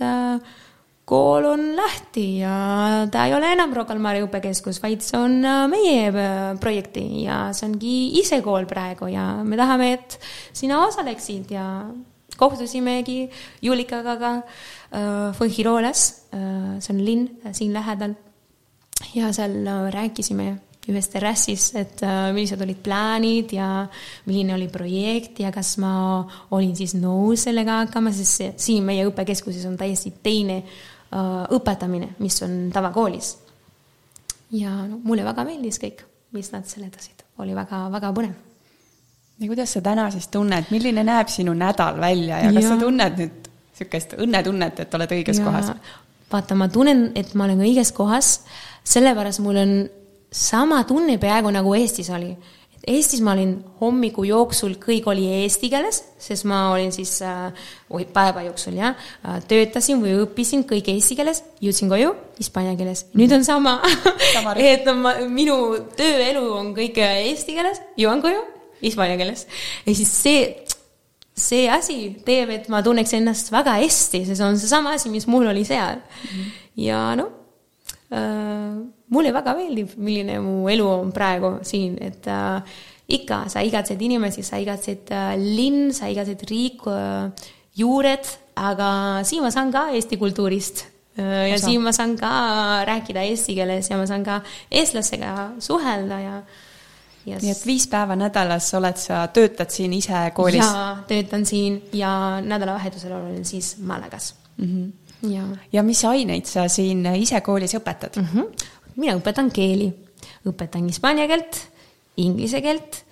kool 1.03 1.47
on 1.49 1.65
lahti 1.75 2.37
ja 2.39 2.53
ta 3.11 3.25
ei 3.27 3.33
ole 3.35 3.49
enam 3.57 3.73
Rocca 3.75 3.91
al 3.91 3.99
Mare 3.99 4.21
õppekeskus, 4.23 4.79
vaid 4.79 5.03
see 5.03 5.19
on 5.19 5.35
meie 5.73 6.13
projekti 6.61 7.25
ja 7.25 7.49
see 7.51 7.67
ongi 7.67 7.97
isekool 8.21 8.69
praegu 8.69 9.09
ja 9.11 9.25
me 9.43 9.59
tahame, 9.59 9.91
et 9.97 10.17
sina 10.55 10.79
osaleksid 10.85 11.51
ja 11.57 11.65
kohtusimegi 12.37 13.27
Julikaga 13.61 14.15
ka 14.19 14.31
äh, 14.93 15.33
Fuengirolas 15.37 16.03
äh,, 16.33 16.77
see 16.79 16.93
on 16.93 17.01
linn 17.05 17.27
siin 17.51 17.73
lähedal. 17.73 18.15
ja 19.15 19.33
seal 19.33 19.65
rääkisime 19.91 20.53
ühes 20.91 21.07
terrassis, 21.07 21.69
et 21.79 22.01
äh, 22.03 22.31
millised 22.35 22.61
olid 22.61 22.79
plaanid 22.83 23.53
ja 23.55 23.67
milline 24.25 24.55
oli 24.57 24.67
projekt 24.71 25.39
ja 25.39 25.51
kas 25.51 25.77
ma 25.79 25.93
olin 26.51 26.75
siis 26.75 26.95
nõus 26.99 27.45
sellega 27.47 27.83
hakkama, 27.85 28.11
sest 28.11 28.59
siin 28.59 28.83
meie 28.83 29.05
õppekeskuses 29.07 29.63
on 29.69 29.77
täiesti 29.79 30.13
teine 30.23 30.63
õpetamine, 31.53 32.15
mis 32.19 32.41
on 32.41 32.71
tavakoolis. 32.73 33.37
ja 34.51 34.71
no 34.87 34.99
mulle 35.03 35.25
väga 35.25 35.45
meeldis 35.45 35.79
kõik, 35.81 36.03
mis 36.33 36.51
nad 36.53 36.65
seletasid, 36.65 37.23
oli 37.37 37.55
väga-väga 37.55 38.11
põnev. 38.13 38.33
ja 39.39 39.47
kuidas 39.47 39.73
sa 39.73 39.81
täna 39.81 40.09
siis 40.11 40.27
tunned, 40.27 40.71
milline 40.71 41.03
näeb 41.03 41.29
sinu 41.29 41.53
nädal 41.53 41.99
välja 42.01 42.39
ja 42.43 42.53
kas 42.53 42.63
ja. 42.63 42.69
sa 42.69 42.79
tunned 42.81 43.17
nüüd 43.21 43.42
niisugust 43.73 44.15
õnnetunnet, 44.21 44.79
et 44.85 44.97
oled 44.99 45.15
õiges 45.17 45.41
ja. 45.41 45.45
kohas? 45.47 45.73
vaata, 46.31 46.55
ma 46.57 46.69
tunnen, 46.73 47.11
et 47.19 47.35
ma 47.37 47.45
olen 47.45 47.61
õiges 47.61 47.93
kohas, 47.93 48.39
sellepärast 48.89 49.43
mul 49.45 49.59
on 49.61 49.73
sama 50.33 50.81
tunne 50.89 51.19
peaaegu 51.21 51.51
nagu 51.53 51.75
Eestis 51.77 52.09
oli 52.09 52.31
Eestis 52.83 53.21
ma 53.23 53.31
olin 53.31 53.53
hommiku 53.79 54.25
jooksul, 54.27 54.73
kõik 54.81 55.05
oli 55.07 55.23
eesti 55.37 55.69
keeles, 55.71 56.01
sest 56.19 56.43
ma 56.49 56.65
olin 56.73 56.89
siis 56.91 57.13
äh,, 57.23 57.69
päeva 58.11 58.43
jooksul 58.43 58.75
jah 58.75 58.97
äh,, 59.23 59.37
töötasin 59.47 60.01
või 60.03 60.17
õppisin 60.25 60.65
kõik 60.67 60.89
eesti 60.91 61.15
keeles, 61.15 61.39
jõudsin 61.63 61.91
koju 61.91 62.11
hispaania 62.41 62.75
keeles. 62.75 63.05
nüüd 63.15 63.31
on 63.37 63.47
sama, 63.47 63.77
sama 64.33 64.57
et 64.73 64.89
ma, 64.99 65.15
minu 65.31 65.55
tööelu 65.95 66.43
on 66.57 66.73
kõik 66.75 66.99
eesti 67.05 67.55
keeles, 67.55 67.79
jõuan 67.95 68.19
koju 68.25 68.43
hispaania 68.81 69.15
keeles. 69.21 69.47
ja 69.87 69.95
siis 69.95 70.11
see, 70.11 70.43
see 71.33 71.67
asi 71.69 71.97
teeb, 72.25 72.51
et 72.53 72.67
ma 72.69 72.83
tunneks 72.85 73.15
ennast 73.17 73.49
väga 73.53 73.77
hästi, 73.81 74.23
see 74.29 74.45
on 74.45 74.59
seesama 74.61 74.93
asi, 74.97 75.09
mis 75.13 75.25
mul 75.27 75.47
oli 75.49 75.65
seal 75.65 75.97
mm. 75.97 76.27
-hmm. 76.29 76.51
ja 76.85 77.15
noh 77.17 77.31
äh,, 78.13 78.83
mulle 79.09 79.33
väga 79.33 79.55
meeldib, 79.57 79.95
milline 79.97 80.39
mu 80.41 80.69
elu 80.69 80.87
on 80.87 81.11
praegu 81.11 81.57
siin, 81.65 81.97
et 82.01 82.27
äh, 82.27 82.61
ikka 83.07 83.45
sa 83.51 83.61
igatsed 83.61 84.01
inimesi, 84.01 84.43
sa 84.43 84.57
igatsed 84.61 85.11
äh, 85.11 85.35
linn, 85.37 85.93
sa 85.93 86.07
igatsed 86.07 86.45
riik 86.49 86.85
äh,, 86.87 87.31
juured, 87.75 88.25
aga 88.55 89.23
siin 89.25 89.41
ma 89.41 89.49
saan 89.51 89.71
ka 89.73 89.87
Eesti 89.93 90.17
kultuurist 90.21 90.85
äh, 91.17 91.49
ja 91.49 91.55
Osa. 91.55 91.65
siin 91.65 91.81
ma 91.81 91.91
saan 91.91 92.15
ka 92.17 92.83
rääkida 92.85 93.25
eesti 93.25 93.55
keeles 93.57 93.89
ja 93.89 93.97
ma 93.97 94.05
saan 94.05 94.23
ka 94.23 94.41
eestlastega 94.69 95.53
suhelda 95.59 96.19
ja 96.21 96.35
yes.. 97.27 97.41
nii 97.41 97.51
et 97.51 97.65
viis 97.65 97.87
päeva 97.91 98.15
nädalas 98.19 98.71
oled 98.79 98.99
sa, 98.99 99.25
töötad 99.33 99.73
siin 99.73 99.93
ise 99.93 100.25
koolis? 100.35 100.63
jaa, 100.63 101.03
töötan 101.07 101.45
siin 101.45 101.81
ja 101.93 102.41
nädalavahetusel 102.41 103.15
olen 103.19 103.45
siis 103.45 103.77
Malagas 103.77 104.35
mm. 104.57 104.65
-hmm 104.65 104.91
ja, 105.31 105.43
ja 105.71 105.83
mis 105.83 106.03
aineid 106.05 106.45
sa 106.49 106.67
siin 106.67 107.05
ise 107.15 107.41
koolis 107.41 107.75
õpetad 107.79 108.19
mm? 108.19 108.27
-hmm. 108.33 108.65
mina 108.95 109.15
õpetan 109.15 109.51
keeli, 109.53 109.87
õpetan 110.49 110.87
hispaania 110.87 111.27
keelt, 111.27 111.61
inglise 112.17 112.61
keelt, 112.61 113.03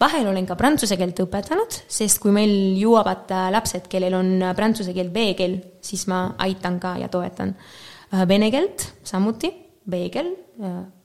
vahel 0.00 0.30
olen 0.30 0.46
ka 0.48 0.56
prantsuse 0.56 0.96
keelt 0.96 1.20
õpetanud, 1.20 1.76
sest 1.88 2.20
kui 2.22 2.32
meil 2.34 2.54
jõuavad 2.80 3.30
äh, 3.36 3.50
lapsed, 3.52 3.88
kellel 3.92 4.16
on 4.18 4.32
äh, 4.42 4.54
prantsuse 4.56 4.94
keel 4.96 5.12
B-keel, 5.12 5.58
siis 5.84 6.06
ma 6.10 6.30
aitan 6.40 6.80
ka 6.80 6.96
ja 7.00 7.10
toetan. 7.12 7.54
Äh, 8.14 8.24
vene 8.28 8.50
keelt 8.50 8.86
samuti, 9.04 9.52
B-keel, 9.90 10.34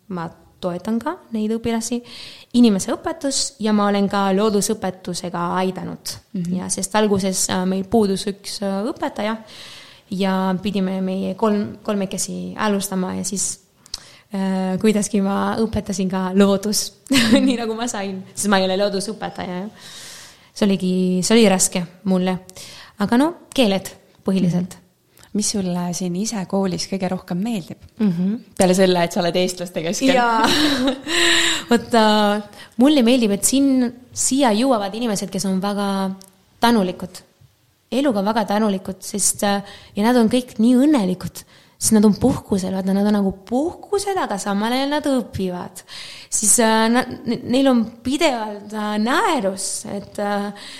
ma 0.08 0.26
toetan 0.62 0.99
ka 0.99 1.18
neid 1.36 1.51
õpilasi, 1.56 1.99
inimeseõpetus 2.58 3.56
ja 3.64 3.74
ma 3.76 3.89
olen 3.91 4.08
ka 4.10 4.28
loodusõpetusega 4.36 5.47
aidanud 5.62 6.14
mm 6.34 6.41
-hmm. 6.41 6.58
ja 6.58 6.70
sest 6.70 6.95
alguses 6.95 7.47
meil 7.66 7.84
puudus 7.89 8.28
üks 8.28 8.60
õpetaja 8.62 9.38
ja 10.12 10.56
pidime 10.62 11.01
meie 11.01 11.34
kolm, 11.36 11.78
kolmekesi 11.84 12.53
alustama 12.58 13.16
ja 13.16 13.24
siis 13.24 13.60
äh, 14.36 14.80
kuidagi 14.82 15.22
ma 15.22 15.58
õpetasin 15.60 16.10
ka 16.10 16.32
loodus 16.34 16.93
nii 17.47 17.58
nagu 17.58 17.76
ma 17.76 17.88
sain, 17.88 18.24
sest 18.34 18.49
ma 18.49 18.60
ei 18.60 18.66
ole 18.66 18.78
loodusõpetaja. 18.78 19.70
see 20.53 20.66
oligi, 20.66 20.95
see 21.24 21.38
oli 21.38 21.49
raske 21.49 21.86
mulle. 22.03 22.39
aga 22.99 23.18
no 23.18 23.34
keeled 23.53 23.89
põhiliselt 24.24 24.70
mm. 24.70 24.80
-hmm 24.80 24.84
mis 25.36 25.51
sulle 25.51 25.89
siin 25.93 26.15
ise 26.15 26.41
koolis 26.47 26.88
kõige 26.88 27.09
rohkem 27.11 27.41
meeldib 27.43 27.81
mm? 27.99 28.09
-hmm. 28.09 28.39
peale 28.57 28.75
selle, 28.77 29.03
et 29.03 29.11
sa 29.11 29.21
oled 29.21 29.36
eestlaste 29.36 29.83
keskel. 29.83 30.15
jaa, 30.15 30.47
vaata, 31.69 32.03
mulle 32.81 33.03
meeldib, 33.03 33.36
et 33.36 33.43
siin, 33.43 33.91
siia 34.13 34.53
jõuavad 34.55 34.95
inimesed, 34.95 35.29
kes 35.29 35.45
on 35.51 35.61
väga 35.61 35.88
tänulikud 36.63 37.23
eluga 37.99 38.23
väga 38.25 38.45
tänulikud, 38.49 39.01
sest 39.05 39.43
äh, 39.45 39.77
ja 39.95 40.05
nad 40.05 40.17
on 40.19 40.29
kõik 40.31 40.55
nii 40.61 40.75
õnnelikud, 40.86 41.41
sest 41.75 41.95
nad 41.95 42.05
on 42.07 42.15
puhkusel, 42.19 42.73
vaata, 42.75 42.95
nad 42.95 43.07
on 43.07 43.17
nagu 43.19 43.33
puhkusel, 43.47 44.17
aga 44.21 44.38
samal 44.41 44.73
ajal 44.75 44.95
nad 44.95 45.09
õpivad. 45.09 45.83
siis 46.29 46.57
äh, 46.63 46.86
nad, 46.91 47.11
neil 47.25 47.69
on 47.71 47.86
pidevalt 48.03 48.73
äh, 48.73 48.95
naerus, 49.03 49.69
et 49.91 50.19
äh, 50.19 50.71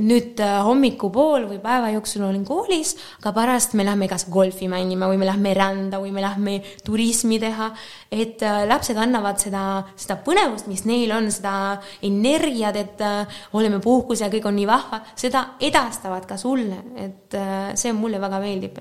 nüüd 0.00 0.40
äh, 0.40 0.60
hommikupool 0.64 1.44
või 1.50 1.58
päeva 1.60 1.90
jooksul 1.92 2.24
olin 2.24 2.44
koolis, 2.48 2.94
aga 3.20 3.32
pärast 3.36 3.76
me 3.76 3.84
lähme 3.84 4.08
kas 4.08 4.24
golfi 4.32 4.68
mängima 4.70 5.08
või 5.10 5.20
me 5.20 5.28
lähme 5.28 5.52
randa 5.56 6.00
või 6.00 6.14
me 6.14 6.24
lähme 6.24 6.58
turismi 6.84 7.38
teha. 7.42 7.70
et 8.10 8.42
äh, 8.42 8.62
lapsed 8.68 8.96
annavad 8.96 9.40
seda, 9.40 9.84
seda 9.96 10.16
põnevust, 10.24 10.68
mis 10.70 10.84
neil 10.88 11.12
on, 11.12 11.28
seda 11.32 11.82
energiat, 12.02 12.76
et 12.76 13.04
äh, 13.04 13.44
oleme 13.52 13.80
puhkusel, 13.84 14.32
kõik 14.32 14.48
on 14.48 14.56
nii 14.56 14.70
vahva, 14.70 15.02
seda 15.16 15.46
edastavad 15.60 16.26
ka 16.28 16.40
sulle, 16.40 16.82
et 16.96 17.36
see 17.78 17.92
mulle 17.96 18.20
väga 18.20 18.40
meeldib 18.40 18.80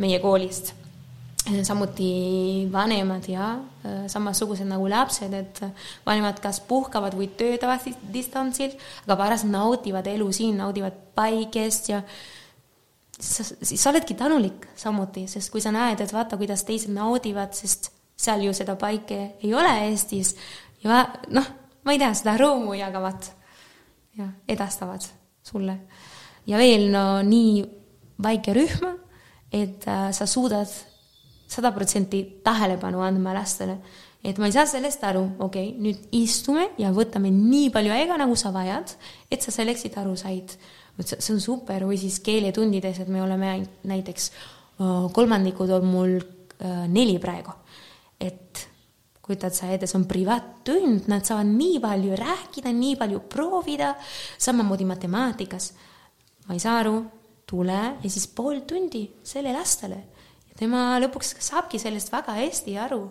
meie 0.00 0.20
koolist 0.20 0.85
samuti 1.46 2.68
vanemad 2.72 3.28
ja 3.28 3.52
äh, 3.54 4.06
samasugused 4.10 4.66
nagu 4.66 4.88
lapsed, 4.90 5.32
et 5.34 5.60
vanemad 6.06 6.40
kas 6.42 6.60
puhkavad 6.60 7.14
või 7.14 7.28
töötavad 7.38 7.84
distantsil, 8.12 8.74
aga 9.06 9.16
pärast 9.20 9.46
naudivad 9.48 10.06
elu 10.10 10.30
siin, 10.34 10.56
naudivad 10.58 10.96
päikest 11.14 11.92
ja 11.92 12.02
sa, 13.20 13.44
siis 13.44 13.82
sa 13.82 13.90
oledki 13.90 14.16
tänulik 14.18 14.66
samuti, 14.76 15.26
sest 15.30 15.52
kui 15.52 15.62
sa 15.62 15.72
näed, 15.74 16.02
et 16.02 16.12
vaata, 16.12 16.38
kuidas 16.40 16.66
teised 16.66 16.90
naudivad, 16.94 17.54
sest 17.54 17.92
seal 18.16 18.42
ju 18.46 18.52
seda 18.56 18.76
päike 18.80 19.20
ei 19.44 19.54
ole 19.54 19.70
Eestis 19.86 20.34
ja 20.82 21.04
noh, 21.30 21.48
ma 21.84 21.94
ei 21.94 22.00
tea, 22.02 22.12
seda 22.16 22.36
rõõmu 22.40 22.74
jagavad 22.78 23.30
ja 24.16 24.28
edastavad 24.48 25.04
sulle. 25.46 25.78
ja 26.46 26.58
veel 26.58 26.90
no 26.90 27.22
nii 27.22 27.64
väike 28.22 28.54
rühm, 28.56 28.92
et 29.52 29.86
äh, 29.86 30.10
sa 30.12 30.26
suudad 30.26 30.70
sada 31.48 31.72
protsenti 31.72 32.22
tähelepanu 32.44 33.00
andma 33.04 33.34
lastele. 33.34 33.78
et 34.24 34.38
ma 34.38 34.48
ei 34.48 34.52
saa 34.52 34.66
sellest 34.66 35.04
aru, 35.06 35.22
okei 35.38 35.68
okay,, 35.68 35.82
nüüd 35.82 36.08
istume 36.18 36.70
ja 36.82 36.90
võtame 36.90 37.30
nii 37.30 37.70
palju 37.70 37.92
aega, 37.94 38.16
nagu 38.18 38.34
sa 38.36 38.50
vajad, 38.54 38.96
et 39.30 39.42
sa 39.42 39.54
selleksid 39.54 39.94
aru 39.98 40.16
said. 40.16 40.56
see 40.98 41.34
on 41.34 41.40
super 41.40 41.84
või 41.84 41.98
siis 42.00 42.18
keeletundides, 42.24 43.00
et 43.00 43.08
me 43.08 43.22
oleme 43.22 43.60
näiteks 43.84 44.30
kolmandikud 45.12 45.70
on 45.70 45.86
mul 45.86 46.16
neli 46.88 47.18
praegu. 47.18 47.52
et 48.20 48.68
kujutad 49.22 49.54
sa 49.54 49.66
ette, 49.74 49.86
see 49.86 49.98
on 49.98 50.06
privaattund, 50.06 51.08
nad 51.10 51.24
saavad 51.26 51.48
nii 51.50 51.80
palju 51.82 52.14
rääkida, 52.16 52.70
nii 52.72 52.96
palju 52.96 53.20
proovida, 53.28 53.94
samamoodi 54.38 54.84
matemaatikas. 54.84 55.72
ma 56.48 56.54
ei 56.54 56.60
saa 56.60 56.80
aru, 56.80 57.04
tule 57.46 57.80
ja 58.02 58.10
siis 58.10 58.26
pool 58.26 58.64
tundi 58.66 59.06
selle 59.22 59.52
lastele 59.54 60.15
tema 60.56 60.96
lõpuks 61.02 61.36
saabki 61.44 61.80
sellest 61.80 62.12
väga 62.12 62.36
hästi 62.38 62.76
aru, 62.80 63.02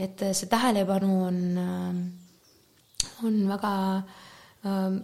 et 0.00 0.22
see 0.36 0.48
tähelepanu 0.50 1.16
on, 1.26 1.40
äh, 1.60 3.08
on 3.26 3.40
väga 3.48 3.72
äh, 3.96 5.00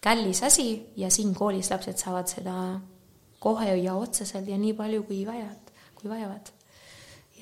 kallis 0.00 0.42
asi 0.46 0.68
ja 0.96 1.10
siin 1.10 1.34
koolis 1.34 1.70
lapsed 1.72 1.98
saavad 2.00 2.28
seda 2.30 2.56
kohe 3.40 3.74
ja 3.80 3.96
otseselt 3.96 4.48
ja 4.48 4.58
nii 4.60 4.74
palju, 4.76 5.04
kui 5.08 5.24
vajavad, 5.26 5.74
kui 5.96 6.10
vajavad. 6.12 6.52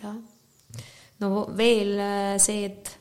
jah. 0.02 0.16
no 1.20 1.46
veel 1.56 1.98
äh, 1.98 2.34
see, 2.38 2.64
et 2.70 2.98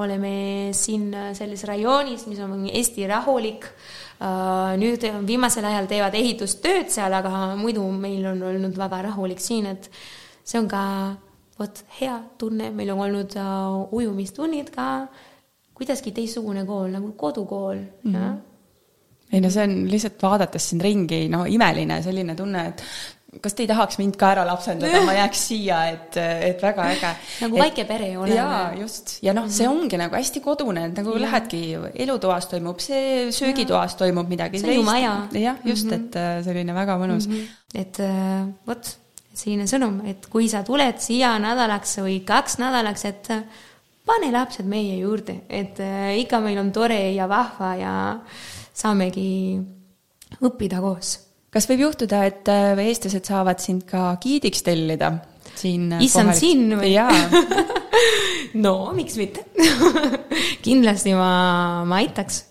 oleme 0.00 0.70
siin 0.72 1.10
äh, 1.14 1.32
selles 1.36 1.64
rajoonis, 1.68 2.26
mis 2.26 2.40
on 2.40 2.64
hästi 2.64 3.06
rahulik. 3.10 3.64
Äh, 3.64 4.09
nüüd 4.20 5.04
viimasel 5.26 5.64
ajal 5.64 5.86
teevad 5.88 6.14
ehitustööd 6.18 6.90
seal, 6.92 7.14
aga 7.16 7.54
muidu 7.56 7.86
meil 7.96 8.26
on 8.34 8.42
olnud 8.50 8.76
väga 8.76 9.02
rahulik 9.08 9.40
siin, 9.40 9.70
et 9.70 9.88
see 10.44 10.60
on 10.60 10.68
ka 10.68 10.82
vot 11.60 11.82
hea 12.00 12.18
tunne, 12.40 12.68
meil 12.76 12.92
on 12.92 13.00
olnud 13.06 13.36
ujumistunnid 13.96 14.68
ka 14.74 14.90
kuidagi 15.76 16.12
teistsugune 16.12 16.66
kool 16.68 16.92
nagu 16.92 17.12
kodukool 17.16 17.80
mm. 17.80 18.14
-hmm 18.14 18.38
ei 19.32 19.40
no 19.40 19.50
see 19.50 19.62
on 19.62 19.74
lihtsalt 19.90 20.22
vaadates 20.22 20.64
siin 20.70 20.80
ringi, 20.82 21.28
no 21.30 21.44
imeline 21.46 22.00
selline 22.02 22.34
tunne, 22.38 22.64
et 22.72 22.82
kas 23.38 23.54
te 23.54 23.62
ei 23.62 23.68
tahaks 23.70 23.98
mind 24.00 24.16
ka 24.18 24.32
ära 24.34 24.44
lapsendada, 24.48 25.02
ma 25.06 25.12
jääks 25.14 25.42
siia, 25.52 25.78
et, 25.92 26.16
et 26.18 26.62
väga 26.62 26.86
äge. 26.96 27.10
nagu 27.44 27.58
et, 27.58 27.62
väike 27.62 27.84
pere 27.86 28.08
oleme. 28.18 28.34
jaa, 28.34 28.62
just. 28.80 29.12
ja 29.22 29.34
noh, 29.36 29.46
see 29.46 29.68
mhm. 29.68 29.84
ongi 29.84 30.00
nagu 30.00 30.18
hästi 30.18 30.42
kodune, 30.42 30.88
et 30.90 30.98
nagu 30.98 31.14
ja. 31.14 31.22
lähedki, 31.26 31.60
elutoas 32.06 32.50
toimub 32.50 32.82
see, 32.82 33.28
söögitoas 33.34 33.94
ja. 33.94 34.00
toimub 34.02 34.32
midagi. 34.32 34.62
see 34.62 34.72
on 34.74 34.80
ju 34.80 34.88
maja. 34.88 35.14
jah, 35.30 35.62
just 35.64 35.86
mm, 35.86 35.94
-hmm. 35.94 36.10
et 36.10 36.16
äh, 36.16 36.42
selline 36.48 36.74
väga 36.74 36.98
mõnus 36.98 37.28
mm. 37.28 37.36
-hmm. 37.36 37.80
et 37.84 38.00
äh, 38.00 38.50
vot, 38.66 38.92
selline 39.32 39.70
sõnum, 39.70 40.02
et 40.10 40.26
kui 40.26 40.48
sa 40.50 40.64
tuled 40.66 40.98
siia 40.98 41.38
nädalaks 41.38 41.98
või 42.02 42.20
kaks 42.26 42.58
nädalaks, 42.58 43.04
et 43.04 43.30
äh, 43.30 43.42
pane 44.06 44.32
lapsed 44.34 44.66
meie 44.66 44.98
juurde, 44.98 45.42
et 45.48 45.78
ikka 46.18 46.40
meil 46.40 46.58
on 46.58 46.72
tore 46.72 47.12
ja 47.12 47.28
vahva 47.28 47.74
ja 47.78 47.92
saamegi 48.74 49.60
õppida 50.42 50.80
koos. 50.80 51.29
Kas 51.50 51.66
võib 51.70 51.86
juhtuda, 51.86 52.24
et 52.30 52.50
äh, 52.52 52.84
eestlased 52.86 53.30
saavad 53.30 53.62
sind 53.62 53.86
ka 53.88 54.14
giidiks 54.22 54.64
tellida 54.66 55.14
siin? 55.54 55.90
Äh, 55.96 56.04
issand, 56.06 56.34
siin 56.38 56.76
või? 56.78 56.94
no 58.64 58.76
miks 58.96 59.18
mitte 59.20 59.46
kindlasti 60.66 61.16
ma, 61.18 61.32
ma 61.88 62.00
aitaks 62.02 62.44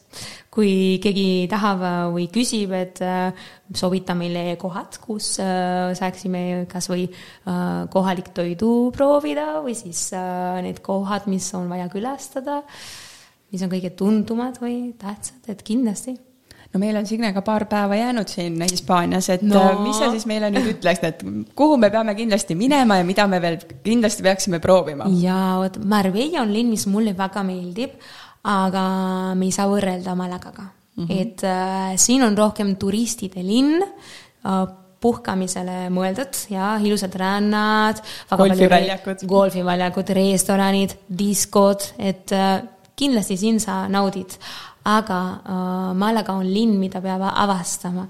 kui 0.60 0.97
keegi 1.02 1.47
tahab 1.50 1.84
või 2.16 2.26
küsib, 2.34 2.74
et 2.76 3.00
äh, 3.06 3.30
soovita 3.76 4.16
meile 4.18 4.56
kohad, 4.60 4.97
kus 5.04 5.36
äh, 5.43 5.91
saaksime 5.97 6.66
kasvõi 6.72 7.06
äh, 7.06 7.86
kohalik 7.93 8.34
toidu 8.36 8.89
proovida 8.95 9.60
või 9.64 9.78
siis 9.78 10.10
need 10.66 10.82
kohad, 10.86 11.30
mis 11.32 11.47
on 11.58 11.70
vaja 11.72 11.88
külastada 11.93 12.64
mis 13.50 13.62
on 13.66 13.72
kõige 13.72 13.93
tundumad 13.97 14.60
või 14.62 14.91
tähtsad, 15.00 15.45
et 15.50 15.64
kindlasti 15.66 16.18
no 16.74 16.80
meil 16.82 16.97
on 16.99 17.07
Signega 17.09 17.41
paar 17.45 17.65
päeva 17.70 17.97
jäänud 17.97 18.30
siin 18.30 18.57
Hispaanias, 18.61 19.30
et 19.34 19.45
no. 19.45 19.61
Äh, 19.61 19.84
mis 19.84 19.99
sa 19.99 20.11
siis 20.13 20.26
meile 20.30 20.51
nüüd 20.53 20.74
ütleks, 20.76 21.03
et 21.07 21.24
kuhu 21.57 21.78
me 21.82 21.89
peame 21.93 22.15
kindlasti 22.17 22.57
minema 22.59 22.99
ja 22.99 23.07
mida 23.07 23.28
me 23.28 23.41
veel 23.41 23.59
kindlasti 23.86 24.26
peaksime 24.26 24.61
proovima? 24.63 25.09
jaa, 25.22 25.57
vot 25.63 25.80
Marbella 25.84 26.43
on 26.43 26.53
linn, 26.53 26.74
mis 26.74 26.86
mulle 26.91 27.15
väga 27.17 27.45
meeldib, 27.47 27.95
aga 28.49 28.84
me 29.36 29.49
ei 29.49 29.55
saa 29.55 29.70
võrrelda 29.72 30.15
Malagaga 30.15 30.67
mm. 30.67 31.05
-hmm. 31.05 31.22
et 31.22 31.43
äh, 31.43 31.95
siin 31.97 32.24
on 32.24 32.38
rohkem 32.38 32.76
turistide 32.76 33.43
linn 33.43 33.82
äh,, 33.82 34.67
puhkamisele 34.99 35.88
mõeldud 35.95 36.41
ja 36.51 36.74
ilusad 36.84 37.15
rännad. 37.15 38.01
golfiväljakud. 38.36 39.24
golfiväljakud, 39.28 40.09
restoranid, 40.09 40.95
diskod, 41.07 41.86
et 41.97 42.32
äh, 42.36 42.61
kindlasti 42.99 43.38
siin 43.39 43.59
sa 43.63 43.86
naudid, 43.88 44.36
aga 44.97 45.19
äh, 45.39 45.93
Malaga 45.97 46.35
on 46.37 46.47
linn, 46.47 46.77
mida 46.79 47.01
peab 47.01 47.23
avastama. 47.29 48.07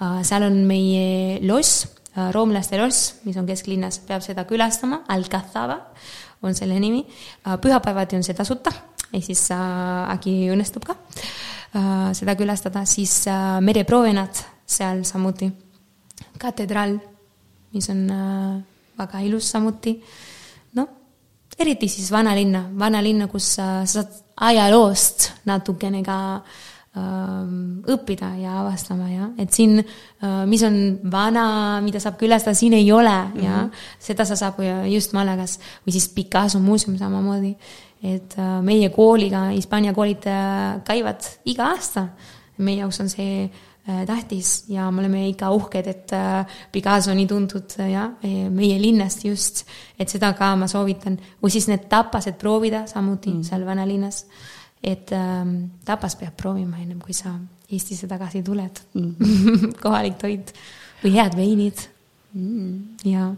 Äh,. 0.00 0.22
seal 0.26 0.46
on 0.48 0.62
meie 0.66 1.38
loss 1.46 1.86
äh,, 2.16 2.30
roomlaste 2.34 2.78
loss, 2.80 3.20
mis 3.26 3.36
on 3.36 3.46
kesklinnas, 3.46 4.00
peab 4.06 4.24
seda 4.24 4.46
külastama, 4.48 5.02
Alcazaba 5.08 5.78
on 6.42 6.56
selle 6.58 6.78
nimi. 6.82 7.04
Pühapäevati 7.62 8.16
on 8.18 8.24
see 8.26 8.34
tasuta, 8.34 8.72
ehk 9.12 9.22
siis 9.28 9.44
äkki 9.54 10.32
õnnestub 10.50 10.88
ka 10.88 10.96
seda 12.18 12.34
külastada, 12.36 12.82
siis 12.84 13.12
mereprovenad 13.62 14.40
seal 14.66 15.04
samuti, 15.06 15.46
katedraal, 16.42 16.96
mis 17.72 17.88
on 17.94 18.02
väga 18.98 19.22
ilus 19.22 19.52
samuti. 19.54 19.94
Noh, 20.74 20.90
eriti 21.58 21.88
siis 21.88 22.10
vanalinna, 22.12 22.66
vanalinna, 22.78 23.30
kus 23.30 23.54
sa 23.56 23.68
saad 23.86 24.31
ajaloost 24.42 25.30
natukene 25.48 26.02
ka 26.06 26.18
ähm, 26.98 27.82
õppida 27.88 28.32
ja 28.40 28.58
avastama, 28.62 29.08
jah, 29.10 29.30
et 29.40 29.54
siin, 29.54 29.78
äh, 29.80 30.42
mis 30.48 30.64
on 30.66 30.76
vana, 31.12 31.46
mida 31.84 32.02
saab 32.02 32.18
külastada, 32.20 32.56
siin 32.58 32.76
ei 32.78 32.90
ole 32.92 33.12
mm, 33.12 33.32
-hmm. 33.38 33.44
ja 33.44 33.68
seda 33.98 34.24
sa 34.28 34.36
saab 34.36 34.60
just 34.90 35.12
Malagas 35.12 35.58
või 35.86 35.96
siis 35.96 36.08
Picasso 36.08 36.58
muuseum 36.58 36.98
samamoodi. 36.98 37.56
et 38.02 38.34
äh, 38.38 38.62
meie 38.62 38.88
kooliga, 38.90 39.48
Hispaania 39.54 39.92
koolid 39.94 40.26
äh, 40.26 40.82
käivad 40.84 41.22
iga 41.44 41.70
aasta. 41.70 42.08
meie 42.58 42.78
jaoks 42.78 43.00
on 43.00 43.08
see 43.08 43.50
tähtis 43.82 44.68
ja 44.70 44.84
me 44.94 45.02
oleme 45.02 45.24
ikka 45.26 45.48
uhked, 45.50 45.86
et 45.90 46.12
Picasso 46.72 47.14
nii 47.18 47.26
tuntud 47.26 47.74
ja 47.90 48.04
meie 48.22 48.76
linnast 48.78 49.24
just, 49.26 49.64
et 49.98 50.08
seda 50.08 50.30
ka 50.38 50.52
ma 50.56 50.68
soovitan. 50.70 51.16
või 51.42 51.50
siis 51.50 51.66
need 51.66 51.88
tapased 51.90 52.38
proovida 52.38 52.84
samuti 52.86 53.32
mm. 53.32 53.42
seal 53.48 53.66
vanalinnas 53.66 54.22
et 54.82 55.12
ähm, 55.14 55.70
tapas 55.86 56.16
peab 56.18 56.34
proovima 56.36 56.80
ennem, 56.82 56.98
kui 57.00 57.14
sa 57.14 57.36
Eestisse 57.72 58.08
tagasi 58.10 58.42
tuled 58.44 58.82
mm. 58.98 59.72
kohalik 59.82 60.18
toit 60.20 60.50
või 61.04 61.14
head 61.14 61.38
veinid 61.38 61.86
mm.. 62.34 62.74
ja. 63.08 63.30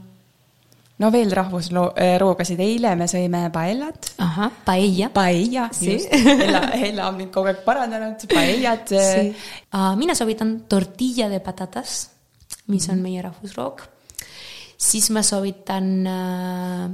No 1.03 1.11
veel 1.15 1.33
rahvusroogasid, 1.35 2.61
eile 2.63 2.95
me 2.99 3.09
sõime 3.11 3.45
paellat. 3.55 4.13
ahah, 4.25 4.53
paella. 4.67 5.11
Paella, 5.15 5.69
just. 5.75 6.13
Hella, 6.13 6.65
Hella 6.83 7.09
on 7.09 7.19
mind 7.19 7.33
kogu 7.35 7.53
aeg 7.53 7.63
parandanud, 7.67 8.27
paellat. 8.31 8.95
Uh, 8.95 9.93
mina 10.01 10.17
soovitan 10.19 10.61
tortilla 10.71 11.31
de 11.33 11.41
patatas, 11.45 11.97
mis 12.71 12.89
on 12.91 12.99
mm. 12.99 13.03
meie 13.03 13.25
rahvusroog. 13.27 13.87
siis 14.85 15.11
ma 15.15 15.23
soovitan 15.23 15.91
uh, 16.07 16.93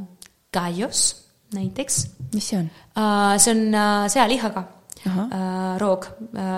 gallos 0.53 1.09
näiteks. 1.55 2.11
mis 2.34 2.48
see 2.48 2.59
on? 2.59 2.70
Äh, 2.96 3.38
see 3.38 3.55
on 3.55 3.74
äh, 3.74 4.09
sealihaga. 4.09 4.64
Äh, 5.07 5.78
roog, 5.80 6.05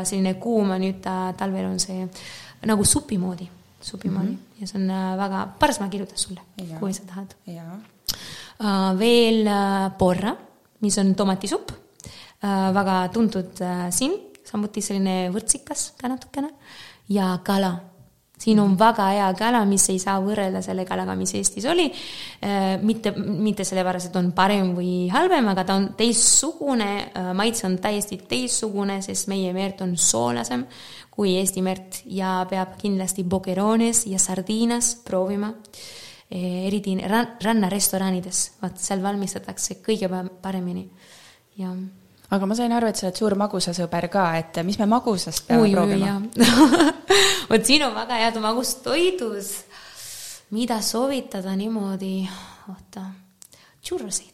selline 0.03 0.35
kuum, 0.43 0.73
nüüd 0.83 1.05
talvel 1.39 1.69
on 1.69 1.79
see 1.81 2.09
nagu 2.67 2.85
supi 2.85 3.19
moodi, 3.19 3.47
supi 3.83 4.09
mm 4.09 4.17
-hmm. 4.17 4.37
ja 4.61 4.67
see 4.67 4.81
on 4.81 4.89
väga, 5.19 5.47
pärast 5.59 5.81
ma 5.81 5.89
kirjutan 5.89 6.19
sulle, 6.19 6.41
kui 6.81 6.93
sa 6.95 7.03
tahad. 7.07 7.35
veel 8.99 9.49
porra, 9.99 10.37
mis 10.81 10.99
on 10.99 11.15
tomatisupp, 11.15 11.71
väga 12.75 13.09
tuntud 13.13 13.65
siin, 13.91 14.13
samuti 14.45 14.83
selline 14.85 15.31
võrtsikas 15.33 15.93
ka 16.01 16.11
natukene. 16.13 16.53
Ja 17.13 17.39
kala. 17.45 17.73
Siin 18.43 18.59
on 18.59 18.73
väga 18.79 19.05
hea 19.13 19.29
kala, 19.39 19.61
mis 19.71 19.85
ei 19.93 20.01
saa 20.03 20.17
võrrelda 20.23 20.65
selle 20.65 20.83
kalaga, 20.87 21.15
mis 21.15 21.31
Eestis 21.39 21.67
oli. 21.71 21.85
Äh, 22.43 22.73
mitte, 22.83 23.13
mitte 23.15 23.63
sellepärast, 23.67 24.11
et 24.11 24.19
on 24.19 24.33
parem 24.35 24.73
või 24.75 25.07
halvem, 25.13 25.53
aga 25.53 25.63
ta 25.69 25.77
on 25.79 25.93
teistsugune, 25.99 26.91
äh, 27.07 27.31
maitse 27.39 27.69
on 27.69 27.77
täiesti 27.83 28.19
teistsugune, 28.29 28.99
sest 29.05 29.31
meie 29.31 29.53
merd 29.55 29.85
on 29.87 29.95
soolasem 29.95 30.67
kui 31.13 31.37
Eesti 31.39 31.63
merd 31.63 32.03
ja 32.09 32.41
peab 32.51 32.77
kindlasti 32.81 33.25
boquerones 33.25 34.07
ja 34.09 34.19
sardinas 34.19 34.95
proovima. 35.05 35.53
Äh, 36.33 36.67
eriti 36.69 36.97
rannarestoranides, 37.05 38.45
vaat 38.63 38.81
seal 38.81 39.03
valmistatakse 39.05 39.83
kõige 39.85 40.09
paremini 40.41 40.87
ja 41.61 41.75
aga 42.33 42.49
ma 42.49 42.57
sain 42.57 42.73
aru, 42.73 42.89
et 42.89 42.97
sa 42.99 43.09
oled 43.09 43.19
suur 43.21 43.37
magusasõber 43.41 44.09
ka, 44.13 44.27
et 44.41 44.61
mis 44.65 44.79
me 44.81 44.89
magusast 44.89 45.45
peame 45.49 45.67
ui, 45.67 45.75
proovima? 45.75 46.15
vot 47.51 47.67
siin 47.69 47.85
on 47.85 47.95
väga 47.97 48.21
head 48.23 48.39
magustoidus. 48.41 49.53
mida 50.53 50.81
soovitada 50.85 51.55
niimoodi, 51.57 52.29
oota, 52.69 53.05
churrosid. 53.85 54.32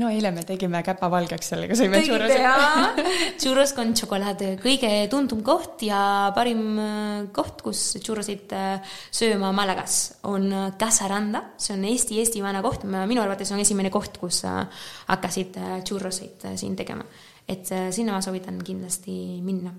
No 0.00 0.08
eile 0.08 0.30
me 0.32 0.42
tegime 0.48 0.80
käpavalgeks 0.84 1.50
sellega, 1.52 1.76
sõime 1.76 2.00
churrosid. 2.06 3.00
churros. 3.42 3.74
con 3.76 3.92
chocolate, 3.96 4.54
kõige 4.62 4.90
tundum 5.12 5.42
koht 5.44 5.84
ja 5.84 6.32
parim 6.36 6.62
äh, 6.80 7.18
koht, 7.34 7.60
kus 7.64 7.82
churrosid 8.00 8.54
äh, 8.56 8.94
sööma 9.12 9.52
Malagas, 9.56 9.98
on 10.28 10.48
äh, 10.48 10.70
Casaranda, 10.80 11.44
see 11.60 11.76
on 11.76 11.84
Eesti-Eesti 11.90 12.44
vana 12.44 12.64
koht, 12.64 12.86
minu 12.88 13.24
arvates 13.24 13.52
on 13.52 13.60
esimene 13.60 13.92
koht, 13.92 14.16
kus 14.22 14.42
hakkasid 14.46 15.60
churrosid 15.84 16.48
siin 16.56 16.78
tegema. 16.78 17.04
Et 17.48 17.66
sinna 17.66 18.14
ma 18.14 18.22
soovitan 18.22 18.60
kindlasti 18.64 19.42
minna. 19.44 19.74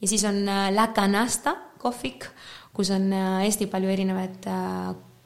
ja 0.00 0.08
siis 0.08 0.24
on 0.24 0.44
La 0.46 0.88
Canasta 0.96 1.56
kohvik, 1.80 2.24
kus 2.72 2.92
on 2.94 3.10
hästi 3.12 3.66
palju 3.68 3.90
erinevaid 3.92 4.46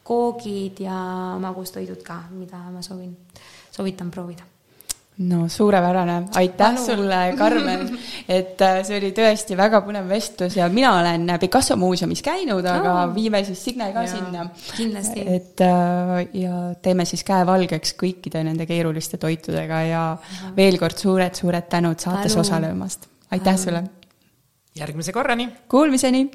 koogid 0.05 0.81
ja 0.85 0.97
magustoidud 1.40 2.02
ka, 2.05 2.24
mida 2.35 2.59
ma 2.73 2.82
soovin, 2.85 3.15
soovitan 3.74 4.10
proovida 4.14 4.55
no 5.18 5.48
suurepärane, 5.48 6.22
aitäh 6.34 6.68
Anu. 6.68 6.84
sulle, 6.84 7.34
Karmen, 7.38 7.98
et 8.28 8.60
äh, 8.62 8.80
see 8.82 8.98
oli 8.98 9.12
tõesti 9.14 9.55
väga 9.59 9.78
põnev 9.86 10.09
vestlus 10.10 10.56
ja 10.59 10.66
mina 10.72 10.90
olen 10.98 11.36
Picasso 11.40 11.76
muuseumis 11.78 12.22
käinud, 12.24 12.66
aga 12.66 12.94
oh. 13.05 13.14
viime 13.14 13.44
siis 13.46 13.62
Signe 13.64 13.92
ka 13.94 14.02
ja, 14.02 14.10
sinna. 14.10 14.48
kindlasti. 14.74 15.26
et 15.36 15.62
äh, 15.62 16.14
ja 16.42 16.62
teeme 16.82 17.06
siis 17.06 17.22
käe 17.26 17.46
valgeks 17.46 17.94
kõikide 18.01 18.42
nende 18.46 18.66
keeruliste 18.66 19.20
toitudega 19.22 19.82
ja 19.86 20.05
Aha. 20.16 20.55
veel 20.56 20.80
kord 20.82 20.98
suured-suured 20.98 21.70
tänud 21.70 22.02
saates 22.02 22.34
osalemast. 22.42 23.06
aitäh 23.30 23.55
Anu. 23.55 23.66
sulle! 23.68 23.84
järgmise 24.74 25.14
korrani! 25.14 25.52
Kuulmiseni! 25.70 26.26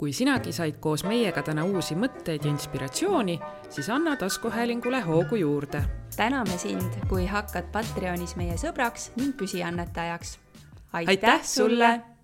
Kui 0.00 0.12
sinagi 0.16 0.52
said 0.56 0.78
koos 0.80 1.02
meiega 1.04 1.42
täna 1.44 1.66
uusi 1.68 1.92
mõtteid 1.92 2.46
ja 2.46 2.48
inspiratsiooni, 2.54 3.34
siis 3.68 3.90
anna 3.92 4.16
taskuhäälingule 4.16 5.00
hoogu 5.04 5.36
juurde. 5.36 5.82
täname 6.16 6.56
sind, 6.58 6.96
kui 7.08 7.26
hakkad 7.26 7.68
Patreonis 7.72 8.36
meie 8.36 8.56
sõbraks 8.56 9.10
ning 9.16 9.36
püsiannetajaks. 9.36 10.38
aitäh 10.92 11.44
sulle! 11.44 12.09